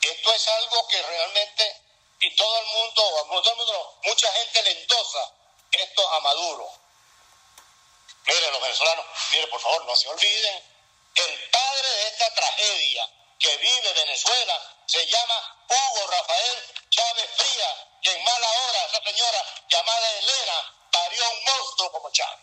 esto 0.00 0.32
es 0.32 0.48
algo 0.48 0.88
que 0.88 1.02
realmente, 1.02 1.82
y 2.20 2.36
todo 2.36 2.58
el 2.58 2.66
mundo, 2.66 3.26
todo 3.42 3.50
el 3.50 3.56
mundo 3.56 3.98
mucha 4.04 4.32
gente 4.32 4.62
le 4.62 4.80
endosa 4.80 5.32
esto 5.72 6.08
a 6.12 6.20
Maduro. 6.20 6.70
Miren, 8.26 8.52
los 8.52 8.62
venezolanos, 8.62 9.06
miren, 9.32 9.50
por 9.50 9.60
favor, 9.60 9.84
no 9.84 9.96
se 9.96 10.08
olviden, 10.08 10.64
el 11.16 11.50
padre 11.50 11.88
de 11.88 12.08
esta 12.08 12.34
tragedia 12.34 13.10
que 13.44 13.56
vive 13.58 13.92
Venezuela 13.92 14.58
se 14.86 15.06
llama 15.06 15.66
Hugo 15.68 16.06
Rafael 16.06 16.64
Chávez 16.88 17.30
Frías, 17.36 17.74
que 18.02 18.10
en 18.10 18.24
mala 18.24 18.48
hora 18.48 18.86
esa 18.86 19.02
señora 19.02 19.44
llamada 19.68 20.10
Elena 20.12 20.74
parió 20.90 21.30
un 21.30 21.44
monstruo 21.44 21.92
como 21.92 22.10
Chávez. 22.10 22.40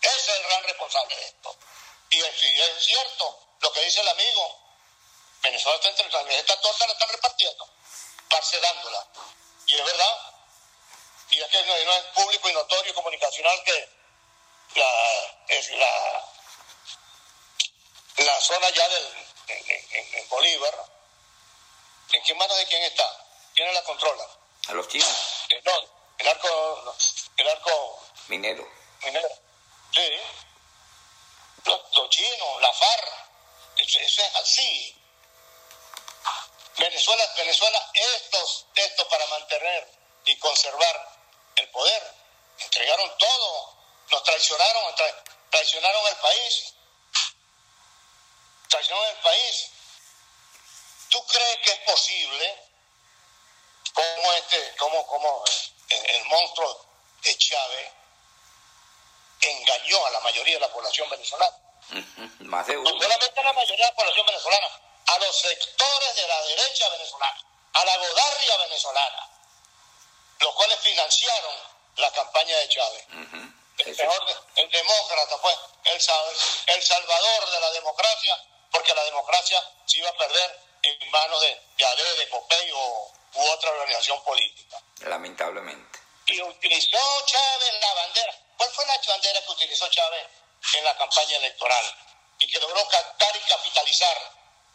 Ese 0.00 0.32
es 0.32 0.38
el 0.38 0.44
gran 0.44 0.62
responsable 0.64 1.16
de 1.16 1.26
esto. 1.26 1.56
Y 2.12 2.20
es, 2.22 2.82
cierto 2.82 3.46
lo 3.60 3.72
que 3.74 3.84
dice 3.84 4.00
el 4.00 4.08
amigo, 4.08 4.58
Venezuela 5.42 5.76
está 5.76 5.90
entre 5.90 6.38
esta 6.38 6.60
torta 6.62 6.86
la 6.86 6.92
están 6.94 7.08
repartiendo, 7.10 7.68
parcelándola. 8.30 9.06
Y 9.66 9.74
es 9.74 9.84
verdad. 9.84 10.18
Y 11.28 11.42
es 11.42 11.48
que 11.48 11.62
no, 11.62 11.74
es 11.74 12.04
público 12.14 12.48
y 12.48 12.52
notorio 12.54 12.94
comunicacional 12.94 13.62
que 13.64 13.88
la, 14.76 15.44
es 15.48 15.70
la 15.72 16.33
la 18.16 18.40
zona 18.40 18.70
ya 18.70 18.88
del, 18.88 19.26
en, 19.48 20.28
Bolívar, 20.28 20.86
¿en 22.12 22.22
qué 22.22 22.34
manos 22.34 22.56
de 22.56 22.66
quién 22.66 22.82
está? 22.84 23.26
¿Quién 23.54 23.72
la 23.72 23.82
controla? 23.82 24.28
A 24.68 24.72
los 24.72 24.88
chinos. 24.88 25.44
Eh, 25.50 25.60
no, 25.64 25.72
el 26.18 26.28
arco, 26.28 26.96
el 27.36 27.48
arco 27.48 28.06
minero. 28.28 28.68
Minero. 29.02 29.28
Sí. 29.92 30.10
Los, 31.64 32.10
chinos, 32.10 32.60
la 32.60 32.72
FARC, 32.72 33.08
eso, 33.78 33.98
es 33.98 34.18
así. 34.36 34.96
Venezuela, 36.76 37.32
Venezuela, 37.36 37.90
estos, 37.94 38.66
estos 38.74 39.06
para 39.06 39.26
mantener 39.28 39.88
y 40.26 40.38
conservar 40.38 41.18
el 41.56 41.70
poder. 41.70 42.14
Entregaron 42.58 43.18
todo, 43.18 43.76
nos 44.10 44.22
traicionaron, 44.24 44.94
traicionaron 45.50 46.06
el 46.08 46.16
país. 46.16 46.73
Traicionaron 48.74 49.08
el 49.08 49.22
país. 49.22 49.70
¿Tú 51.08 51.24
crees 51.26 51.58
que 51.58 51.70
es 51.70 51.78
posible 51.92 52.58
como 53.92 54.32
este, 54.32 54.74
como, 54.76 55.06
como 55.06 55.44
el 55.90 56.24
monstruo 56.24 56.84
de 57.22 57.38
Chávez 57.38 57.92
engañó 59.42 60.06
a 60.06 60.10
la 60.10 60.20
mayoría 60.22 60.54
de 60.54 60.60
la 60.60 60.72
población 60.72 61.08
venezolana? 61.08 61.56
Más 62.40 62.66
de 62.66 62.74
No 62.74 62.90
solamente 62.90 63.40
a 63.40 63.44
la 63.44 63.52
mayoría 63.52 63.86
de 63.86 63.92
la 63.92 63.96
población 63.96 64.26
venezolana, 64.26 64.80
a 65.06 65.18
los 65.18 65.36
sectores 65.38 66.16
de 66.16 66.26
la 66.26 66.42
derecha 66.42 66.88
venezolana, 66.88 67.44
a 67.74 67.84
la 67.84 67.96
godarria 67.96 68.56
venezolana, 68.56 69.28
los 70.40 70.52
cuales 70.52 70.80
financiaron 70.80 71.54
la 71.94 72.10
campaña 72.10 72.56
de 72.56 72.68
Chávez. 72.68 73.06
el, 73.78 73.96
mejor, 73.96 74.46
el 74.56 74.68
demócrata, 74.68 75.40
pues, 75.40 75.56
el, 75.84 76.74
el 76.74 76.82
salvador 76.82 77.50
de 77.50 77.60
la 77.60 77.70
democracia, 77.70 78.44
porque 78.74 78.92
la 78.92 79.04
democracia 79.04 79.62
se 79.86 79.98
iba 79.98 80.10
a 80.10 80.16
perder 80.16 80.60
en 80.82 81.10
manos 81.12 81.40
de, 81.40 81.60
de 81.78 82.14
de 82.16 82.28
Copey 82.28 82.70
o, 82.72 83.12
u 83.34 83.48
otra 83.50 83.70
organización 83.70 84.22
política. 84.24 84.82
Lamentablemente. 85.02 86.00
Y 86.26 86.42
utilizó 86.42 86.98
Chávez 87.24 87.72
la 87.80 87.94
bandera. 87.94 88.36
¿Cuál 88.56 88.70
fue 88.72 88.84
la 88.86 89.00
bandera 89.06 89.40
que 89.46 89.52
utilizó 89.52 89.88
Chávez 89.88 90.26
en 90.74 90.84
la 90.84 90.96
campaña 90.96 91.36
electoral? 91.36 91.84
Y 92.40 92.48
que 92.48 92.58
logró 92.58 92.84
captar 92.88 93.36
y 93.36 93.40
capitalizar 93.48 94.32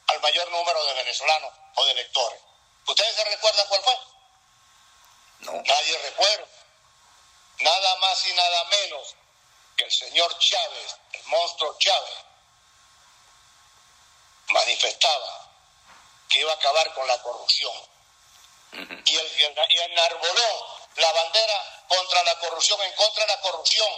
al 0.07 0.21
mayor 0.21 0.49
número 0.49 0.85
de 0.85 0.93
venezolanos 0.93 1.53
o 1.75 1.85
de 1.85 1.91
electores. 1.91 2.39
¿Ustedes 2.87 3.15
se 3.15 3.23
recuerdan 3.25 3.67
cuál 3.67 3.83
fue? 3.83 3.99
No. 5.39 5.51
Nadie 5.51 5.97
recuerda. 5.97 6.47
Nada 7.59 7.95
más 7.97 8.25
y 8.27 8.33
nada 8.33 8.63
menos 8.63 9.15
que 9.75 9.83
el 9.83 9.91
señor 9.91 10.39
Chávez, 10.39 10.95
el 11.11 11.23
monstruo 11.25 11.77
Chávez, 11.79 12.28
manifestaba 14.51 15.49
que 16.29 16.39
iba 16.39 16.51
a 16.51 16.55
acabar 16.55 16.93
con 16.93 17.07
la 17.07 17.21
corrupción. 17.21 17.73
y, 18.71 19.15
el, 19.15 19.55
y 19.69 19.79
enarboló 19.79 20.79
la 20.95 21.11
bandera 21.11 21.85
contra 21.87 22.23
la 22.23 22.39
corrupción, 22.39 22.81
en 22.83 22.93
contra 22.93 23.25
de 23.25 23.35
la 23.35 23.41
corrupción. 23.41 23.89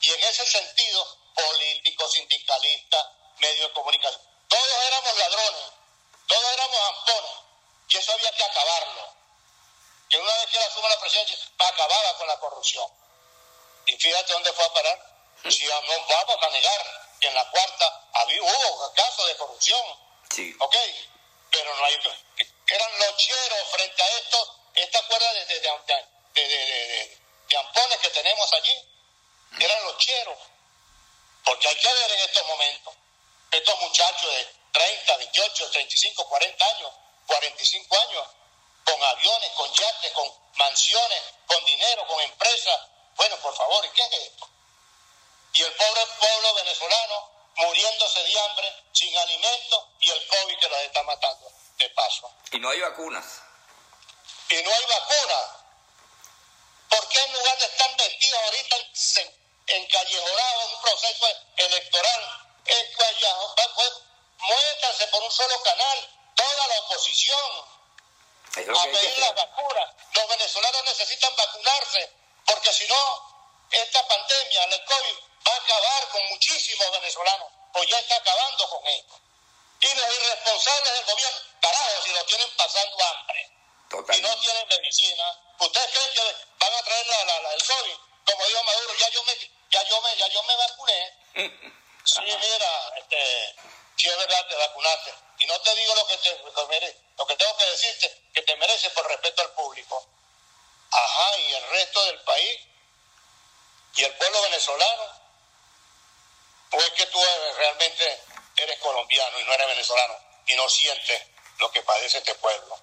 Y 0.00 0.12
en 0.12 0.24
ese 0.24 0.46
sentido, 0.46 1.18
político, 1.34 2.08
sindicalista, 2.08 3.12
medio 3.38 3.68
de 3.68 3.72
comunicación, 3.72 4.22
todos 4.48 4.86
éramos 4.86 5.16
ladrones, 5.16 5.64
todos 6.26 6.52
éramos 6.52 6.80
ampones, 6.88 7.32
y 7.88 7.96
eso 7.96 8.12
había 8.12 8.32
que 8.32 8.44
acabarlo. 8.44 9.14
Que 10.10 10.18
una 10.18 10.36
vez 10.36 10.46
que 10.50 10.58
él 10.58 10.64
asuma 10.64 10.88
la 10.88 11.00
presidencia, 11.00 11.38
acababa 11.58 12.16
con 12.16 12.28
la 12.28 12.38
corrupción. 12.38 12.86
Y 13.86 13.96
fíjate 13.96 14.32
dónde 14.32 14.52
fue 14.52 14.64
a 14.64 14.72
parar. 14.72 15.14
Si 15.50 15.64
no 15.64 15.74
vamos 16.08 16.42
a 16.42 16.50
negar 16.50 17.07
que 17.20 17.28
en 17.28 17.34
la 17.34 17.50
cuarta 17.50 18.08
había, 18.14 18.42
hubo 18.42 18.94
casos 18.94 19.26
de 19.26 19.36
corrupción. 19.36 19.80
Sí. 20.30 20.54
Ok, 20.58 20.76
pero 21.50 21.74
no 21.74 21.84
hay. 21.84 21.98
Eran 22.66 22.98
locheros 22.98 23.68
frente 23.70 24.02
a 24.02 24.08
esto. 24.18 24.54
Esta 24.74 25.02
cuerda 25.06 25.32
de, 25.34 25.44
de, 25.46 26.48
de, 26.48 27.18
de 27.48 27.56
ampones 27.56 27.98
que 27.98 28.10
tenemos 28.10 28.52
allí 28.52 28.88
eran 29.58 29.84
locheros. 29.84 30.38
Porque 31.44 31.68
hay 31.68 31.76
que 31.76 31.92
ver 31.92 32.12
en 32.12 32.20
estos 32.20 32.46
momentos 32.46 32.94
estos 33.50 33.80
muchachos 33.80 34.30
de 34.30 34.46
30, 34.72 35.16
28, 35.16 35.70
35, 35.70 36.28
40 36.28 36.66
años, 36.76 36.92
45 37.26 38.00
años, 38.00 38.26
con 38.84 39.02
aviones, 39.02 39.50
con 39.52 39.72
yates, 39.72 40.12
con 40.12 40.30
mansiones, 40.56 41.22
con 41.46 41.64
dinero, 41.64 42.06
con 42.06 42.20
empresas. 42.20 42.80
Bueno, 43.16 43.36
por 43.38 43.54
favor, 43.56 43.84
¿y 43.86 43.90
qué 43.90 44.02
es 44.02 44.12
esto? 44.12 44.48
Y 45.54 45.62
el 45.62 45.72
pobre 45.74 46.06
pueblo 46.20 46.54
venezolano 46.54 47.30
muriéndose 47.56 48.22
de 48.22 48.40
hambre, 48.40 48.84
sin 48.92 49.16
alimento 49.16 49.88
y 50.00 50.10
el 50.10 50.26
COVID 50.28 50.58
que 50.58 50.68
los 50.68 50.78
está 50.80 51.02
matando 51.02 51.52
de 51.78 51.90
paso. 51.90 52.32
Y 52.52 52.58
no 52.58 52.70
hay 52.70 52.80
vacunas. 52.80 53.24
Y 54.50 54.62
no 54.62 54.70
hay 54.72 54.84
vacunas. 54.84 55.50
¿Por 56.88 57.08
qué 57.08 57.20
en 57.20 57.32
lugar 57.32 57.58
de 57.58 57.66
estar 57.66 57.96
metidos 57.96 58.40
ahorita 58.44 58.76
encallejonados 59.66 60.64
en 60.64 60.74
un 60.74 60.82
proceso 60.82 61.26
electoral, 61.56 62.48
en 62.64 62.86
pues, 63.74 63.92
muétanse 64.38 65.06
por 65.08 65.22
un 65.22 65.30
solo 65.30 65.62
canal, 65.62 66.10
toda 66.34 66.66
la 66.68 66.78
oposición, 66.80 67.64
a 68.56 68.84
pedir 68.84 69.18
las 69.18 69.34
vacunas. 69.34 69.94
Los 70.14 70.28
venezolanos 70.28 70.84
necesitan 70.84 71.34
vacunarse, 71.36 72.12
porque 72.46 72.72
si 72.72 72.86
no, 72.86 73.68
esta 73.70 74.08
pandemia, 74.08 74.64
el 74.64 74.84
COVID, 74.84 75.27
va 75.48 75.54
a 75.54 75.58
acabar 75.58 76.08
con 76.10 76.24
muchísimos 76.28 76.90
venezolanos, 76.90 77.48
o 77.74 77.82
ya 77.84 77.98
está 77.98 78.16
acabando 78.16 78.68
con 78.68 78.86
esto. 78.86 79.20
Y 79.80 79.94
los 79.94 80.14
irresponsables 80.14 80.92
del 80.92 81.04
gobierno, 81.04 81.40
carajo, 81.60 82.02
si 82.02 82.12
lo 82.12 82.24
tienen 82.24 82.50
pasando 82.56 83.04
hambre. 83.04 83.50
Y 83.90 84.20
no 84.20 84.36
tienen 84.40 84.68
medicina. 84.68 85.24
¿Ustedes 85.60 85.90
creen 85.92 86.12
que 86.12 86.36
van 86.58 86.74
a 86.74 86.82
traer 86.82 87.06
la, 87.06 87.24
la, 87.24 87.54
el 87.54 87.62
COVID? 87.62 87.96
Como 88.26 88.46
dijo 88.46 88.62
Maduro, 88.64 88.94
ya 88.98 89.08
yo 89.08 89.22
me, 89.24 89.34
ya 89.70 89.82
yo 89.88 90.00
me, 90.02 90.16
ya 90.16 90.28
yo 90.28 90.42
me 90.42 90.56
vacuné. 90.56 91.12
sí, 92.04 92.20
mira, 92.20 92.92
este, 92.98 93.54
si 93.96 94.08
es 94.08 94.16
verdad, 94.18 94.46
te 94.46 94.54
vacunaste. 94.56 95.14
Y 95.38 95.46
no 95.46 95.58
te 95.60 95.74
digo 95.76 95.94
lo 95.94 96.06
que 96.06 96.18
te 96.18 96.66
merece, 96.68 96.98
lo 97.16 97.26
que 97.26 97.36
tengo 97.36 97.56
que 97.56 97.64
decirte, 97.66 98.22
que 98.34 98.42
te 98.42 98.56
mereces 98.56 98.92
por 98.92 99.06
respeto 99.08 99.42
al 99.42 99.52
público. 99.52 100.06
Ajá, 100.90 101.38
y 101.38 101.54
el 101.54 101.68
resto 101.70 102.04
del 102.06 102.20
país, 102.22 102.60
y 103.94 104.04
el 104.04 104.14
pueblo 104.16 104.42
venezolano, 104.42 105.17
o 106.72 106.76
es 106.80 106.90
que 106.90 107.06
tú 107.06 107.20
realmente 107.56 108.20
eres 108.56 108.78
colombiano 108.80 109.40
y 109.40 109.44
no 109.44 109.52
eres 109.52 109.66
venezolano 109.68 110.18
y 110.46 110.54
no 110.56 110.68
sientes 110.68 111.22
lo 111.58 111.70
que 111.70 111.82
padece 111.82 112.18
este 112.18 112.34
pueblo. 112.36 112.78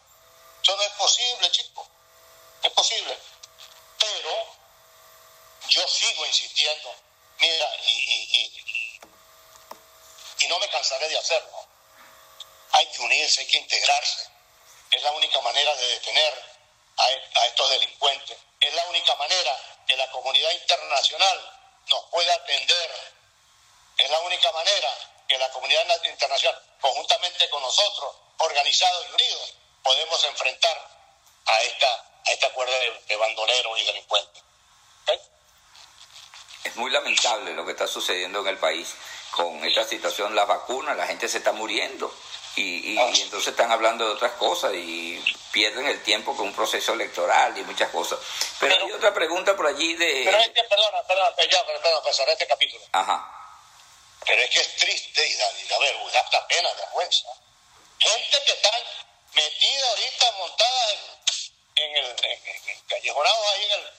Eso 0.62 0.76
no 0.76 0.84
es 0.84 0.92
posible, 0.94 1.52
chicos. 1.52 1.88
Es 2.64 2.72
posible. 2.72 3.18
Pero 4.00 4.56
yo 5.70 5.88
sigo 5.88 6.26
insistiendo. 6.26 6.96
Mira, 7.40 7.70
y, 7.84 7.92
y, 7.92 9.00
y, 10.42 10.48
no 10.48 10.60
me 10.60 10.70
cansaré 10.70 11.10
de 11.10 11.18
hacerlo. 11.18 11.68
Hay 12.72 12.88
que 12.92 13.02
unirse, 13.02 13.42
hay 13.42 13.48
que 13.48 13.58
integrarse. 13.58 14.30
Es 14.92 15.02
la 15.02 15.12
única 15.12 15.42
manera 15.42 15.76
de 15.76 15.88
detener 15.88 16.44
a, 16.98 17.04
a 17.04 17.46
estos 17.48 17.70
delincuentes. 17.72 18.38
Es 18.60 18.74
la 18.74 18.86
única 18.86 19.16
manera 19.16 19.82
que 19.88 19.98
la 19.98 20.10
comunidad 20.12 20.52
internacional 20.52 21.60
nos 21.88 22.06
pueda 22.12 22.34
atender. 22.36 23.15
Es 23.98 24.10
la 24.10 24.20
única 24.20 24.52
manera 24.52 24.90
que 25.28 25.38
la 25.38 25.50
comunidad 25.52 25.86
internacional, 26.04 26.62
conjuntamente 26.82 27.50
con 27.50 27.62
nosotros, 27.62 28.16
organizados 28.38 29.06
y 29.10 29.14
unidos, 29.14 29.54
podemos 29.84 30.26
enfrentar 30.26 30.96
a 31.46 31.62
esta, 31.62 31.88
a 32.26 32.32
esta 32.32 32.50
cuerda 32.54 32.74
de, 33.08 33.16
bandoneros 33.16 33.80
y 33.80 33.86
delincuentes. 33.86 34.44
Es 36.64 36.76
muy 36.76 36.90
lamentable 36.90 37.54
lo 37.54 37.64
que 37.64 37.72
está 37.72 37.88
sucediendo 37.88 38.40
en 38.40 38.48
el 38.48 38.58
país 38.58 38.96
con 39.32 39.64
esta 39.64 39.84
situación, 39.84 40.36
las 40.36 40.48
vacunas, 40.48 40.98
la 40.98 41.06
gente 41.06 41.28
se 41.28 41.38
está 41.38 41.52
muriendo. 41.52 42.14
Y, 42.56 42.94
y, 42.94 42.98
ah. 42.98 43.12
entonces 43.14 43.50
están 43.50 43.72
hablando 43.72 44.06
de 44.06 44.14
otras 44.14 44.32
cosas 44.34 44.74
y 44.74 45.22
pierden 45.52 45.86
el 45.88 46.02
tiempo 46.04 46.36
con 46.36 46.48
un 46.48 46.56
proceso 46.56 46.94
electoral 46.94 47.56
y 47.58 47.64
muchas 47.64 47.90
cosas. 47.92 48.18
Pero, 48.60 48.76
hay 48.76 48.92
otra 48.94 49.14
pregunta 49.14 49.56
por 49.56 49.68
allí 49.68 49.94
de... 49.96 50.24
Pero 50.26 50.38
es 50.38 50.50
que, 50.50 50.64
perdona, 50.64 51.04
perdona, 51.04 51.36
ya, 51.52 51.66
perdona, 51.66 52.02
pasaré 52.02 52.32
este 52.32 52.48
capítulo. 52.48 52.84
Ajá. 52.94 53.45
Pero 54.26 54.42
es 54.42 54.50
que 54.50 54.60
es 54.60 54.76
triste 54.76 55.28
y 55.28 55.36
da, 55.36 55.52
y 55.60 55.68
da, 55.68 55.78
da 56.32 56.48
pena, 56.48 56.74
vergüenza. 56.74 57.30
Gente 58.00 58.44
que 58.44 58.52
está 58.52 58.72
metida 59.34 59.90
ahorita, 59.90 60.32
montada 60.34 60.92
en, 60.94 61.84
en 61.84 61.98
el 61.98 62.26
en, 62.26 62.82
callejonado 62.88 63.50
ahí 63.50 63.64
en, 63.66 63.72
el, 63.72 63.90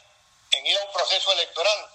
en 0.52 0.66
ir 0.66 0.78
a 0.78 0.84
un 0.84 0.92
proceso 0.92 1.32
electoral. 1.32 1.90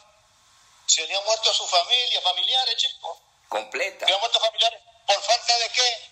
Se 0.85 1.05
le 1.07 1.15
han 1.15 1.23
muerto 1.25 1.53
su 1.53 1.67
familia, 1.67 2.21
familiares, 2.21 2.75
chicos. 2.77 3.17
Completa. 3.49 4.07
Se 4.07 4.13
han 4.13 4.19
muerto 4.19 4.39
familiares. 4.39 4.81
¿Por 5.05 5.21
falta 5.21 5.57
de 5.57 5.69
qué? 5.69 6.11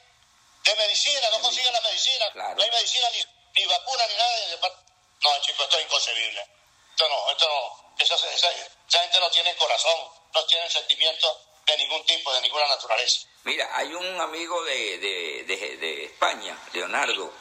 De 0.64 0.76
medicina, 0.76 1.30
no 1.30 1.42
consiguen 1.42 1.74
la 1.74 1.82
medicina. 1.82 2.30
No 2.34 2.64
hay 2.64 2.72
medicina 2.72 3.10
ni, 3.12 3.26
ni 3.56 3.66
vacuna 3.66 4.08
ni 4.08 4.16
nada. 4.16 4.80
No, 5.22 5.42
chicos, 5.42 5.66
esto 5.66 5.78
es 5.78 5.86
inconcebible. 5.86 6.48
Esto 6.92 7.10
no, 7.10 7.32
esto 7.32 7.48
no. 7.48 7.96
Esa, 8.00 8.16
esa, 8.16 8.50
esa 8.52 9.00
gente 9.02 9.20
no 9.20 9.30
tiene 9.30 9.56
corazón, 9.58 10.12
no 10.34 10.46
tiene 10.46 10.70
sentimientos 10.70 11.38
de 11.72 11.78
ningún 11.78 12.06
tipo, 12.06 12.34
de 12.34 12.42
ninguna 12.42 12.68
naturaleza. 12.68 13.28
Mira, 13.44 13.70
hay 13.74 13.94
un 13.94 14.22
amigo 14.22 14.64
de, 14.64 14.98
de, 14.98 15.44
de, 15.48 15.78
de 15.78 16.06
España, 16.06 16.58
Leonardo, 16.74 17.32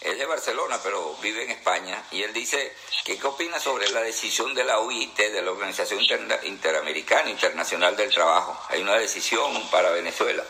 es 0.00 0.16
de 0.16 0.24
Barcelona, 0.24 0.80
pero 0.82 1.14
vive 1.16 1.44
en 1.44 1.50
España, 1.50 2.02
y 2.10 2.22
él 2.22 2.32
dice 2.32 2.74
que 3.04 3.18
qué 3.18 3.26
opina 3.26 3.60
sobre 3.60 3.88
la 3.90 4.00
decisión 4.00 4.54
de 4.54 4.64
la 4.64 4.78
OIT, 4.78 5.16
de 5.16 5.42
la 5.42 5.50
Organización 5.50 6.00
Interamericana 6.44 7.28
Internacional 7.28 7.96
del 7.96 8.10
Trabajo. 8.10 8.58
Hay 8.70 8.80
una 8.80 8.96
decisión 8.96 9.68
para 9.70 9.90
Venezuela. 9.90 10.42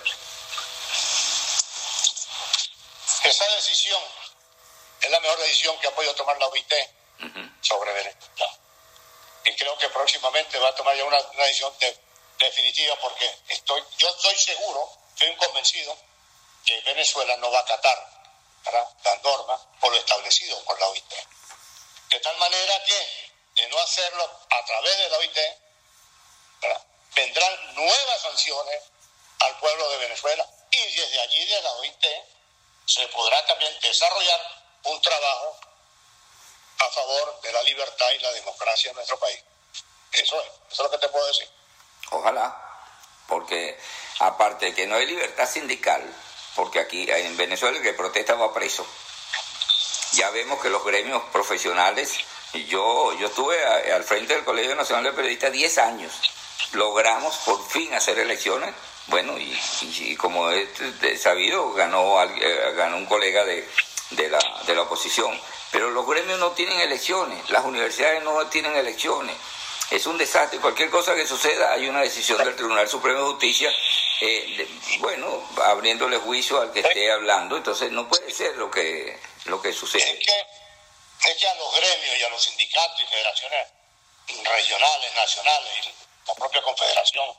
Esa 3.25 3.45
decisión 3.57 4.01
es 5.01 5.11
la 5.11 5.21
mejor 5.21 5.39
decisión 5.41 5.79
que 5.81 5.89
ha 5.89 5.95
podido 5.95 6.15
tomar 6.15 6.39
la 6.39 6.47
OIT 6.47 6.73
sobre 7.61 7.93
Venezuela. 7.93 8.59
Y 9.45 9.57
creo 9.57 9.77
que 9.79 9.89
próximamente 9.89 10.59
va 10.59 10.69
a 10.69 10.75
tomar 10.77 10.97
ya 10.97 11.05
una, 11.05 11.19
decisión 11.19 11.73
definitiva 12.47 12.97
porque 13.01 13.39
estoy, 13.49 13.83
yo 13.99 14.09
estoy 14.09 14.37
seguro, 14.37 14.91
estoy 15.15 15.37
convencido 15.37 15.97
que 16.65 16.81
Venezuela 16.83 17.37
no 17.37 17.51
va 17.51 17.59
a 17.59 17.63
acatar 17.63 18.21
las 19.05 19.23
normas 19.23 19.61
o 19.81 19.91
lo 19.91 19.97
establecido 19.97 20.63
por 20.65 20.79
la 20.79 20.89
OIT. 20.89 21.13
De 22.11 22.21
tal 22.21 22.37
manera 22.39 22.85
que, 22.85 23.33
de 23.55 23.69
no 23.69 23.79
hacerlo 23.79 24.25
a 24.51 24.65
través 24.65 24.99
de 24.99 25.09
la 25.09 25.19
OIT, 25.19 25.39
vendrán 27.15 27.75
nuevas 27.75 28.23
sanciones 28.23 28.83
al 29.41 29.59
pueblo 29.59 29.91
de 29.91 29.99
Venezuela 29.99 30.47
y 30.71 30.93
desde 30.93 31.21
allí, 31.21 31.45
de 31.47 31.63
la 31.63 31.73
OIT, 31.73 32.07
se 32.87 33.07
podrá 33.09 33.45
también 33.47 33.79
desarrollar 33.81 34.41
un 34.85 35.01
trabajo 35.01 35.61
a 36.79 36.91
favor 36.91 37.41
de 37.43 37.53
la 37.53 37.63
libertad 37.63 38.11
y 38.13 38.19
la 38.19 38.33
democracia 38.33 38.91
en 38.91 38.97
nuestro 38.97 39.19
país. 39.19 39.43
Eso 40.13 40.41
es, 40.41 40.47
eso 40.47 40.57
es 40.71 40.79
lo 40.79 40.91
que 40.91 40.99
te 40.99 41.09
puedo 41.09 41.27
decir. 41.27 41.49
Ojalá, 42.11 42.57
porque 43.27 43.79
aparte 44.21 44.67
de 44.67 44.75
que 44.75 44.87
no 44.87 44.97
hay 44.97 45.07
libertad 45.07 45.49
sindical, 45.49 46.03
porque 46.55 46.81
aquí 46.81 47.07
en 47.11 47.37
Venezuela 47.37 47.77
el 47.77 47.83
que 47.83 47.93
protesta 47.93 48.35
va 48.35 48.53
preso. 48.53 48.87
Ya 50.13 50.31
vemos 50.31 50.61
que 50.61 50.71
los 50.71 50.85
gremios 50.85 51.23
profesionales, 51.33 52.19
yo, 52.69 53.13
yo 53.19 53.29
estuve 53.29 53.65
al 53.65 54.03
frente 54.05 54.35
del 54.35 54.45
Colegio 54.45 54.75
Nacional 54.75 55.05
de 55.05 55.13
Periodistas 55.13 55.53
10 55.53 55.79
años, 55.79 56.13
logramos 56.73 57.37
por 57.39 57.65
fin 57.69 57.95
hacer 57.95 58.19
elecciones 58.19 58.75
bueno, 59.11 59.35
y, 59.39 60.17
como 60.17 60.51
es 60.51 60.69
sabido, 61.21 61.73
ganó, 61.73 62.23
eh, 62.23 62.73
ganó 62.77 62.97
un 62.97 63.07
colega 63.07 63.45
de, 63.45 63.69
de, 64.11 64.29
la, 64.29 64.39
de 64.67 64.75
la 64.75 64.83
oposición. 64.83 65.37
Pero 65.73 65.91
los 65.91 66.07
gremios 66.07 66.39
no 66.39 66.53
tienen 66.53 66.79
elecciones, 66.81 67.51
las 67.51 67.65
universidades 67.65 68.23
no 68.23 68.47
tienen 68.47 68.77
elecciones. 68.77 69.37
Es 69.91 70.07
un 70.07 70.17
desastre. 70.17 70.61
Cualquier 70.61 70.89
cosa 70.89 71.15
que 71.17 71.27
suceda, 71.27 71.73
hay 71.73 71.89
una 71.89 72.03
decisión 72.03 72.39
del 72.39 72.55
Tribunal 72.55 72.89
Supremo 72.89 73.19
de 73.19 73.25
Justicia, 73.33 73.75
eh, 74.21 74.69
bueno, 74.99 75.51
abriéndole 75.65 76.19
juicio 76.19 76.61
al 76.61 76.73
que 76.73 76.81
esté 76.81 77.11
hablando. 77.11 77.57
Entonces, 77.57 77.91
no 77.91 78.09
puede 78.09 78.31
ser 78.33 78.57
lo 78.57 78.71
que, 78.71 79.19
lo 79.47 79.61
que 79.61 79.73
sucede. 79.73 80.09
Es 80.13 80.27
que, 80.27 81.31
es 81.31 81.37
que 81.37 81.49
a 81.49 81.55
los 81.55 81.75
gremios 81.75 82.19
y 82.19 82.23
a 82.23 82.29
los 82.29 82.43
sindicatos 82.43 83.01
y 83.01 83.07
federaciones 83.07 83.67
regionales, 84.45 85.15
nacionales 85.15 85.87
y 85.87 86.27
la 86.27 86.35
propia 86.35 86.63
confederación 86.63 87.37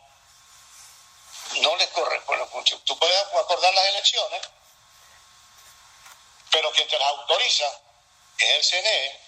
no 1.61 1.75
les 1.77 1.87
corresponde 1.87 2.45
mucho. 2.53 2.79
Tú 2.79 2.97
puedes 2.99 3.17
acordar 3.33 3.73
las 3.73 3.85
elecciones, 3.87 4.41
pero 6.51 6.71
quien 6.71 6.87
te 6.87 6.99
las 6.99 7.07
autoriza 7.07 7.65
es 8.39 8.49
el 8.49 8.63
CNE. 8.63 9.19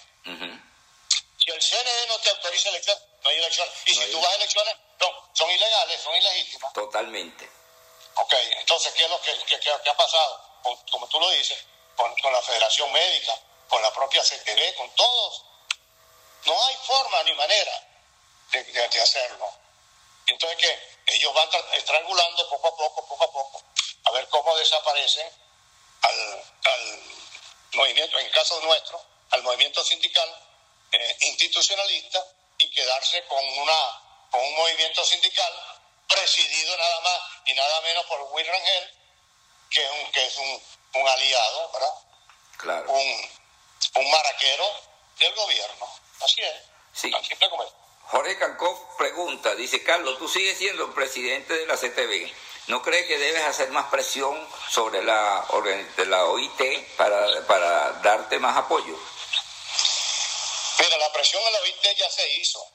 Si 1.38 1.52
el 1.52 1.62
CNE 1.62 2.08
no 2.08 2.20
te 2.20 2.30
autoriza 2.30 2.70
elecciones, 2.70 3.13
no 3.24 3.30
hay 3.30 3.38
elecciones. 3.38 3.74
Y 3.86 3.96
si 3.96 4.12
tú 4.12 4.22
vas 4.22 4.32
a 4.32 4.36
elecciones, 4.36 4.76
no, 5.00 5.30
son 5.34 5.52
ilegales, 5.52 6.02
son 6.02 6.16
ilegítimas. 6.16 6.74
Totalmente. 6.74 7.50
Ok, 8.16 8.34
entonces, 8.60 8.94
¿qué 8.94 9.06
es 9.06 9.10
lo 9.10 9.20
que, 9.22 9.90
ha 9.90 9.98
pasado? 9.98 10.50
como 10.92 11.08
tú 11.10 11.20
lo 11.20 11.30
dices, 11.32 11.58
con, 11.96 12.14
la 12.32 12.42
Federación 12.42 12.92
Médica, 12.92 13.38
con 13.68 13.82
la 13.82 13.94
propia 13.94 14.22
CTV, 14.22 14.76
con 14.76 14.90
todos. 14.92 15.44
No 16.46 16.66
hay 16.66 16.76
forma 16.86 17.24
ni 17.24 17.34
manera 17.34 17.88
de 18.52 19.02
hacerlo. 19.02 19.64
Entonces, 20.28 20.58
¿qué? 20.58 21.14
Ellos 21.16 21.34
van 21.34 21.50
estrangulando 21.74 22.50
poco 22.50 22.68
a 22.68 22.78
poco, 22.78 23.08
poco 23.08 23.24
a 23.24 23.32
poco, 23.32 23.64
a 24.06 24.12
ver 24.12 24.28
cómo 24.30 24.56
desaparecen 24.56 25.28
al, 26.02 26.44
movimiento, 27.74 28.20
en 28.20 28.30
caso 28.30 28.60
nuestro, 28.62 29.04
al 29.32 29.42
movimiento 29.44 29.84
sindical 29.84 30.30
eh, 30.92 31.18
institucionalista 31.22 32.24
quedarse 32.74 33.24
con, 33.26 33.44
una, 33.44 34.02
con 34.32 34.42
un 34.42 34.56
movimiento 34.56 35.06
sindical 35.06 35.54
presidido 36.08 36.78
nada 36.78 37.00
más 37.02 37.20
y 37.46 37.54
nada 37.54 37.82
menos 37.82 38.06
por 38.06 38.22
Will 38.32 38.48
Rangel, 38.48 38.94
que 39.70 39.84
es 39.84 39.92
un, 39.92 40.12
que 40.12 40.26
es 40.26 40.38
un, 40.38 41.08
aliado, 41.08 41.72
¿verdad? 41.74 41.94
Claro. 42.58 42.92
Un, 42.92 43.30
un 43.96 44.12
maraquero 44.12 44.66
del 45.20 45.34
gobierno. 45.36 45.88
Así 46.22 46.42
es. 46.42 46.56
Sí. 46.94 47.12
Como 47.50 47.64
es. 47.64 47.70
Jorge 48.06 48.38
Cancó 48.38 48.96
pregunta, 48.98 49.56
dice 49.56 49.82
Carlos, 49.84 50.20
tú 50.20 50.28
sigues 50.28 50.58
siendo 50.58 50.86
el 50.86 50.94
presidente 50.94 51.54
de 51.56 51.66
la 51.66 51.78
CTV. 51.78 52.32
¿No 52.68 52.82
crees 52.82 53.08
que 53.08 53.18
debes 53.18 53.44
hacer 53.44 53.70
más 53.72 53.88
presión 53.88 54.48
sobre 54.70 55.04
la, 55.04 55.46
la 56.08 56.26
OIT 56.26 56.96
para, 56.96 57.46
para 57.46 57.92
darte 58.04 58.40
más 58.40 58.56
apoyo? 58.56 58.98
Mira, 60.80 60.98
la 60.98 61.12
presión 61.14 61.46
a 61.46 61.50
la 61.52 61.60
OIT 61.60 61.96
ya 61.96 62.10
se 62.10 62.28
hizo 62.34 62.66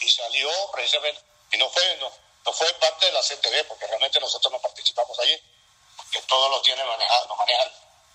y, 0.00 0.10
salió 0.10 0.50
precisamente, 0.72 1.22
y 1.52 1.58
no 1.58 1.70
fue, 1.70 1.96
no, 1.96 2.52
fue 2.52 2.72
parte 2.74 3.06
de 3.06 3.12
la 3.12 3.20
CTV, 3.20 3.66
porque 3.68 3.86
realmente 3.86 4.20
nosotros 4.20 4.52
no 4.52 4.60
participamos 4.60 5.18
allí, 5.20 5.40
que 6.10 6.20
todo 6.22 6.48
lo 6.48 6.60
tiene 6.62 6.84
manejado, 6.84 7.26
lo 7.28 7.36
maneja 7.36 7.64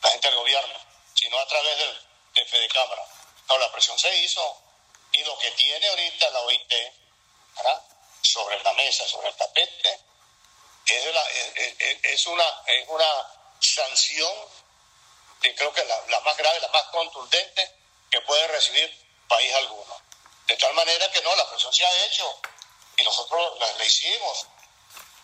la 0.01 0.09
gente 0.09 0.27
del 0.27 0.37
gobierno, 0.37 0.75
sino 1.13 1.37
a 1.37 1.47
través 1.47 1.77
del, 1.77 2.01
de 2.33 2.45
Fede 2.45 2.67
Cámara. 2.69 3.05
No, 3.49 3.57
la 3.57 3.71
presión 3.71 3.97
se 3.97 4.15
hizo 4.17 4.61
y 5.13 5.23
lo 5.23 5.37
que 5.37 5.51
tiene 5.51 5.87
ahorita 5.87 6.29
la 6.29 6.41
OIT 6.41 6.73
sobre 8.21 8.61
la 8.63 8.73
mesa, 8.73 9.07
sobre 9.07 9.27
el 9.29 9.35
tapete, 9.35 9.99
es, 10.85 11.05
una, 12.25 12.63
es 12.67 12.87
una 12.87 13.05
sanción, 13.59 14.33
y 15.43 15.53
creo 15.53 15.73
que 15.73 15.83
la, 15.83 16.19
más 16.21 16.37
grave, 16.37 16.59
la 16.59 16.67
más 16.69 16.83
contundente 16.83 17.80
que 18.11 18.21
puede 18.21 18.45
recibir 18.49 18.93
país 19.27 19.53
alguno. 19.55 20.01
De 20.47 20.57
tal 20.57 20.73
manera 20.73 21.09
que 21.11 21.21
no, 21.21 21.33
la 21.35 21.49
presión 21.49 21.73
se 21.73 21.85
ha 21.85 22.05
hecho 22.05 22.41
y 22.97 23.03
nosotros 23.03 23.57
la, 23.59 23.85
hicimos 23.85 24.47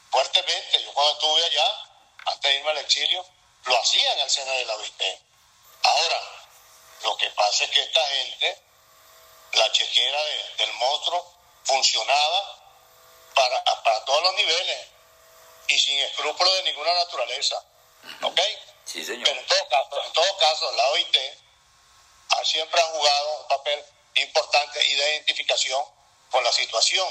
fuertemente. 0.10 0.84
Yo 0.84 0.94
cuando 0.94 1.14
estuve 1.14 1.46
allá, 1.46 1.82
antes 2.26 2.52
de 2.52 2.58
irme 2.58 2.72
al 2.72 2.78
exilio, 2.78 3.26
lo 3.66 3.78
hacía 3.78 4.14
en 4.14 4.20
el 4.22 4.30
seno 4.30 4.52
de 4.54 4.66
la 4.66 4.76
OIT. 4.76 5.04
Ahora, 5.84 6.22
lo 7.04 7.18
que 7.18 7.30
pasa 7.32 7.66
es 7.66 7.72
que 7.72 7.84
esta 7.84 8.08
gente 8.08 8.64
la 9.54 9.72
chequera 9.74 10.24
del 10.58 10.74
monstruo 10.74 11.34
funcionaba 11.66 12.64
para, 13.36 13.64
para 13.84 14.06
todos 14.06 14.24
los 14.24 14.34
niveles 14.36 14.88
y 15.68 15.80
sin 15.80 16.00
escrúpulos 16.00 16.54
de 16.54 16.64
ninguna 16.64 16.94
naturaleza. 16.94 17.62
¿Ok? 18.24 18.40
Sí, 18.86 19.04
señor. 19.04 19.26
Pero 19.26 19.42
en 19.42 19.46
todo 19.46 19.68
caso, 19.68 20.04
en 20.06 20.14
todo 20.14 20.38
caso 20.38 20.72
la 20.72 20.90
OIT 20.92 21.18
siempre 22.44 22.80
ha 22.80 22.86
jugado 22.86 23.42
un 23.42 23.48
papel 23.48 23.86
importante 24.16 24.86
y 24.86 24.96
de 24.96 25.14
identificación 25.16 25.84
con 26.32 26.44
la 26.44 26.52
situación 26.52 27.08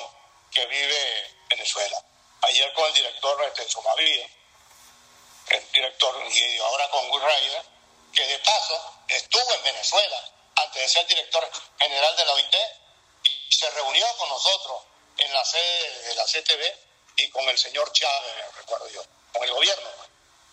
que 0.53 0.67
vive 0.67 1.35
Venezuela. 1.49 2.03
Ayer 2.43 2.73
con 2.73 2.87
el 2.87 2.95
director 2.95 3.45
este, 3.45 3.69
Sumavía, 3.69 4.29
el 5.49 5.73
director, 5.73 6.23
y 6.33 6.59
ahora 6.59 6.91
con 6.91 7.11
Will 7.11 7.23
Ryder, 7.23 7.63
que 8.15 8.27
de 8.27 8.39
paso 8.41 8.95
estuvo 9.09 9.55
en 9.55 9.63
Venezuela 9.63 10.31
antes 10.57 10.83
de 10.83 10.89
ser 10.89 11.07
director 11.07 11.51
general 11.79 12.17
de 12.17 12.25
la 12.25 12.33
OIT, 12.33 12.57
y 13.25 13.55
se 13.55 13.71
reunió 13.71 14.07
con 14.17 14.29
nosotros 14.29 14.83
en 15.19 15.33
la 15.33 15.45
sede 15.45 16.03
de 16.09 16.15
la 16.15 16.25
CTV 16.25 16.77
y 17.17 17.31
con 17.31 17.49
el 17.49 17.59
señor 17.59 17.91
Chávez, 17.93 18.55
recuerdo 18.57 18.89
yo, 18.91 19.03
con 19.33 19.43
el 19.43 19.53
gobierno. 19.53 20.06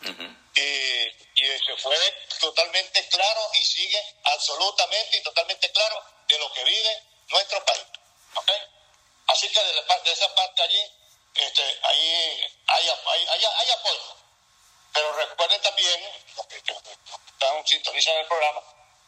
Y, 0.03 1.59
se 1.65 1.77
fue 1.77 1.97
totalmente 2.39 3.07
claro 3.07 3.51
y 3.55 3.65
sigue 3.65 4.15
absolutamente 4.23 5.17
y 5.17 5.23
totalmente 5.23 5.71
claro 5.71 6.03
de 6.27 6.39
lo 6.39 6.51
que 6.53 6.63
vive 6.63 7.03
nuestro 7.29 7.63
país. 7.65 7.85
Así 9.27 9.49
que 9.49 9.63
de, 9.63 9.73
de, 9.73 10.11
esa 10.11 10.35
parte 10.35 10.61
allí, 10.61 10.81
este, 11.35 11.79
ahí 11.83 12.53
hay, 12.67 12.89
hay, 12.89 13.71
apoyo. 13.71 14.15
Pero 14.93 15.11
recuerden 15.13 15.61
también, 15.61 16.01
los 16.37 16.45
que, 16.47 16.57
están 16.57 17.65
sintonizando 17.67 18.21
el 18.21 18.27
programa, 18.27 18.61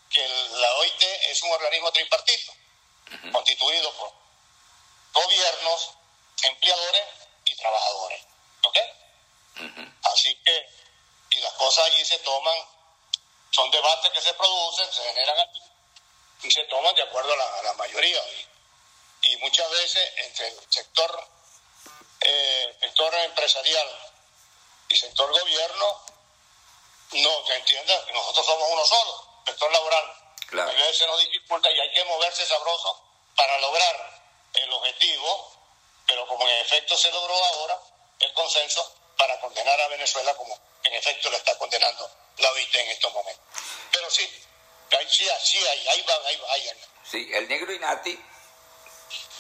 que 0.10 0.28
la 0.28 0.74
OIT 0.78 1.04
es 1.04 1.44
un 1.44 1.52
organismo 1.52 1.92
tripartito, 1.92 2.54
constituido 3.32 3.94
por 3.94 4.12
gobiernos, 5.14 5.92
empleadores 6.44 7.04
y 7.46 7.56
trabajadores. 7.56 8.22
¿Ok? 8.64 8.78
Así 10.04 10.36
que, 10.44 10.70
y 11.36 11.42
las 11.42 11.54
cosas 11.54 11.86
allí 11.86 12.04
se 12.06 12.20
toman, 12.20 12.58
son 13.52 13.70
debates 13.72 14.12
que 14.12 14.22
se 14.22 14.34
producen, 14.34 14.92
se 14.92 15.04
generan 15.04 15.40
aquí, 15.40 15.62
y 16.44 16.52
se 16.52 16.64
toman 16.66 16.96
de 16.96 17.04
acuerdo 17.04 17.34
a 17.34 17.64
la, 17.64 17.74
mayoría. 17.74 18.22
Y, 19.22 19.38
muchas 19.38 19.70
veces 19.70 20.12
entre 20.18 20.48
el 20.48 20.60
sector, 20.70 21.28
eh, 22.22 22.78
sector 22.80 23.14
empresarial 23.16 24.14
y 24.90 24.96
sector 24.98 25.32
gobierno, 25.32 26.02
no, 27.12 27.44
que 27.46 27.56
entiendan 27.56 28.06
que 28.06 28.14
nosotros 28.14 28.46
somos 28.46 28.68
uno 28.72 28.86
solo 28.86 29.26
sector 29.46 29.72
laboral. 29.72 30.14
Claro. 30.48 30.70
A 30.70 30.74
veces 30.74 31.08
nos 31.08 31.20
dificulta 31.20 31.70
y 31.72 31.80
hay 31.80 31.92
que 31.94 32.04
moverse 32.06 32.46
sabroso 32.46 33.02
para 33.36 33.60
lograr 33.60 34.22
el 34.54 34.72
objetivo, 34.74 35.52
pero 36.08 36.28
como 36.28 36.48
en 36.48 36.60
efecto 36.62 36.98
se 36.98 37.12
logró 37.12 37.36
ahora 37.36 37.80
el 38.20 38.34
consenso 38.34 38.96
para 39.18 39.40
condenar 39.40 39.80
a 39.82 39.88
Venezuela 39.88 40.36
como 40.36 40.58
en 40.86 40.94
efecto 40.94 41.30
lo 41.30 41.38
está 41.38 41.58
condenando 41.58 42.10
la 42.38 42.52
OIT 42.52 42.76
en 42.76 42.90
estos 42.90 43.14
momentos. 43.14 43.46
Pero 43.92 44.10
sí, 44.10 44.24
sí, 45.10 45.28
sí, 45.44 45.58
ahí, 45.68 45.88
ahí 45.88 46.06
va, 46.08 46.14
ahí 46.28 46.38
va, 46.38 46.54
ahí 46.54 46.68
va. 46.68 46.74
Sí, 47.04 47.30
el 47.34 47.48
negro 47.48 47.74
Inati, 47.74 48.20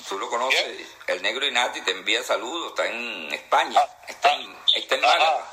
tú 0.07 0.19
lo 0.19 0.29
conoces, 0.29 0.77
¿Bien? 0.77 0.89
el 1.07 1.21
negro 1.21 1.45
Inati 1.45 1.81
te 1.81 1.91
envía 1.91 2.23
saludos, 2.23 2.69
está 2.69 2.85
en 2.87 3.33
España, 3.33 3.79
Ah, 3.79 4.05
está 4.07 4.33
en, 4.35 4.57
está 4.73 4.95
en 4.95 5.05
ah, 5.05 5.07
Málaga. 5.07 5.51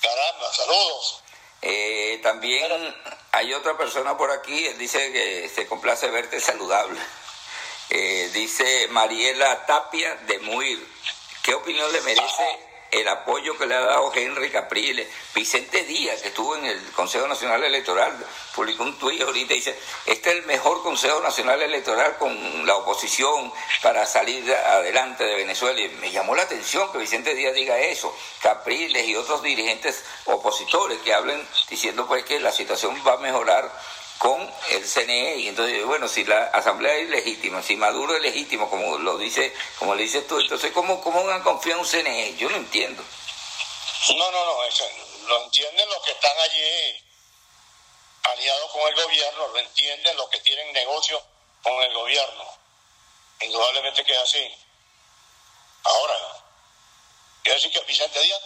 Caramba, 0.00 0.52
saludos. 0.52 1.22
Eh, 1.60 2.20
también 2.22 2.96
hay 3.32 3.52
otra 3.52 3.76
persona 3.76 4.16
por 4.16 4.30
aquí, 4.30 4.66
él 4.66 4.78
dice 4.78 5.12
que 5.12 5.48
se 5.48 5.66
complace 5.66 6.08
verte 6.08 6.40
saludable. 6.40 7.00
Eh, 7.90 8.30
dice 8.32 8.86
Mariela 8.88 9.66
Tapia 9.66 10.14
de 10.14 10.38
Muir, 10.40 10.86
¿qué 11.42 11.54
opinión 11.54 11.90
le 11.92 12.00
merece 12.02 12.67
el 12.90 13.08
apoyo 13.08 13.56
que 13.56 13.66
le 13.66 13.74
ha 13.74 13.80
dado 13.80 14.12
Henry 14.14 14.50
Capriles? 14.50 15.08
Vicente 15.34 15.84
Díaz, 15.84 16.22
que 16.22 16.28
estuvo 16.28 16.56
en 16.56 16.64
el 16.64 16.92
Consejo 16.92 17.26
Nacional 17.26 17.62
Electoral, 17.64 18.12
publicó 18.54 18.84
un 18.84 18.98
tuit 18.98 19.20
ahorita, 19.22 19.54
dice, 19.54 19.78
este 20.06 20.30
es 20.30 20.36
el 20.36 20.46
mejor 20.46 20.82
Consejo 20.82 21.20
Nacional 21.20 21.60
Electoral 21.62 22.16
con 22.18 22.66
la 22.66 22.76
oposición 22.76 23.52
para 23.82 24.06
salir 24.06 24.52
adelante 24.52 25.24
de 25.24 25.36
Venezuela. 25.36 25.80
Y 25.80 25.88
me 26.00 26.10
llamó 26.10 26.34
la 26.34 26.42
atención 26.42 26.90
que 26.92 26.98
Vicente 26.98 27.34
Díaz 27.34 27.54
diga 27.54 27.78
eso, 27.78 28.14
Capriles 28.42 29.06
y 29.06 29.16
otros 29.16 29.42
dirigentes 29.42 30.04
opositores 30.26 30.98
que 31.00 31.14
hablen 31.14 31.46
diciendo 31.68 32.06
pues 32.06 32.24
que 32.24 32.40
la 32.40 32.52
situación 32.52 33.00
va 33.06 33.14
a 33.14 33.18
mejorar 33.18 33.70
con 34.18 34.52
el 34.70 34.84
CNE 34.84 35.36
y 35.36 35.48
entonces 35.48 35.84
bueno 35.84 36.08
si 36.08 36.24
la 36.24 36.44
asamblea 36.46 36.94
es 36.96 37.08
legítima 37.08 37.62
si 37.62 37.76
Maduro 37.76 38.16
es 38.16 38.22
legítimo 38.22 38.68
como 38.68 38.98
lo 38.98 39.16
dice 39.16 39.54
como 39.78 39.94
le 39.94 40.02
dices 40.02 40.26
tú 40.26 40.40
entonces 40.40 40.72
cómo 40.72 41.00
cómo 41.00 41.24
van 41.24 41.40
a 41.40 41.70
en 41.70 41.78
un 41.78 41.86
CNE 41.86 42.34
yo 42.36 42.50
no 42.50 42.56
entiendo 42.56 43.02
No, 44.08 44.30
no, 44.30 44.44
no, 44.44 44.64
eso, 44.64 44.84
lo 45.26 45.44
entienden 45.44 45.88
los 45.88 46.02
que 46.02 46.12
están 46.12 46.38
allí 46.40 47.04
aliados 48.32 48.70
con 48.72 48.88
el 48.88 48.94
gobierno, 48.94 49.48
lo 49.48 49.58
entienden 49.58 50.16
los 50.16 50.28
que 50.28 50.40
tienen 50.40 50.72
negocio 50.72 51.22
con 51.62 51.74
el 51.82 51.92
gobierno. 51.92 52.44
Indudablemente 53.40 54.04
que 54.04 54.12
es 54.12 54.18
así. 54.18 54.54
Ahora, 55.84 56.16
quiero 57.42 57.56
decir 57.58 57.72
que 57.72 57.80
Vicente 57.86 58.20
Díaz 58.20 58.40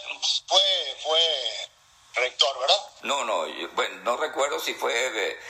fue, 0.47 0.97
fue 1.03 1.71
rector, 2.15 2.59
¿verdad? 2.61 2.77
no 3.03 3.25
no 3.25 3.47
yo- 3.47 3.69
bueno 3.73 3.97
no 4.05 4.17
recuerdo 4.17 4.61
si 4.61 4.75
fue 4.75 4.93
eh, 4.95 5.41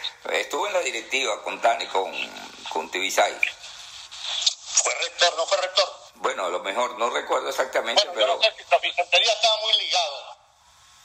estuvo 0.40 0.66
en 0.66 0.72
la 0.74 0.80
directiva 0.80 1.42
con 1.42 1.60
Tani 1.60 1.86
con 1.88 2.12
con 2.70 2.90
Tibisay 2.90 3.34
Fue 4.82 4.94
rector, 5.00 5.36
no 5.36 5.46
fue 5.46 5.58
rector. 5.58 5.92
bueno 6.14 6.46
a 6.46 6.48
lo 6.48 6.60
mejor 6.60 6.98
no 6.98 7.10
recuerdo 7.10 7.48
exactamente 7.48 8.02
Bueno, 8.08 8.20
yo 8.20 8.26
pero 8.26 8.36
no 8.36 8.42
sé 8.42 8.64
si 8.64 8.88
Vicente 8.88 9.18
Díaz 9.20 9.34
estaba 9.36 9.56
muy 9.58 9.72
ligado 9.74 10.36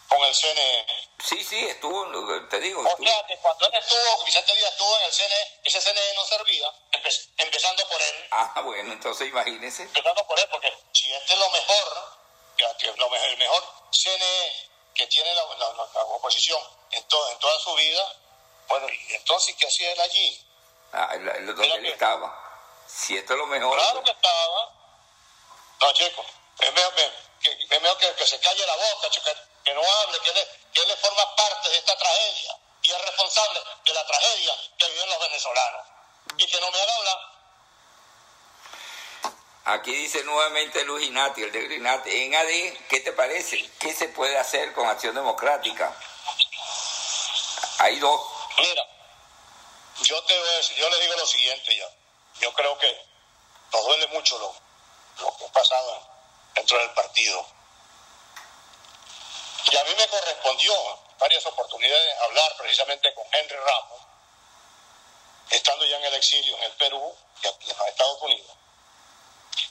con 0.10 0.24
el 0.24 0.34
CNE. 0.34 0.88
sí 1.26 1.44
sí 1.44 1.60
estuvo 1.68 2.06
te 2.48 2.60
digo 2.62 2.82
O 2.82 2.88
estuvo- 2.88 3.06
sea 3.08 3.26
que 3.28 3.38
cuando 3.40 3.66
él 3.68 3.74
estuvo, 3.74 4.24
Vicente 4.26 4.56
Díaz 4.56 4.72
estuvo 4.72 4.98
en 5.00 5.04
el 5.06 5.12
CNE, 5.12 5.60
ese 5.66 5.82
CNE 5.82 6.14
no 6.16 6.26
servía, 6.26 6.72
empe- 6.94 7.30
empezando 7.38 7.88
por 7.90 8.02
él. 8.02 8.28
ah 8.32 8.62
bueno 8.64 8.94
entonces 8.94 9.28
imagínese 9.28 9.84
empezando 9.84 10.26
por 10.28 10.40
él, 10.40 10.48
porque 10.50 10.72
si 10.94 11.12
este 11.14 11.34
es 11.34 11.40
lo 11.40 11.50
mejor, 11.50 12.18
que, 12.56 12.66
que 12.80 12.88
lo 12.96 13.10
mejor, 13.10 13.28
el 13.28 13.38
mejor 13.38 13.64
CNE 13.92 14.67
que 14.98 15.08
tiene 15.08 15.34
la, 15.36 15.44
la- 15.44 15.74
la- 15.74 16.02
oposición 16.04 16.60
en, 16.92 17.04
to- 17.08 17.30
en 17.30 17.40
toda 17.40 17.60
su 17.60 17.74
vida, 17.76 18.16
bueno, 18.68 18.88
y 18.90 19.14
entonces, 19.14 19.56
¿qué 19.58 19.68
hacía 19.68 19.92
él 19.94 20.02
allí? 20.02 20.46
ah, 20.94 21.10
el- 21.14 21.46
donde 21.46 21.66
él 21.68 21.82
que- 21.84 21.90
estaba 21.92 22.44
si 22.88 23.18
esto 23.18 23.34
es 23.34 23.40
lo 23.40 23.46
mejor 23.48 23.78
Claro 23.78 24.02
que 24.04 24.12
estaba. 24.12 24.74
No, 25.82 25.94
chico, 25.94 26.26
es 26.60 26.74
mejor, 26.74 26.96
que, 26.96 27.12
es 27.70 27.82
mejor 27.82 27.98
que, 27.98 28.16
que 28.16 28.26
se 28.28 28.40
calle 28.40 28.66
la 28.66 28.76
boca, 28.76 29.10
chico, 29.12 29.26
que, 29.26 29.36
que 29.66 29.74
no 29.76 29.82
hable, 29.84 30.20
que 30.22 30.30
él, 30.32 30.48
que 30.74 30.82
él 30.82 30.98
forma 30.98 31.36
parte 31.36 31.70
de 31.70 31.78
esta 31.78 31.96
tragedia 31.98 32.58
y 32.82 32.92
es 32.92 33.02
responsable 33.06 33.62
de 33.86 33.94
la 33.94 34.06
tragedia 34.08 34.54
que 34.80 34.90
viven 34.90 35.10
los 35.10 35.20
venezolanos. 35.20 35.86
Y 36.38 36.46
que 36.48 36.60
no 36.62 36.72
me 36.72 36.80
haga 36.82 36.96
hablar. 36.96 37.18
Aquí 39.70 39.94
dice 39.94 40.24
nuevamente 40.24 40.86
Luis 40.86 41.08
Inati, 41.08 41.44
el 41.44 41.52
de 41.52 41.76
Inati. 41.76 42.10
En 42.10 42.34
AD, 42.34 42.48
¿qué 42.88 43.02
te 43.02 43.12
parece? 43.12 43.70
¿Qué 43.80 43.94
se 43.94 44.08
puede 44.08 44.38
hacer 44.38 44.72
con 44.72 44.88
Acción 44.88 45.14
Democrática? 45.14 45.94
Hay 47.80 48.00
dos. 48.00 48.22
Mira, 48.58 48.88
yo 50.04 50.24
te 50.24 50.40
voy 50.40 50.48
a 50.48 50.54
decir, 50.54 50.78
yo 50.78 50.90
le 50.90 51.02
digo 51.02 51.16
lo 51.18 51.26
siguiente 51.26 51.76
ya. 51.76 51.90
Yo 52.40 52.54
creo 52.54 52.78
que 52.78 52.98
nos 53.74 53.86
duele 53.86 54.08
mucho 54.08 54.40
lo, 54.40 54.56
lo 55.20 55.36
que 55.36 55.44
ha 55.44 55.52
pasado 55.52 56.12
dentro 56.56 56.78
del 56.78 56.92
partido. 56.92 57.46
Y 59.70 59.76
a 59.76 59.84
mí 59.84 59.92
me 59.98 60.08
correspondió 60.08 60.74
varias 61.20 61.46
oportunidades 61.46 62.18
hablar 62.22 62.56
precisamente 62.58 63.14
con 63.14 63.26
Henry 63.34 63.58
Ramos, 63.58 64.02
estando 65.50 65.86
ya 65.88 65.98
en 65.98 66.06
el 66.06 66.14
exilio 66.14 66.56
en 66.56 66.64
el 66.64 66.72
Perú 66.78 67.14
y 67.44 67.48
aquí 67.48 67.70
en 67.70 67.78
los 67.78 67.88
Estados 67.88 68.22
Unidos, 68.22 68.58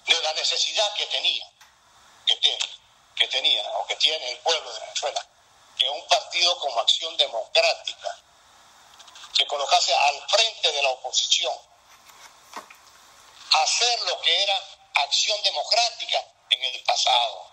de 0.07 0.23
la 0.23 0.33
necesidad 0.35 0.93
que 0.95 1.07
tenía, 1.07 1.51
que 3.17 3.29
tenía 3.29 3.63
o 3.79 3.87
que 3.87 3.97
tiene 3.97 4.31
el 4.31 4.39
pueblo 4.39 4.73
de 4.73 4.81
Venezuela, 4.81 5.27
que 5.79 5.89
un 5.89 6.07
partido 6.07 6.59
como 6.59 6.81
Acción 6.81 7.17
Democrática 7.17 8.17
se 9.33 9.47
colocase 9.47 9.95
al 9.95 10.29
frente 10.29 10.73
de 10.73 10.83
la 10.83 10.91
oposición, 10.91 11.55
hacer 13.63 14.03
lo 14.03 14.21
que 14.21 14.43
era 14.43 14.63
acción 14.95 15.43
democrática 15.43 16.25
en 16.51 16.65
el 16.65 16.83
pasado, 16.85 17.51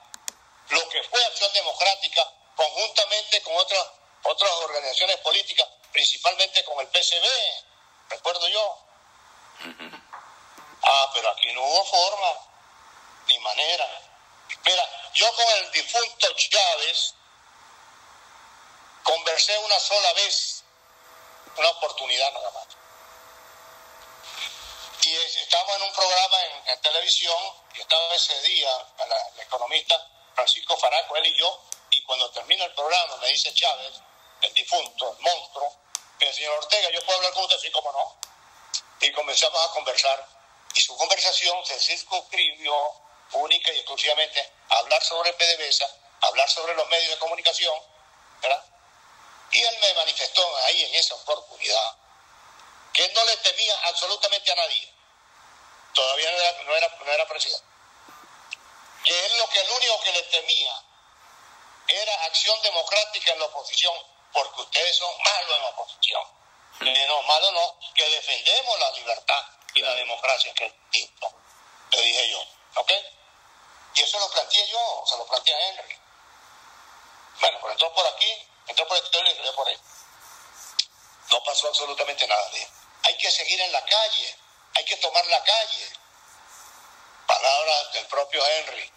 lo 0.70 0.90
que 0.90 1.04
fue 1.04 1.24
acción 1.26 1.52
democrática 1.54 2.32
conjuntamente 2.56 3.42
con 3.42 3.56
otras 3.58 3.86
otras 4.24 4.52
organizaciones 4.52 5.18
políticas, 5.18 5.68
principalmente 5.92 6.64
con 6.64 6.80
el 6.80 6.88
PCB, 6.88 7.28
recuerdo 8.10 8.48
yo. 8.48 8.78
Ah, 10.86 11.12
pero 11.14 11.30
aquí 11.30 11.52
no 11.54 11.64
hubo 11.64 11.86
forma 11.86 12.40
ni 13.28 13.40
manera. 13.40 13.88
Mira, 14.66 15.12
yo 15.14 15.34
con 15.36 15.48
el 15.58 15.72
difunto 15.72 16.28
Chávez 16.36 17.14
conversé 19.04 19.58
una 19.60 19.80
sola 19.80 20.14
vez, 20.14 20.64
una 21.58 21.70
oportunidad 21.70 22.32
nada 22.34 22.52
más. 22.52 22.68
Y 25.02 25.16
es- 25.16 25.36
estábamos 25.38 25.76
en 25.78 25.82
un 25.84 25.94
programa 25.94 26.46
en, 26.46 26.82
televisión, 26.82 27.38
y 27.76 27.82
estaba 27.82 28.14
ese 28.16 28.40
día 28.42 28.70
el 29.36 29.42
economista 29.42 29.96
Francisco 30.36 30.78
Faraco, 30.78 31.16
él 31.18 31.26
y 31.28 31.38
yo, 31.40 31.62
y 31.92 32.04
cuando 32.04 32.30
termina 32.32 32.64
el 32.66 32.74
programa 32.74 33.18
me 33.18 33.28
dice 33.28 33.54
Chávez, 33.54 33.94
el 34.42 34.54
difunto, 34.54 35.12
el 35.12 35.20
monstruo, 35.20 35.76
me 36.20 36.26
dice, 36.26 36.38
señor 36.40 36.58
Ortega, 36.58 36.90
¿yo 36.90 37.04
puedo 37.06 37.18
hablar 37.18 37.34
con 37.34 37.44
usted? 37.44 37.60
Sí, 37.60 37.72
cómo 37.72 37.92
no. 37.92 38.18
Y 39.02 39.12
comenzamos 39.12 39.62
a 39.66 39.72
conversar, 39.72 40.28
y 40.76 40.82
su 40.82 40.96
conversación 40.98 41.64
se 41.66 41.80
circunscribió 41.80 42.74
única 43.34 43.72
y 43.72 43.78
exclusivamente 43.78 44.52
a 44.70 44.78
hablar 44.78 45.04
sobre 45.04 45.34
PDVSA, 45.34 45.86
a 46.22 46.28
hablar 46.28 46.50
sobre 46.50 46.74
los 46.76 46.88
medios 46.90 47.12
de 47.12 47.20
comunicación, 47.20 47.74
¿verdad? 48.42 48.64
Y 49.52 49.62
él 49.62 49.78
me 49.82 49.94
manifestó 49.94 50.58
ahí 50.66 50.84
en 50.84 50.96
esa 50.96 51.16
oportunidad 51.16 51.98
que 52.94 53.06
él 53.06 53.14
no 53.14 53.26
le 53.26 53.38
temía 53.38 53.80
absolutamente 53.86 54.52
a 54.52 54.56
nadie. 54.56 54.94
Todavía 55.94 56.32
no 56.32 56.38
era, 56.38 56.64
no 56.64 56.76
era, 56.76 56.98
no 57.06 57.12
era 57.12 57.28
presidente. 57.28 57.66
Que 59.04 59.26
él 59.26 59.38
lo 59.38 59.50
que 59.50 59.60
el 59.60 59.70
único 59.72 60.02
que 60.02 60.12
le 60.12 60.24
temía 60.24 60.84
era 61.88 62.26
acción 62.26 62.60
democrática 62.62 63.34
en 63.34 63.40
la 63.40 63.46
oposición, 63.46 63.94
porque 64.32 64.62
ustedes 64.62 64.96
son 64.96 65.12
malos 65.24 65.56
en 65.56 65.62
la 65.62 65.70
oposición. 65.70 66.24
Que 66.80 67.08
no, 67.08 67.22
malo 67.24 67.52
no, 67.52 67.80
que 67.94 68.10
defendemos 68.10 68.80
la 68.80 68.92
libertad 68.92 69.53
y 69.74 69.82
la 69.82 69.96
democracia, 69.96 70.54
que 70.54 70.66
es 70.66 70.74
distinto. 70.92 71.34
Le 71.92 72.02
dije 72.02 72.30
yo, 72.30 72.44
¿ok? 72.76 72.92
Y 73.96 74.02
eso 74.02 74.20
lo 74.20 74.30
planteé 74.30 74.68
yo, 74.68 75.04
se 75.06 75.18
lo 75.18 75.26
planteé 75.28 75.54
a 75.54 75.68
Henry. 75.70 76.00
Bueno, 77.40 77.60
pues 77.62 77.72
entró 77.74 77.94
por 77.94 78.08
aquí, 78.08 78.48
entró 78.68 78.88
por 78.88 78.98
este 78.98 79.18
y 79.18 79.30
entró 79.30 79.56
por 79.56 79.68
ahí. 79.68 79.80
No 81.30 81.44
pasó 81.44 81.68
absolutamente 81.68 82.28
nada 82.28 82.50
Hay 83.04 83.18
que 83.18 83.32
seguir 83.32 83.60
en 83.62 83.72
la 83.72 83.84
calle, 83.86 84.38
hay 84.76 84.86
que 84.86 84.98
tomar 84.98 85.26
la 85.28 85.44
calle. 85.44 85.94
Palabras 87.28 87.94
del 87.94 88.06
propio 88.08 88.46
Henry. 88.46 88.92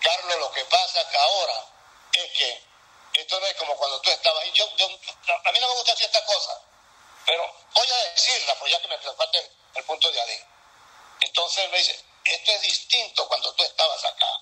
Carlos, 0.00 0.38
lo 0.38 0.52
que 0.52 0.64
pasa 0.64 1.00
ahora 1.18 1.66
es 2.12 2.32
que 2.32 2.70
esto 3.14 3.40
no 3.40 3.46
es 3.46 3.54
como 3.56 3.76
cuando 3.76 4.00
tú 4.00 4.10
estabas 4.10 4.42
ahí. 4.42 4.52
Yo, 4.52 4.64
a 4.64 5.52
mí 5.52 5.60
no 5.60 5.68
me 5.68 5.74
gusta 5.74 5.92
decir 5.92 6.06
esta 6.06 6.24
cosa, 6.24 6.60
pero 7.26 7.54
voy 7.74 7.86
a 7.86 8.10
decirla, 8.10 8.54
pues 8.58 8.72
ya 8.72 8.80
que 8.80 8.88
me 8.88 8.98
falta 8.98 9.38
el, 9.74 9.84
punto 9.84 10.10
de 10.10 10.20
AD. 10.20 10.30
Entonces 11.20 11.70
me 11.70 11.78
dice, 11.78 12.04
esto 12.24 12.52
es 12.52 12.62
distinto 12.62 13.26
cuando 13.28 13.52
tú 13.54 13.64
estabas 13.64 14.04
acá. 14.04 14.40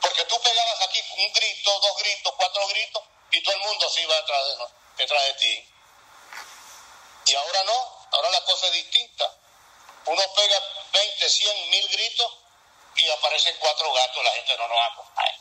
Porque 0.00 0.24
tú 0.24 0.40
pegabas 0.40 0.82
aquí 0.82 1.02
un 1.18 1.32
grito, 1.32 1.80
dos 1.80 1.96
gritos, 1.98 2.34
cuatro 2.36 2.66
gritos, 2.68 3.02
y 3.30 3.42
todo 3.42 3.54
el 3.54 3.60
mundo 3.60 3.88
se 3.88 4.02
iba 4.02 4.14
detrás 4.16 4.46
de, 4.46 4.66
detrás 4.96 5.24
de 5.24 5.34
ti. 5.34 5.68
Y 7.26 7.34
ahora 7.34 7.64
no, 7.64 8.06
ahora 8.12 8.30
la 8.30 8.44
cosa 8.44 8.66
es 8.66 8.72
distinta. 8.72 9.36
Uno 10.06 10.22
pega 10.34 10.62
20, 10.92 11.28
100, 11.28 11.70
mil 11.70 11.88
gritos 11.88 12.32
y 12.96 13.08
aparecen 13.10 13.56
cuatro 13.58 13.92
gatos, 13.92 14.24
la 14.24 14.30
gente 14.32 14.56
no 14.56 14.68
nos 14.68 14.92
acompaña. 14.92 15.38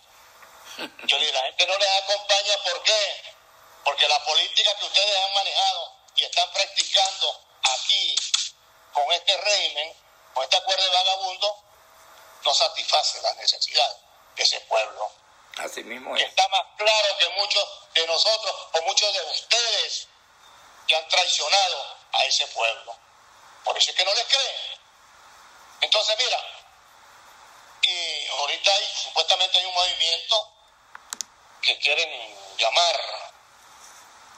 Yo 1.07 1.17
le 1.17 1.25
digo, 1.25 1.37
la 1.37 1.45
gente 1.45 1.67
no 1.67 1.77
les 1.77 1.89
acompaña, 1.89 2.57
¿por 2.63 2.83
qué? 2.83 3.31
porque 3.83 4.07
la 4.07 4.23
política 4.23 4.75
que 4.77 4.85
ustedes 4.85 5.17
han 5.17 5.33
manejado 5.33 5.93
y 6.15 6.23
están 6.23 6.51
practicando 6.51 7.41
aquí 7.63 8.15
con 8.93 9.11
este 9.11 9.37
régimen, 9.37 9.95
con 10.33 10.43
este 10.43 10.57
acuerdo 10.57 10.83
de 10.83 10.89
vagabundo, 10.89 11.63
no 12.43 12.53
satisface 12.53 13.21
las 13.21 13.35
necesidades 13.37 13.97
de 14.35 14.43
ese 14.43 14.59
pueblo. 14.61 15.11
Así 15.57 15.83
mismo 15.83 16.15
es. 16.15 16.23
está 16.23 16.47
más 16.47 16.65
claro 16.77 17.17
que 17.17 17.29
muchos 17.29 17.67
de 17.93 18.07
nosotros 18.07 18.55
o 18.73 18.81
muchos 18.83 19.13
de 19.13 19.21
ustedes 19.31 20.07
que 20.87 20.95
han 20.95 21.07
traicionado 21.09 21.95
a 22.13 22.23
ese 22.25 22.47
pueblo. 22.47 22.95
Por 23.63 23.77
eso 23.77 23.91
es 23.91 23.97
que 23.97 24.05
no 24.05 24.13
les 24.13 24.25
creen. 24.25 24.79
Entonces, 25.81 26.17
mira, 26.17 26.37
y 27.83 28.27
ahorita 28.27 28.71
hay, 28.71 28.91
supuestamente 28.95 29.59
hay 29.59 29.65
un 29.65 29.73
movimiento 29.73 30.51
que 31.61 31.77
quieren 31.79 32.57
llamar 32.57 32.95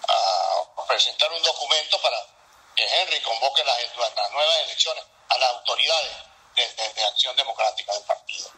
a 0.08 0.86
presentar 0.88 1.32
un 1.32 1.42
documento 1.42 2.02
para 2.02 2.33
que 2.76 2.84
Henry 2.84 3.22
convoque 3.22 3.64
las, 3.64 3.96
nuevas 4.32 4.58
elecciones 4.64 5.04
a 5.30 5.38
las 5.38 5.50
autoridades 5.52 6.12
de, 6.56 7.04
acción 7.06 7.36
democrática 7.36 7.94
del 7.94 8.04
partido. 8.04 8.52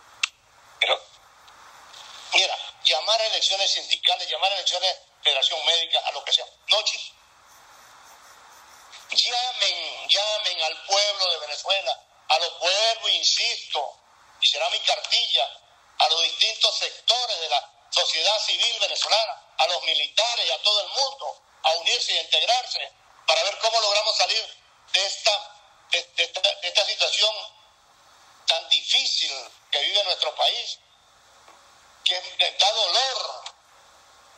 Pero, 0.79 1.01
mira, 2.33 2.57
llamar 2.83 3.21
a 3.21 3.25
elecciones 3.27 3.71
sindicales, 3.71 4.29
llamar 4.29 4.51
a 4.51 4.55
elecciones 4.55 4.89
de 4.89 5.23
Federación 5.23 5.65
Médica, 5.65 5.99
a 6.05 6.11
lo 6.11 6.23
que 6.23 6.33
sea. 6.33 6.45
No, 6.67 6.83
Llamen, 9.07 10.09
llamen 10.09 10.63
al 10.63 10.85
pueblo 10.85 11.31
de 11.31 11.37
Venezuela, 11.39 12.03
a 12.27 12.39
los 12.39 12.49
pueblos, 12.55 13.11
insisto, 13.11 13.97
y 14.41 14.47
será 14.47 14.69
mi 14.71 14.79
cartilla, 14.79 15.49
a 15.99 16.09
los 16.09 16.21
distintos 16.23 16.77
sectores 16.77 17.39
de 17.39 17.49
la 17.49 17.71
sociedad 17.91 18.37
civil 18.39 18.77
venezolana, 18.81 19.41
a 19.57 19.67
los 19.67 19.83
militares 19.83 20.45
y 20.45 20.51
a 20.51 20.61
todo 20.63 20.81
el 20.81 20.87
mundo, 20.89 21.41
a 21.63 21.71
unirse 21.75 22.13
y 22.13 22.17
a 22.17 22.21
integrarse 22.23 22.91
para 23.27 23.43
ver 23.43 23.57
cómo 23.59 23.79
logramos 23.81 24.17
salir 24.17 24.57
de 24.93 25.05
esta, 25.05 25.51
de, 25.91 26.31
esta, 26.61 26.85
situación 26.85 27.35
tan 28.47 28.69
difícil 28.69 29.31
que 29.71 29.79
vive 29.81 30.03
nuestro 30.03 30.35
país, 30.35 30.79
que 32.03 32.55
da 32.59 32.71
dolor, 32.71 33.43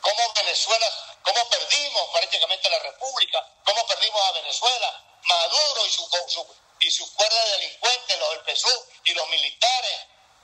cómo 0.01 0.33
Venezuela, 0.33 0.88
cómo 1.23 1.49
perdimos 1.49 2.09
prácticamente 2.13 2.69
la 2.69 2.79
República, 2.79 3.45
cómo 3.65 3.85
perdimos 3.88 4.21
a 4.21 4.31
Venezuela, 4.33 5.03
Maduro 5.23 5.85
y 5.85 5.89
su, 5.91 6.09
su 6.27 6.47
y 6.79 6.91
sus 6.91 7.09
cuerdas 7.11 7.45
de 7.45 7.51
delincuentes, 7.57 8.19
los 8.19 8.29
del 8.31 8.55
PSU 8.55 8.88
y 9.05 9.13
los 9.13 9.27
militares, 9.29 9.97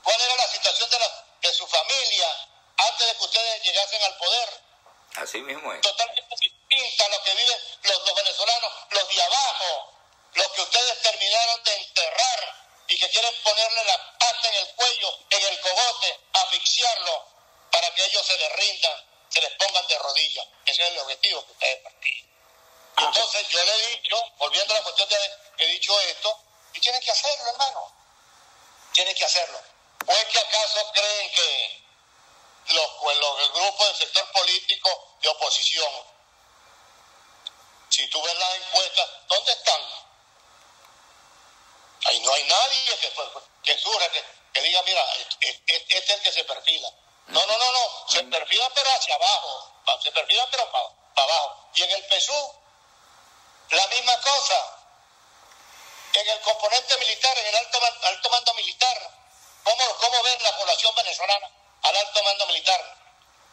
cuál 0.03 0.19
era 0.19 0.35
la 0.35 0.47
situación 0.47 0.89
de, 0.89 0.99
la, 0.99 1.25
de 1.41 1.53
su 1.53 1.67
familia 1.67 2.49
antes 2.77 3.07
de 3.07 3.15
que 3.17 3.23
ustedes 3.23 3.63
llegasen 3.63 4.03
al 4.03 4.17
poder. 4.17 4.49
Así 5.15 5.41
mismo 5.41 5.71
es. 5.73 5.81
Totalmente 5.81 6.23
lo 6.77 7.23
que 7.23 7.35
viven 7.35 7.59
los, 7.83 8.15
venezolanos, 8.15 8.73
los 8.89 9.07
de 9.07 9.21
abajo, 9.21 9.93
los 10.33 10.47
que 10.47 10.61
ustedes 10.61 11.01
terminaron 11.01 11.63
de 11.63 11.73
enterrar 11.75 12.55
y 12.87 12.99
que 12.99 13.09
quieren 13.09 13.33
ponerle 13.43 13.83
la 13.85 14.17
pata 14.17 14.47
en 14.49 14.55
el 14.55 14.75
cuello, 14.75 15.19
en 15.29 15.43
el 15.43 15.61
cogote, 15.61 16.19
asfixiarlo, 16.33 17.27
para 17.71 17.93
que 17.93 18.05
ellos 18.05 18.25
se 18.25 18.37
les 18.37 18.53
rindan, 18.53 19.05
se 19.29 19.41
les 19.41 19.51
pongan 19.51 19.87
de 19.87 19.99
rodillas. 19.99 20.47
Ese 20.65 20.83
es 20.83 20.89
el 20.89 20.99
objetivo 20.99 21.45
que 21.45 21.51
ustedes 21.51 21.83
partían. 21.83 22.33
Entonces 22.97 23.47
yo 23.49 23.63
le 23.63 23.73
he 23.73 23.87
dicho, 23.97 24.23
volviendo 24.37 24.73
a 24.73 24.77
la 24.77 24.83
cuestión 24.83 25.09
de 25.09 25.31
he 25.59 25.67
dicho 25.67 25.99
esto, 26.01 26.39
y 26.73 26.79
tienen 26.79 27.01
que 27.01 27.11
hacerlo, 27.11 27.49
hermano. 27.51 27.93
Tienen 28.93 29.15
que 29.15 29.25
hacerlo. 29.25 29.61
¿O 30.05 30.11
es 30.11 30.25
que 30.25 30.39
acaso 30.39 30.91
creen 30.93 31.31
que 31.31 31.83
los, 32.69 33.15
los, 33.15 33.41
el 33.41 33.51
grupo 33.51 33.85
del 33.85 33.95
sector 33.95 34.31
político 34.31 35.17
de 35.21 35.29
oposición, 35.29 36.12
si 37.93 38.07
tú 38.07 38.19
ves 38.23 38.35
las 38.35 38.55
encuestas, 38.55 39.07
¿dónde 39.27 39.51
están? 39.51 39.81
Ahí 42.05 42.19
no 42.21 42.33
hay 42.33 42.43
nadie 42.43 42.97
que, 42.97 43.13
que 43.63 43.77
surja, 43.77 44.09
que, 44.51 44.61
diga, 44.61 44.81
mira, 44.81 45.05
este 45.39 45.97
es 45.97 46.09
el 46.09 46.21
que 46.21 46.31
se 46.31 46.43
perfila. 46.43 46.89
No, 47.27 47.45
no, 47.45 47.57
no, 47.57 47.71
no, 47.71 48.05
se 48.09 48.23
perfila 48.23 48.69
pero 48.73 48.89
hacia 48.93 49.13
abajo, 49.13 49.73
se 50.01 50.11
perfila 50.11 50.47
pero 50.49 50.71
para, 50.71 50.89
abajo. 51.15 51.69
Y 51.75 51.83
en 51.83 51.91
el 51.91 52.03
PSU, 52.07 52.55
la 53.69 53.87
misma 53.87 54.19
cosa. 54.21 54.79
En 56.15 56.29
el 56.29 56.41
componente 56.41 56.97
militar, 56.97 57.37
en 57.37 57.47
el 57.47 57.55
alto, 57.55 57.79
alto 58.03 58.29
mando 58.29 58.53
militar, 58.55 59.11
¿cómo, 59.63 59.97
¿cómo 59.97 60.23
ven 60.23 60.43
la 60.43 60.57
población 60.57 60.93
venezolana 60.95 61.49
al 61.83 61.95
alto 61.95 62.23
mando 62.23 62.45
militar? 62.47 62.97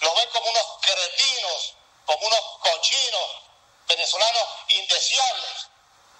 Los 0.00 0.14
ven 0.14 0.28
como 0.30 0.50
unos 0.50 0.66
cretinos, 0.82 1.74
como 2.04 2.26
unos 2.26 2.40
cochinos 2.60 3.49
venezolanos 3.90 4.44
indeseables. 4.68 5.68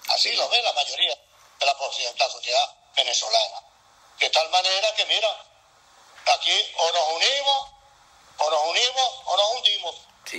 Así 0.09 0.31
lo 0.33 0.49
ve 0.49 0.61
la 0.61 0.73
mayoría 0.73 1.17
de 1.59 1.65
la, 1.65 2.29
sociedad 2.29 2.75
venezolana. 2.95 3.61
De 4.19 4.29
tal 4.29 4.49
manera 4.49 4.93
que, 4.95 5.05
mira, 5.05 5.45
aquí 6.35 6.73
o 6.77 6.91
nos 6.91 7.09
unimos, 7.15 7.69
o 8.37 8.49
nos 8.51 8.63
unimos, 8.69 9.21
o 9.25 9.37
nos 9.37 9.55
hundimos. 9.55 9.95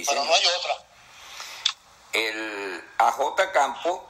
pero 0.08 0.24
no 0.24 0.34
hay 0.34 0.46
otra. 0.46 0.76
El 2.12 2.94
AJ 2.98 3.52
Campo 3.52 4.06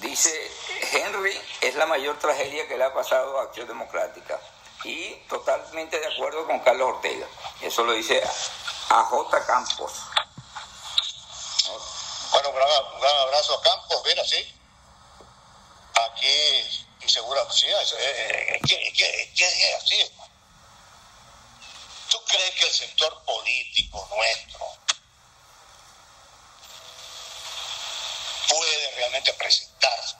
dice, 0.00 0.52
Henry 0.92 1.40
es 1.60 1.74
la 1.76 1.86
mayor 1.86 2.18
tragedia 2.18 2.66
que 2.66 2.76
le 2.76 2.84
ha 2.84 2.92
pasado 2.92 3.38
a 3.38 3.44
Acción 3.44 3.68
Democrática. 3.68 4.40
Y 4.82 5.14
totalmente 5.28 6.00
de 6.00 6.06
acuerdo 6.06 6.46
con 6.46 6.58
Carlos 6.60 6.94
Ortega. 6.94 7.26
Eso 7.60 7.84
lo 7.84 7.92
dice 7.92 8.22
AJ 8.88 9.46
Campos. 9.46 9.92
Un 12.50 12.56
gran, 12.56 13.16
abrazo 13.22 13.54
a 13.54 13.62
Campos, 13.62 14.02
mira, 14.04 14.24
sí. 14.24 14.54
Aquí, 15.94 16.88
y 17.00 17.08
seguro, 17.08 17.50
sí, 17.52 17.66
es, 17.66 17.92
es 17.92 19.74
así. 19.76 20.10
¿Tú 22.10 22.24
crees 22.24 22.50
que 22.56 22.66
el 22.66 22.72
sector 22.72 23.24
político 23.24 24.08
nuestro 24.10 24.66
puede 28.48 28.90
realmente 28.96 29.32
presentarse 29.34 30.16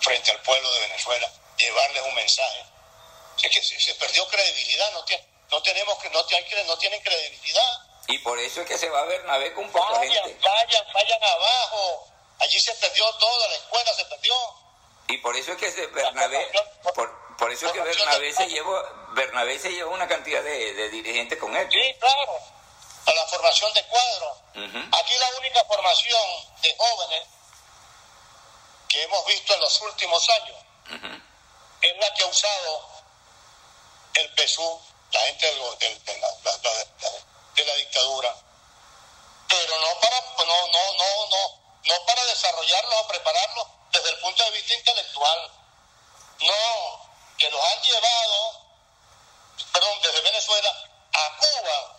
frente 0.00 0.30
al 0.30 0.42
pueblo 0.42 0.72
de 0.74 0.80
Venezuela, 0.80 1.32
llevarles 1.56 2.02
un 2.02 2.14
mensaje. 2.14 2.64
Es 3.42 3.50
que 3.50 3.62
se, 3.62 3.94
perdió 3.94 4.26
credibilidad, 4.28 4.92
no, 4.92 5.04
tiene, 5.04 5.24
no 5.50 5.62
tenemos 5.62 5.98
no, 6.12 6.22
no 6.66 6.78
tienen 6.78 7.02
credibilidad. 7.02 7.85
Y 8.08 8.18
por 8.18 8.38
eso 8.38 8.60
es 8.60 8.66
que 8.68 8.78
se 8.78 8.88
va 8.88 9.00
a 9.00 9.04
Bernabé 9.04 9.52
con 9.54 9.70
poca 9.70 9.98
vayan, 9.98 10.24
gente. 10.24 10.48
Vayan, 10.48 10.84
vayan 10.92 11.24
abajo. 11.24 12.08
Allí 12.38 12.60
se 12.60 12.74
perdió 12.74 13.04
toda 13.14 13.48
la 13.48 13.54
escuela 13.54 13.94
se 13.94 14.04
perdió. 14.04 14.34
Y 15.08 15.18
por 15.18 15.36
eso 15.36 15.52
es 15.52 15.58
que 15.58 15.70
se 15.70 15.86
Bernabé, 15.86 16.50
por, 16.94 17.36
por 17.36 17.50
eso 17.50 17.66
es 17.66 17.72
que 17.72 17.80
Bernabé 17.80 18.32
se 18.32 18.48
llevó, 18.48 18.82
Bernabé 19.14 19.58
se 19.58 19.70
llevó 19.70 19.92
una 19.92 20.08
cantidad 20.08 20.42
de, 20.42 20.74
de 20.74 20.88
dirigentes 20.90 21.38
con 21.38 21.56
él. 21.56 21.68
Sí, 21.70 21.96
claro 21.98 22.56
a 23.06 23.14
la 23.14 23.26
formación 23.26 23.72
de 23.72 23.84
cuadros. 23.84 24.38
Aquí 24.54 25.14
la 25.18 25.38
única 25.38 25.64
formación 25.64 26.20
de 26.62 26.76
jóvenes 26.76 27.28
que 28.88 29.02
hemos 29.02 29.26
visto 29.26 29.54
en 29.54 29.60
los 29.60 29.80
últimos 29.82 30.28
años 30.28 30.56
es 31.82 31.96
la 31.98 32.14
que 32.14 32.22
ha 32.24 32.26
usado 32.26 32.88
el 34.14 34.30
PSU, 34.34 34.80
la 35.12 35.20
gente 35.20 35.46
de, 37.56 37.64
la, 37.64 37.74
dictadura, 37.74 38.36
pero 39.48 39.80
no 39.80 40.00
para, 40.00 40.20
no, 40.20 40.68
no, 40.68 40.92
no, 40.92 41.26
no, 41.26 41.60
no 41.84 42.06
para 42.06 42.24
desarrollarlos 42.26 43.00
o 43.00 43.08
prepararlos 43.08 43.66
desde 43.92 44.10
el 44.10 44.18
punto 44.20 44.44
de 44.44 44.50
vista 44.50 44.74
intelectual. 44.74 45.50
No, 46.40 47.10
que 47.38 47.50
los 47.50 47.64
han 47.64 47.82
llevado, 47.82 48.60
perdón, 49.72 50.00
desde 50.02 50.20
Venezuela 50.20 50.84
a 51.12 51.36
Cuba 51.38 51.96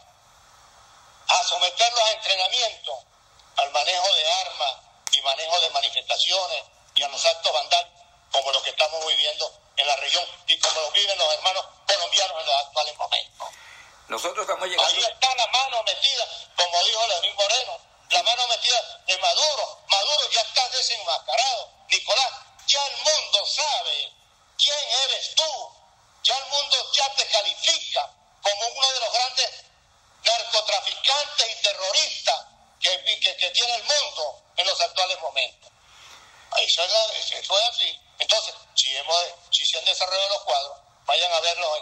a 1.27 1.43
someterlos 1.43 2.01
a 2.01 2.11
entrenamiento, 2.11 3.03
al 3.57 3.71
manejo 3.71 4.13
de 4.15 4.33
armas 4.33 4.75
y 5.11 5.21
manejo 5.21 5.59
de 5.59 5.69
manifestaciones 5.71 6.63
y 6.95 7.03
a 7.03 7.07
los 7.09 7.25
actos 7.25 7.51
vandales 7.51 7.91
como 8.31 8.51
los 8.51 8.63
que 8.63 8.69
estamos 8.69 9.05
viviendo 9.07 9.51
en 9.77 9.87
la 9.87 9.95
región 9.97 10.25
y 10.47 10.59
como 10.59 10.81
lo 10.81 10.91
viven 10.91 11.17
los 11.17 11.33
hermanos 11.33 11.65
colombianos 11.87 12.39
en 12.39 12.45
los 12.45 12.55
actuales 12.55 12.97
momentos. 12.97 13.47
Nosotros 14.07 14.39
estamos 14.39 14.67
llegando. 14.67 14.87
Ahí 14.87 15.03
está 15.03 15.35
la 15.35 15.47
mano 15.47 15.83
metida, 15.83 16.25
como 16.55 16.83
dijo 16.83 17.07
Lenín 17.07 17.35
Moreno, 17.35 17.79
la 18.09 18.23
mano 18.23 18.47
metida 18.47 19.03
de 19.05 19.17
Maduro. 19.17 19.81
Maduro 19.87 20.29
ya 20.31 20.41
está 20.41 20.69
desenmascarado. 20.69 21.71
Nicolás, 21.89 22.31
ya 22.67 22.87
el 22.87 22.97
mundo 22.97 23.45
sabe 23.45 24.13
quién 24.57 24.77
eres 25.09 25.35
tú. 25.35 25.71
Ya 26.23 26.37
el 26.37 26.45
mundo 26.45 26.91
ya 26.93 27.13
te 27.15 27.27
califica 27.27 28.11
como 28.41 28.67
uno 28.67 28.93
de 28.93 28.99
los 28.99 29.13
grandes 29.13 29.49
narcotraficantes 30.23 31.51
y 31.51 31.63
terroristas 31.63 32.45
que, 32.79 33.19
que, 33.19 33.49
tiene 33.51 33.75
el 33.75 33.83
mundo 33.83 34.41
en 34.55 34.67
los 34.67 34.81
actuales 34.81 35.19
momentos. 35.21 35.71
Eso 36.59 36.83
es, 36.83 37.31
eso 37.31 37.57
así. 37.69 37.99
Entonces, 38.19 38.55
si, 38.73 38.95
hemos, 38.95 39.25
si 39.51 39.65
se 39.65 39.77
han 39.77 39.85
desarrollado 39.85 40.29
los 40.29 40.43
cuadros, 40.43 40.77
vayan 41.05 41.31
a 41.31 41.39
verlos 41.41 41.81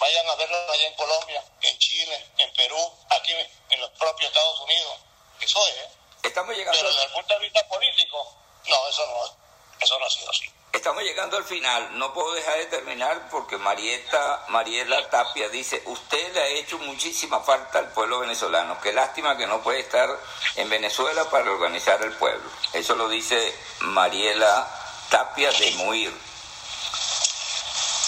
Vayan 0.00 0.28
a 0.30 0.34
verlo 0.34 0.56
allá 0.72 0.86
en 0.86 0.94
Colombia, 0.94 1.44
en 1.60 1.78
Chile, 1.78 2.26
en 2.38 2.52
Perú, 2.54 2.92
aquí 3.10 3.34
en 3.68 3.80
los 3.80 3.90
propios 3.90 4.30
Estados 4.30 4.60
Unidos. 4.62 4.96
Eso 5.40 5.66
es. 5.68 5.74
¿eh? 5.74 5.88
Estamos 6.22 6.56
llegando. 6.56 6.78
Pero 6.78 6.92
desde 6.92 7.04
el 7.04 7.12
punto 7.12 7.34
de 7.34 7.40
vista 7.40 7.68
político, 7.68 8.36
no, 8.68 8.88
eso 8.88 9.06
no, 9.06 9.36
eso 9.80 9.98
no 9.98 10.06
ha 10.06 10.10
sido 10.10 10.30
así. 10.30 10.50
Estamos 10.72 11.02
llegando 11.02 11.36
al 11.36 11.44
final. 11.44 11.98
No 11.98 12.14
puedo 12.14 12.32
dejar 12.32 12.58
de 12.58 12.66
terminar 12.66 13.28
porque 13.30 13.58
Marieta, 13.58 14.44
Mariela 14.48 15.10
Tapia 15.10 15.48
dice, 15.48 15.82
usted 15.86 16.32
le 16.32 16.40
ha 16.40 16.46
hecho 16.48 16.78
muchísima 16.78 17.40
falta 17.40 17.80
al 17.80 17.92
pueblo 17.92 18.20
venezolano. 18.20 18.80
Qué 18.80 18.92
lástima 18.92 19.36
que 19.36 19.46
no 19.46 19.62
puede 19.62 19.80
estar 19.80 20.08
en 20.56 20.70
Venezuela 20.70 21.28
para 21.28 21.50
organizar 21.50 22.00
el 22.02 22.12
pueblo. 22.16 22.48
Eso 22.72 22.94
lo 22.94 23.08
dice 23.08 23.54
Mariela 23.80 24.68
Tapia 25.10 25.50
de 25.50 25.72
Muir. 25.72 26.29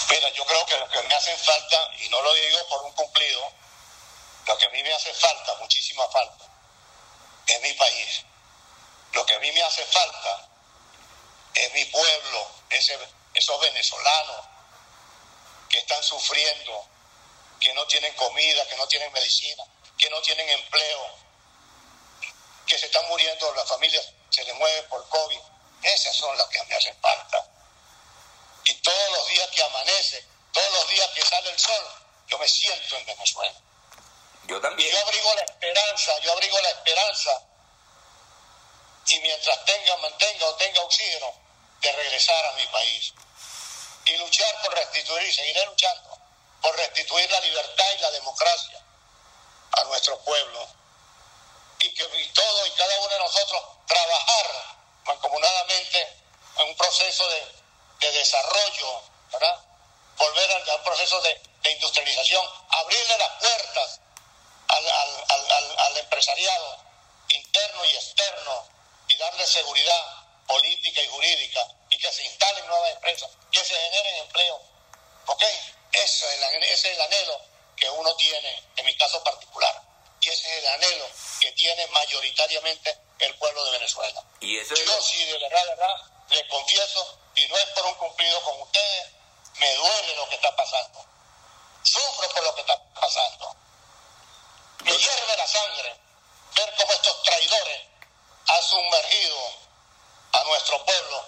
Mira, 0.09 0.29
yo 0.29 0.45
creo 0.45 0.65
que 0.65 0.77
lo 0.77 0.89
que 0.89 1.01
me 1.03 1.15
hacen 1.15 1.37
falta, 1.37 1.91
y 1.99 2.09
no 2.09 2.21
lo 2.21 2.33
digo 2.33 2.67
por 2.67 2.83
un 2.83 2.91
cumplido, 2.93 3.51
lo 4.45 4.57
que 4.57 4.65
a 4.65 4.69
mí 4.69 4.83
me 4.83 4.93
hace 4.93 5.13
falta, 5.13 5.55
muchísima 5.55 6.07
falta, 6.09 6.45
es 7.47 7.61
mi 7.61 7.73
país. 7.73 8.23
Lo 9.13 9.25
que 9.25 9.35
a 9.35 9.39
mí 9.39 9.51
me 9.51 9.63
hace 9.63 9.85
falta 9.85 10.49
es 11.53 11.73
mi 11.73 11.85
pueblo, 11.85 12.51
esos 12.69 13.61
venezolanos 13.61 14.45
que 15.69 15.79
están 15.79 16.03
sufriendo, 16.03 16.87
que 17.59 17.73
no 17.73 17.85
tienen 17.87 18.13
comida, 18.15 18.67
que 18.67 18.75
no 18.75 18.87
tienen 18.87 19.11
medicina, 19.13 19.63
que 19.97 20.09
no 20.09 20.21
tienen 20.21 20.49
empleo, 20.49 21.17
que 22.65 22.77
se 22.77 22.87
están 22.87 23.07
muriendo, 23.07 23.53
las 23.53 23.67
familias 23.67 24.05
se 24.29 24.43
les 24.43 24.55
mueve 24.55 24.83
por 24.83 25.07
COVID. 25.09 25.39
Esas 25.83 26.15
son 26.15 26.37
las 26.37 26.47
que 26.47 26.63
me 26.63 26.75
hacen 26.75 26.95
falta. 27.01 27.52
Y 28.83 28.91
todos 28.91 29.11
los 29.11 29.27
días 29.29 29.49
que 29.51 29.63
amanece, 29.63 30.25
todos 30.51 30.71
los 30.73 30.89
días 30.89 31.09
que 31.11 31.21
sale 31.21 31.49
el 31.49 31.57
sol, 31.57 31.85
yo 32.27 32.37
me 32.37 32.49
siento 32.49 32.97
en 32.97 33.05
Venezuela. 33.05 33.55
Yo 34.43 34.59
también. 34.59 34.91
yo 34.91 34.99
abrigo 34.99 35.33
la 35.35 35.41
esperanza, 35.43 36.19
yo 36.19 36.33
abrigo 36.33 36.59
la 36.59 36.69
esperanza. 36.69 37.41
Y 39.07 39.19
mientras 39.19 39.63
tenga, 39.63 39.95
mantenga 39.97 40.45
o 40.47 40.55
tenga 40.55 40.81
oxígeno, 40.81 41.33
de 41.79 41.91
regresar 41.93 42.45
a 42.45 42.51
mi 42.53 42.67
país. 42.67 43.13
Y 44.05 44.17
luchar 44.17 44.61
por 44.63 44.73
restituir, 44.73 45.29
y 45.29 45.33
seguiré 45.33 45.65
luchando, 45.65 46.19
por 46.61 46.75
restituir 46.75 47.31
la 47.31 47.39
libertad 47.39 47.87
y 47.95 48.01
la 48.01 48.11
democracia 48.11 48.81
a 49.77 49.83
nuestro 49.85 50.19
pueblo. 50.25 50.67
Y 51.79 51.93
que 51.93 52.03
todo 52.03 52.67
y 52.67 52.71
cada 52.71 52.99
uno 52.99 53.09
de 53.09 53.19
nosotros 53.19 53.63
trabajar 53.87 54.77
mancomunadamente 55.05 56.21
en 56.59 56.67
un 56.67 56.75
proceso 56.75 57.29
de, 57.29 57.62
de 58.03 58.19
desarrollo, 58.19 59.01
¿verdad? 59.31 59.59
Volver 60.17 60.51
a, 60.51 60.75
un 60.75 60.83
proceso 60.83 61.21
de, 61.21 61.41
de, 61.63 61.71
industrialización, 61.71 62.45
abrirle 62.69 63.17
las 63.17 63.29
puertas 63.39 63.99
al, 64.67 64.87
al, 64.87 65.51
al, 65.51 65.79
al 65.79 65.97
empresariado 65.97 66.83
interno 67.29 67.85
y 67.85 67.95
externo 67.95 68.67
y 69.07 69.17
darle 69.17 69.45
seguridad 69.45 70.23
política 70.47 71.01
y 71.01 71.07
jurídica 71.07 71.67
y 71.89 71.97
que 71.97 72.11
se 72.11 72.23
instalen 72.23 72.67
nuevas 72.67 72.91
empresas, 72.91 73.29
que 73.51 73.63
se 73.63 73.75
generen 73.75 74.15
empleo. 74.15 74.61
¿Ok? 75.25 75.43
Ese 75.93 76.25
es, 76.25 76.33
el, 76.33 76.63
ese 76.63 76.73
es 76.73 76.95
el 76.97 77.01
anhelo 77.01 77.41
que 77.75 77.89
uno 77.89 78.15
tiene, 78.15 78.63
en 78.75 78.85
mi 78.85 78.95
caso 78.97 79.23
particular. 79.23 79.81
Y 80.21 80.29
ese 80.29 80.57
es 80.57 80.63
el 80.63 80.69
anhelo 80.69 81.05
que 81.39 81.51
tiene 81.51 81.87
mayoritariamente 81.87 82.97
el 83.19 83.35
pueblo 83.35 83.63
de 83.65 83.71
Venezuela. 83.71 84.23
¿Y 84.39 84.57
eso 84.57 84.75
Yo 84.75 85.01
sí, 85.01 85.25
de 85.25 85.37
verdad, 85.37 85.63
de 85.63 85.69
verdad, 85.69 85.95
les 86.29 86.47
confieso, 86.47 87.19
por 87.75 87.85
un 87.85 87.95
cumplido 87.95 88.41
con 88.43 88.61
ustedes, 88.61 89.11
me 89.59 89.75
duele 89.75 90.15
lo 90.15 90.29
que 90.29 90.35
está 90.35 90.55
pasando. 90.55 91.05
Sufro 91.83 92.29
por 92.29 92.43
lo 92.43 92.55
que 92.55 92.61
está 92.61 92.81
pasando. 92.93 93.55
Me 94.83 94.97
hierve 94.97 95.37
la 95.37 95.47
sangre 95.47 95.95
ver 96.55 96.75
cómo 96.77 96.93
estos 96.93 97.23
traidores 97.23 97.81
han 98.47 98.63
sumergido 98.63 99.37
a 100.33 100.43
nuestro 100.45 100.83
pueblo 100.85 101.25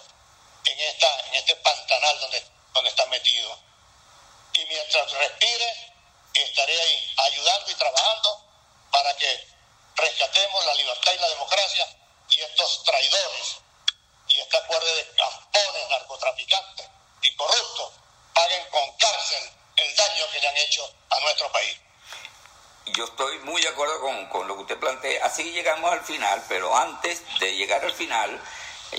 en, 0.66 0.80
esta, 0.80 1.20
en 1.28 1.36
este 1.36 1.56
pantanal 1.58 2.20
donde, 2.20 2.46
donde 2.74 2.90
está 2.90 3.06
metido. 3.08 3.58
Y 4.54 4.66
mientras 4.66 5.12
respire, 5.12 5.94
estaré 6.34 6.80
ahí 6.82 7.14
ayudando 7.18 7.72
y 7.72 7.76
trabajando 7.76 8.46
para 8.92 9.16
que 9.18 9.48
rescatemos 9.96 10.66
la 10.66 10.74
libertad 10.76 11.14
y 11.14 11.18
la 11.20 11.30
democracia 11.30 11.88
y 12.30 12.42
estos 12.42 12.84
traidores 12.84 13.58
y 14.30 14.40
esta 14.40 14.66
cuerda 14.68 14.94
de 14.94 15.08
campones, 15.16 15.90
narcotraficantes 15.90 16.88
y 17.22 17.36
corruptos 17.36 17.94
paguen 18.34 18.70
con 18.70 18.92
cárcel 18.98 19.52
el 19.78 19.96
daño 19.96 20.30
que 20.32 20.40
le 20.40 20.48
han 20.48 20.58
hecho 20.58 20.94
a 21.10 21.20
nuestro 21.22 21.52
país. 21.52 21.78
Yo 22.88 23.06
estoy 23.06 23.40
muy 23.40 23.62
de 23.62 23.70
acuerdo 23.70 24.00
con, 24.02 24.30
con 24.30 24.48
lo 24.48 24.56
que 24.56 24.62
usted 24.62 24.80
plantea. 24.80 25.25
Así 25.36 25.52
llegamos 25.52 25.92
al 25.92 26.00
final, 26.00 26.42
pero 26.48 26.74
antes 26.78 27.22
de 27.42 27.58
llegar 27.58 27.84
al 27.84 27.92
final, 27.92 28.40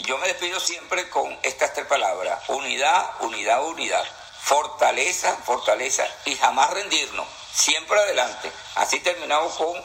yo 0.02 0.18
me 0.18 0.26
despido 0.26 0.60
siempre 0.60 1.08
con 1.08 1.34
estas 1.42 1.72
tres 1.72 1.86
palabras, 1.86 2.46
unidad, 2.48 3.10
unidad, 3.20 3.64
unidad, 3.64 4.04
fortaleza, 4.42 5.34
fortaleza. 5.46 6.06
Y 6.26 6.34
jamás 6.34 6.68
rendirnos, 6.74 7.26
siempre 7.54 7.98
adelante. 7.98 8.52
Así 8.74 9.00
terminamos 9.00 9.54
con 9.54 9.82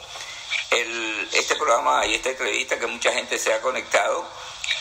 el, 0.72 1.30
este 1.32 1.56
programa 1.56 2.04
y 2.04 2.16
esta 2.16 2.28
entrevista 2.28 2.78
que 2.78 2.86
mucha 2.86 3.12
gente 3.12 3.38
se 3.38 3.54
ha 3.54 3.62
conectado 3.62 4.22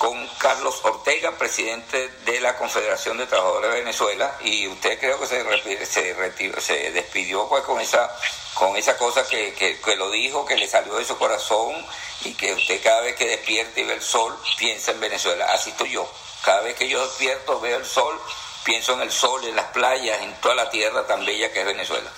con 0.02 0.28
Carlos 0.40 0.80
Ortega, 0.82 1.38
presidente 1.38 2.08
de 2.26 2.40
la 2.40 2.58
Confederación 2.58 3.20
de 3.20 3.28
Trabajadores 3.28 3.70
de 3.70 3.80
Venezuela, 3.82 4.36
y 4.42 4.68
usted 4.68 5.00
creo 5.00 5.20
que 5.20 5.28
se, 5.28 5.86
se, 5.86 6.60
se 6.60 6.92
despidió 6.92 7.48
pues 7.48 7.64
con 7.66 7.80
esa 7.80 8.10
con 8.56 8.76
esa 8.78 8.98
cosa 8.98 9.28
que, 9.28 9.54
que, 9.54 9.80
que, 9.80 9.96
lo 9.98 10.10
dijo, 10.10 10.44
que 10.44 10.56
le 10.56 10.68
salió 10.68 10.96
de 10.96 11.06
su 11.06 11.16
corazón 11.20 11.86
y 12.22 12.34
que 12.34 12.52
usted 12.52 12.82
cada 12.82 13.02
vez 13.02 13.16
que 13.16 13.28
despierta 13.28 13.80
y 13.80 13.84
ve 13.84 13.94
el 13.94 14.02
sol 14.02 14.36
piensa 14.58 14.90
en 14.90 15.02
Venezuela. 15.02 15.46
Así 15.54 15.70
estoy 15.70 15.92
yo. 15.92 16.12
Cada 16.44 16.62
vez 16.62 16.76
que 16.76 16.90
yo 16.90 17.06
despierto 17.06 17.60
veo 17.60 17.78
el 17.78 17.86
sol, 17.86 18.20
pienso 18.64 18.94
en 18.94 19.02
el 19.02 19.12
sol, 19.12 19.46
en 19.46 19.56
las 19.56 19.68
playas, 19.68 20.20
en 20.24 20.34
toda 20.42 20.56
la 20.56 20.72
tierra 20.72 21.06
tan 21.06 21.24
bella 21.24 21.54
que 21.54 21.60
es 21.60 21.66
Venezuela. 21.68 22.10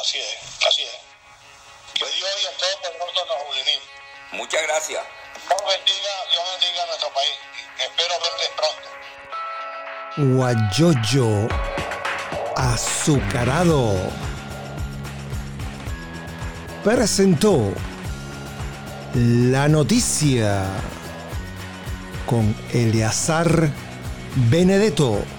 Así 0.00 0.20
es, 0.20 0.38
así 0.64 0.84
es. 0.84 0.90
Que 1.94 2.04
Dios 2.04 2.30
y 2.44 2.46
a 2.46 2.56
todos 2.56 2.96
nosotros 3.00 3.26
nos 3.26 3.56
unimos. 3.56 3.88
Muchas 4.30 4.62
gracias. 4.62 5.02
Dios 5.48 5.62
bendiga, 5.68 6.82
a 6.82 6.86
nuestro 6.86 7.08
país. 7.14 7.36
Espero 7.78 8.14
verles 8.24 8.50
pronto. 8.56 8.88
Guayoyo 10.34 11.48
azucarado 12.56 14.10
presentó 16.82 17.72
la 19.14 19.68
noticia 19.68 20.64
con 22.26 22.56
Eleazar 22.72 23.70
Benedetto. 24.50 25.35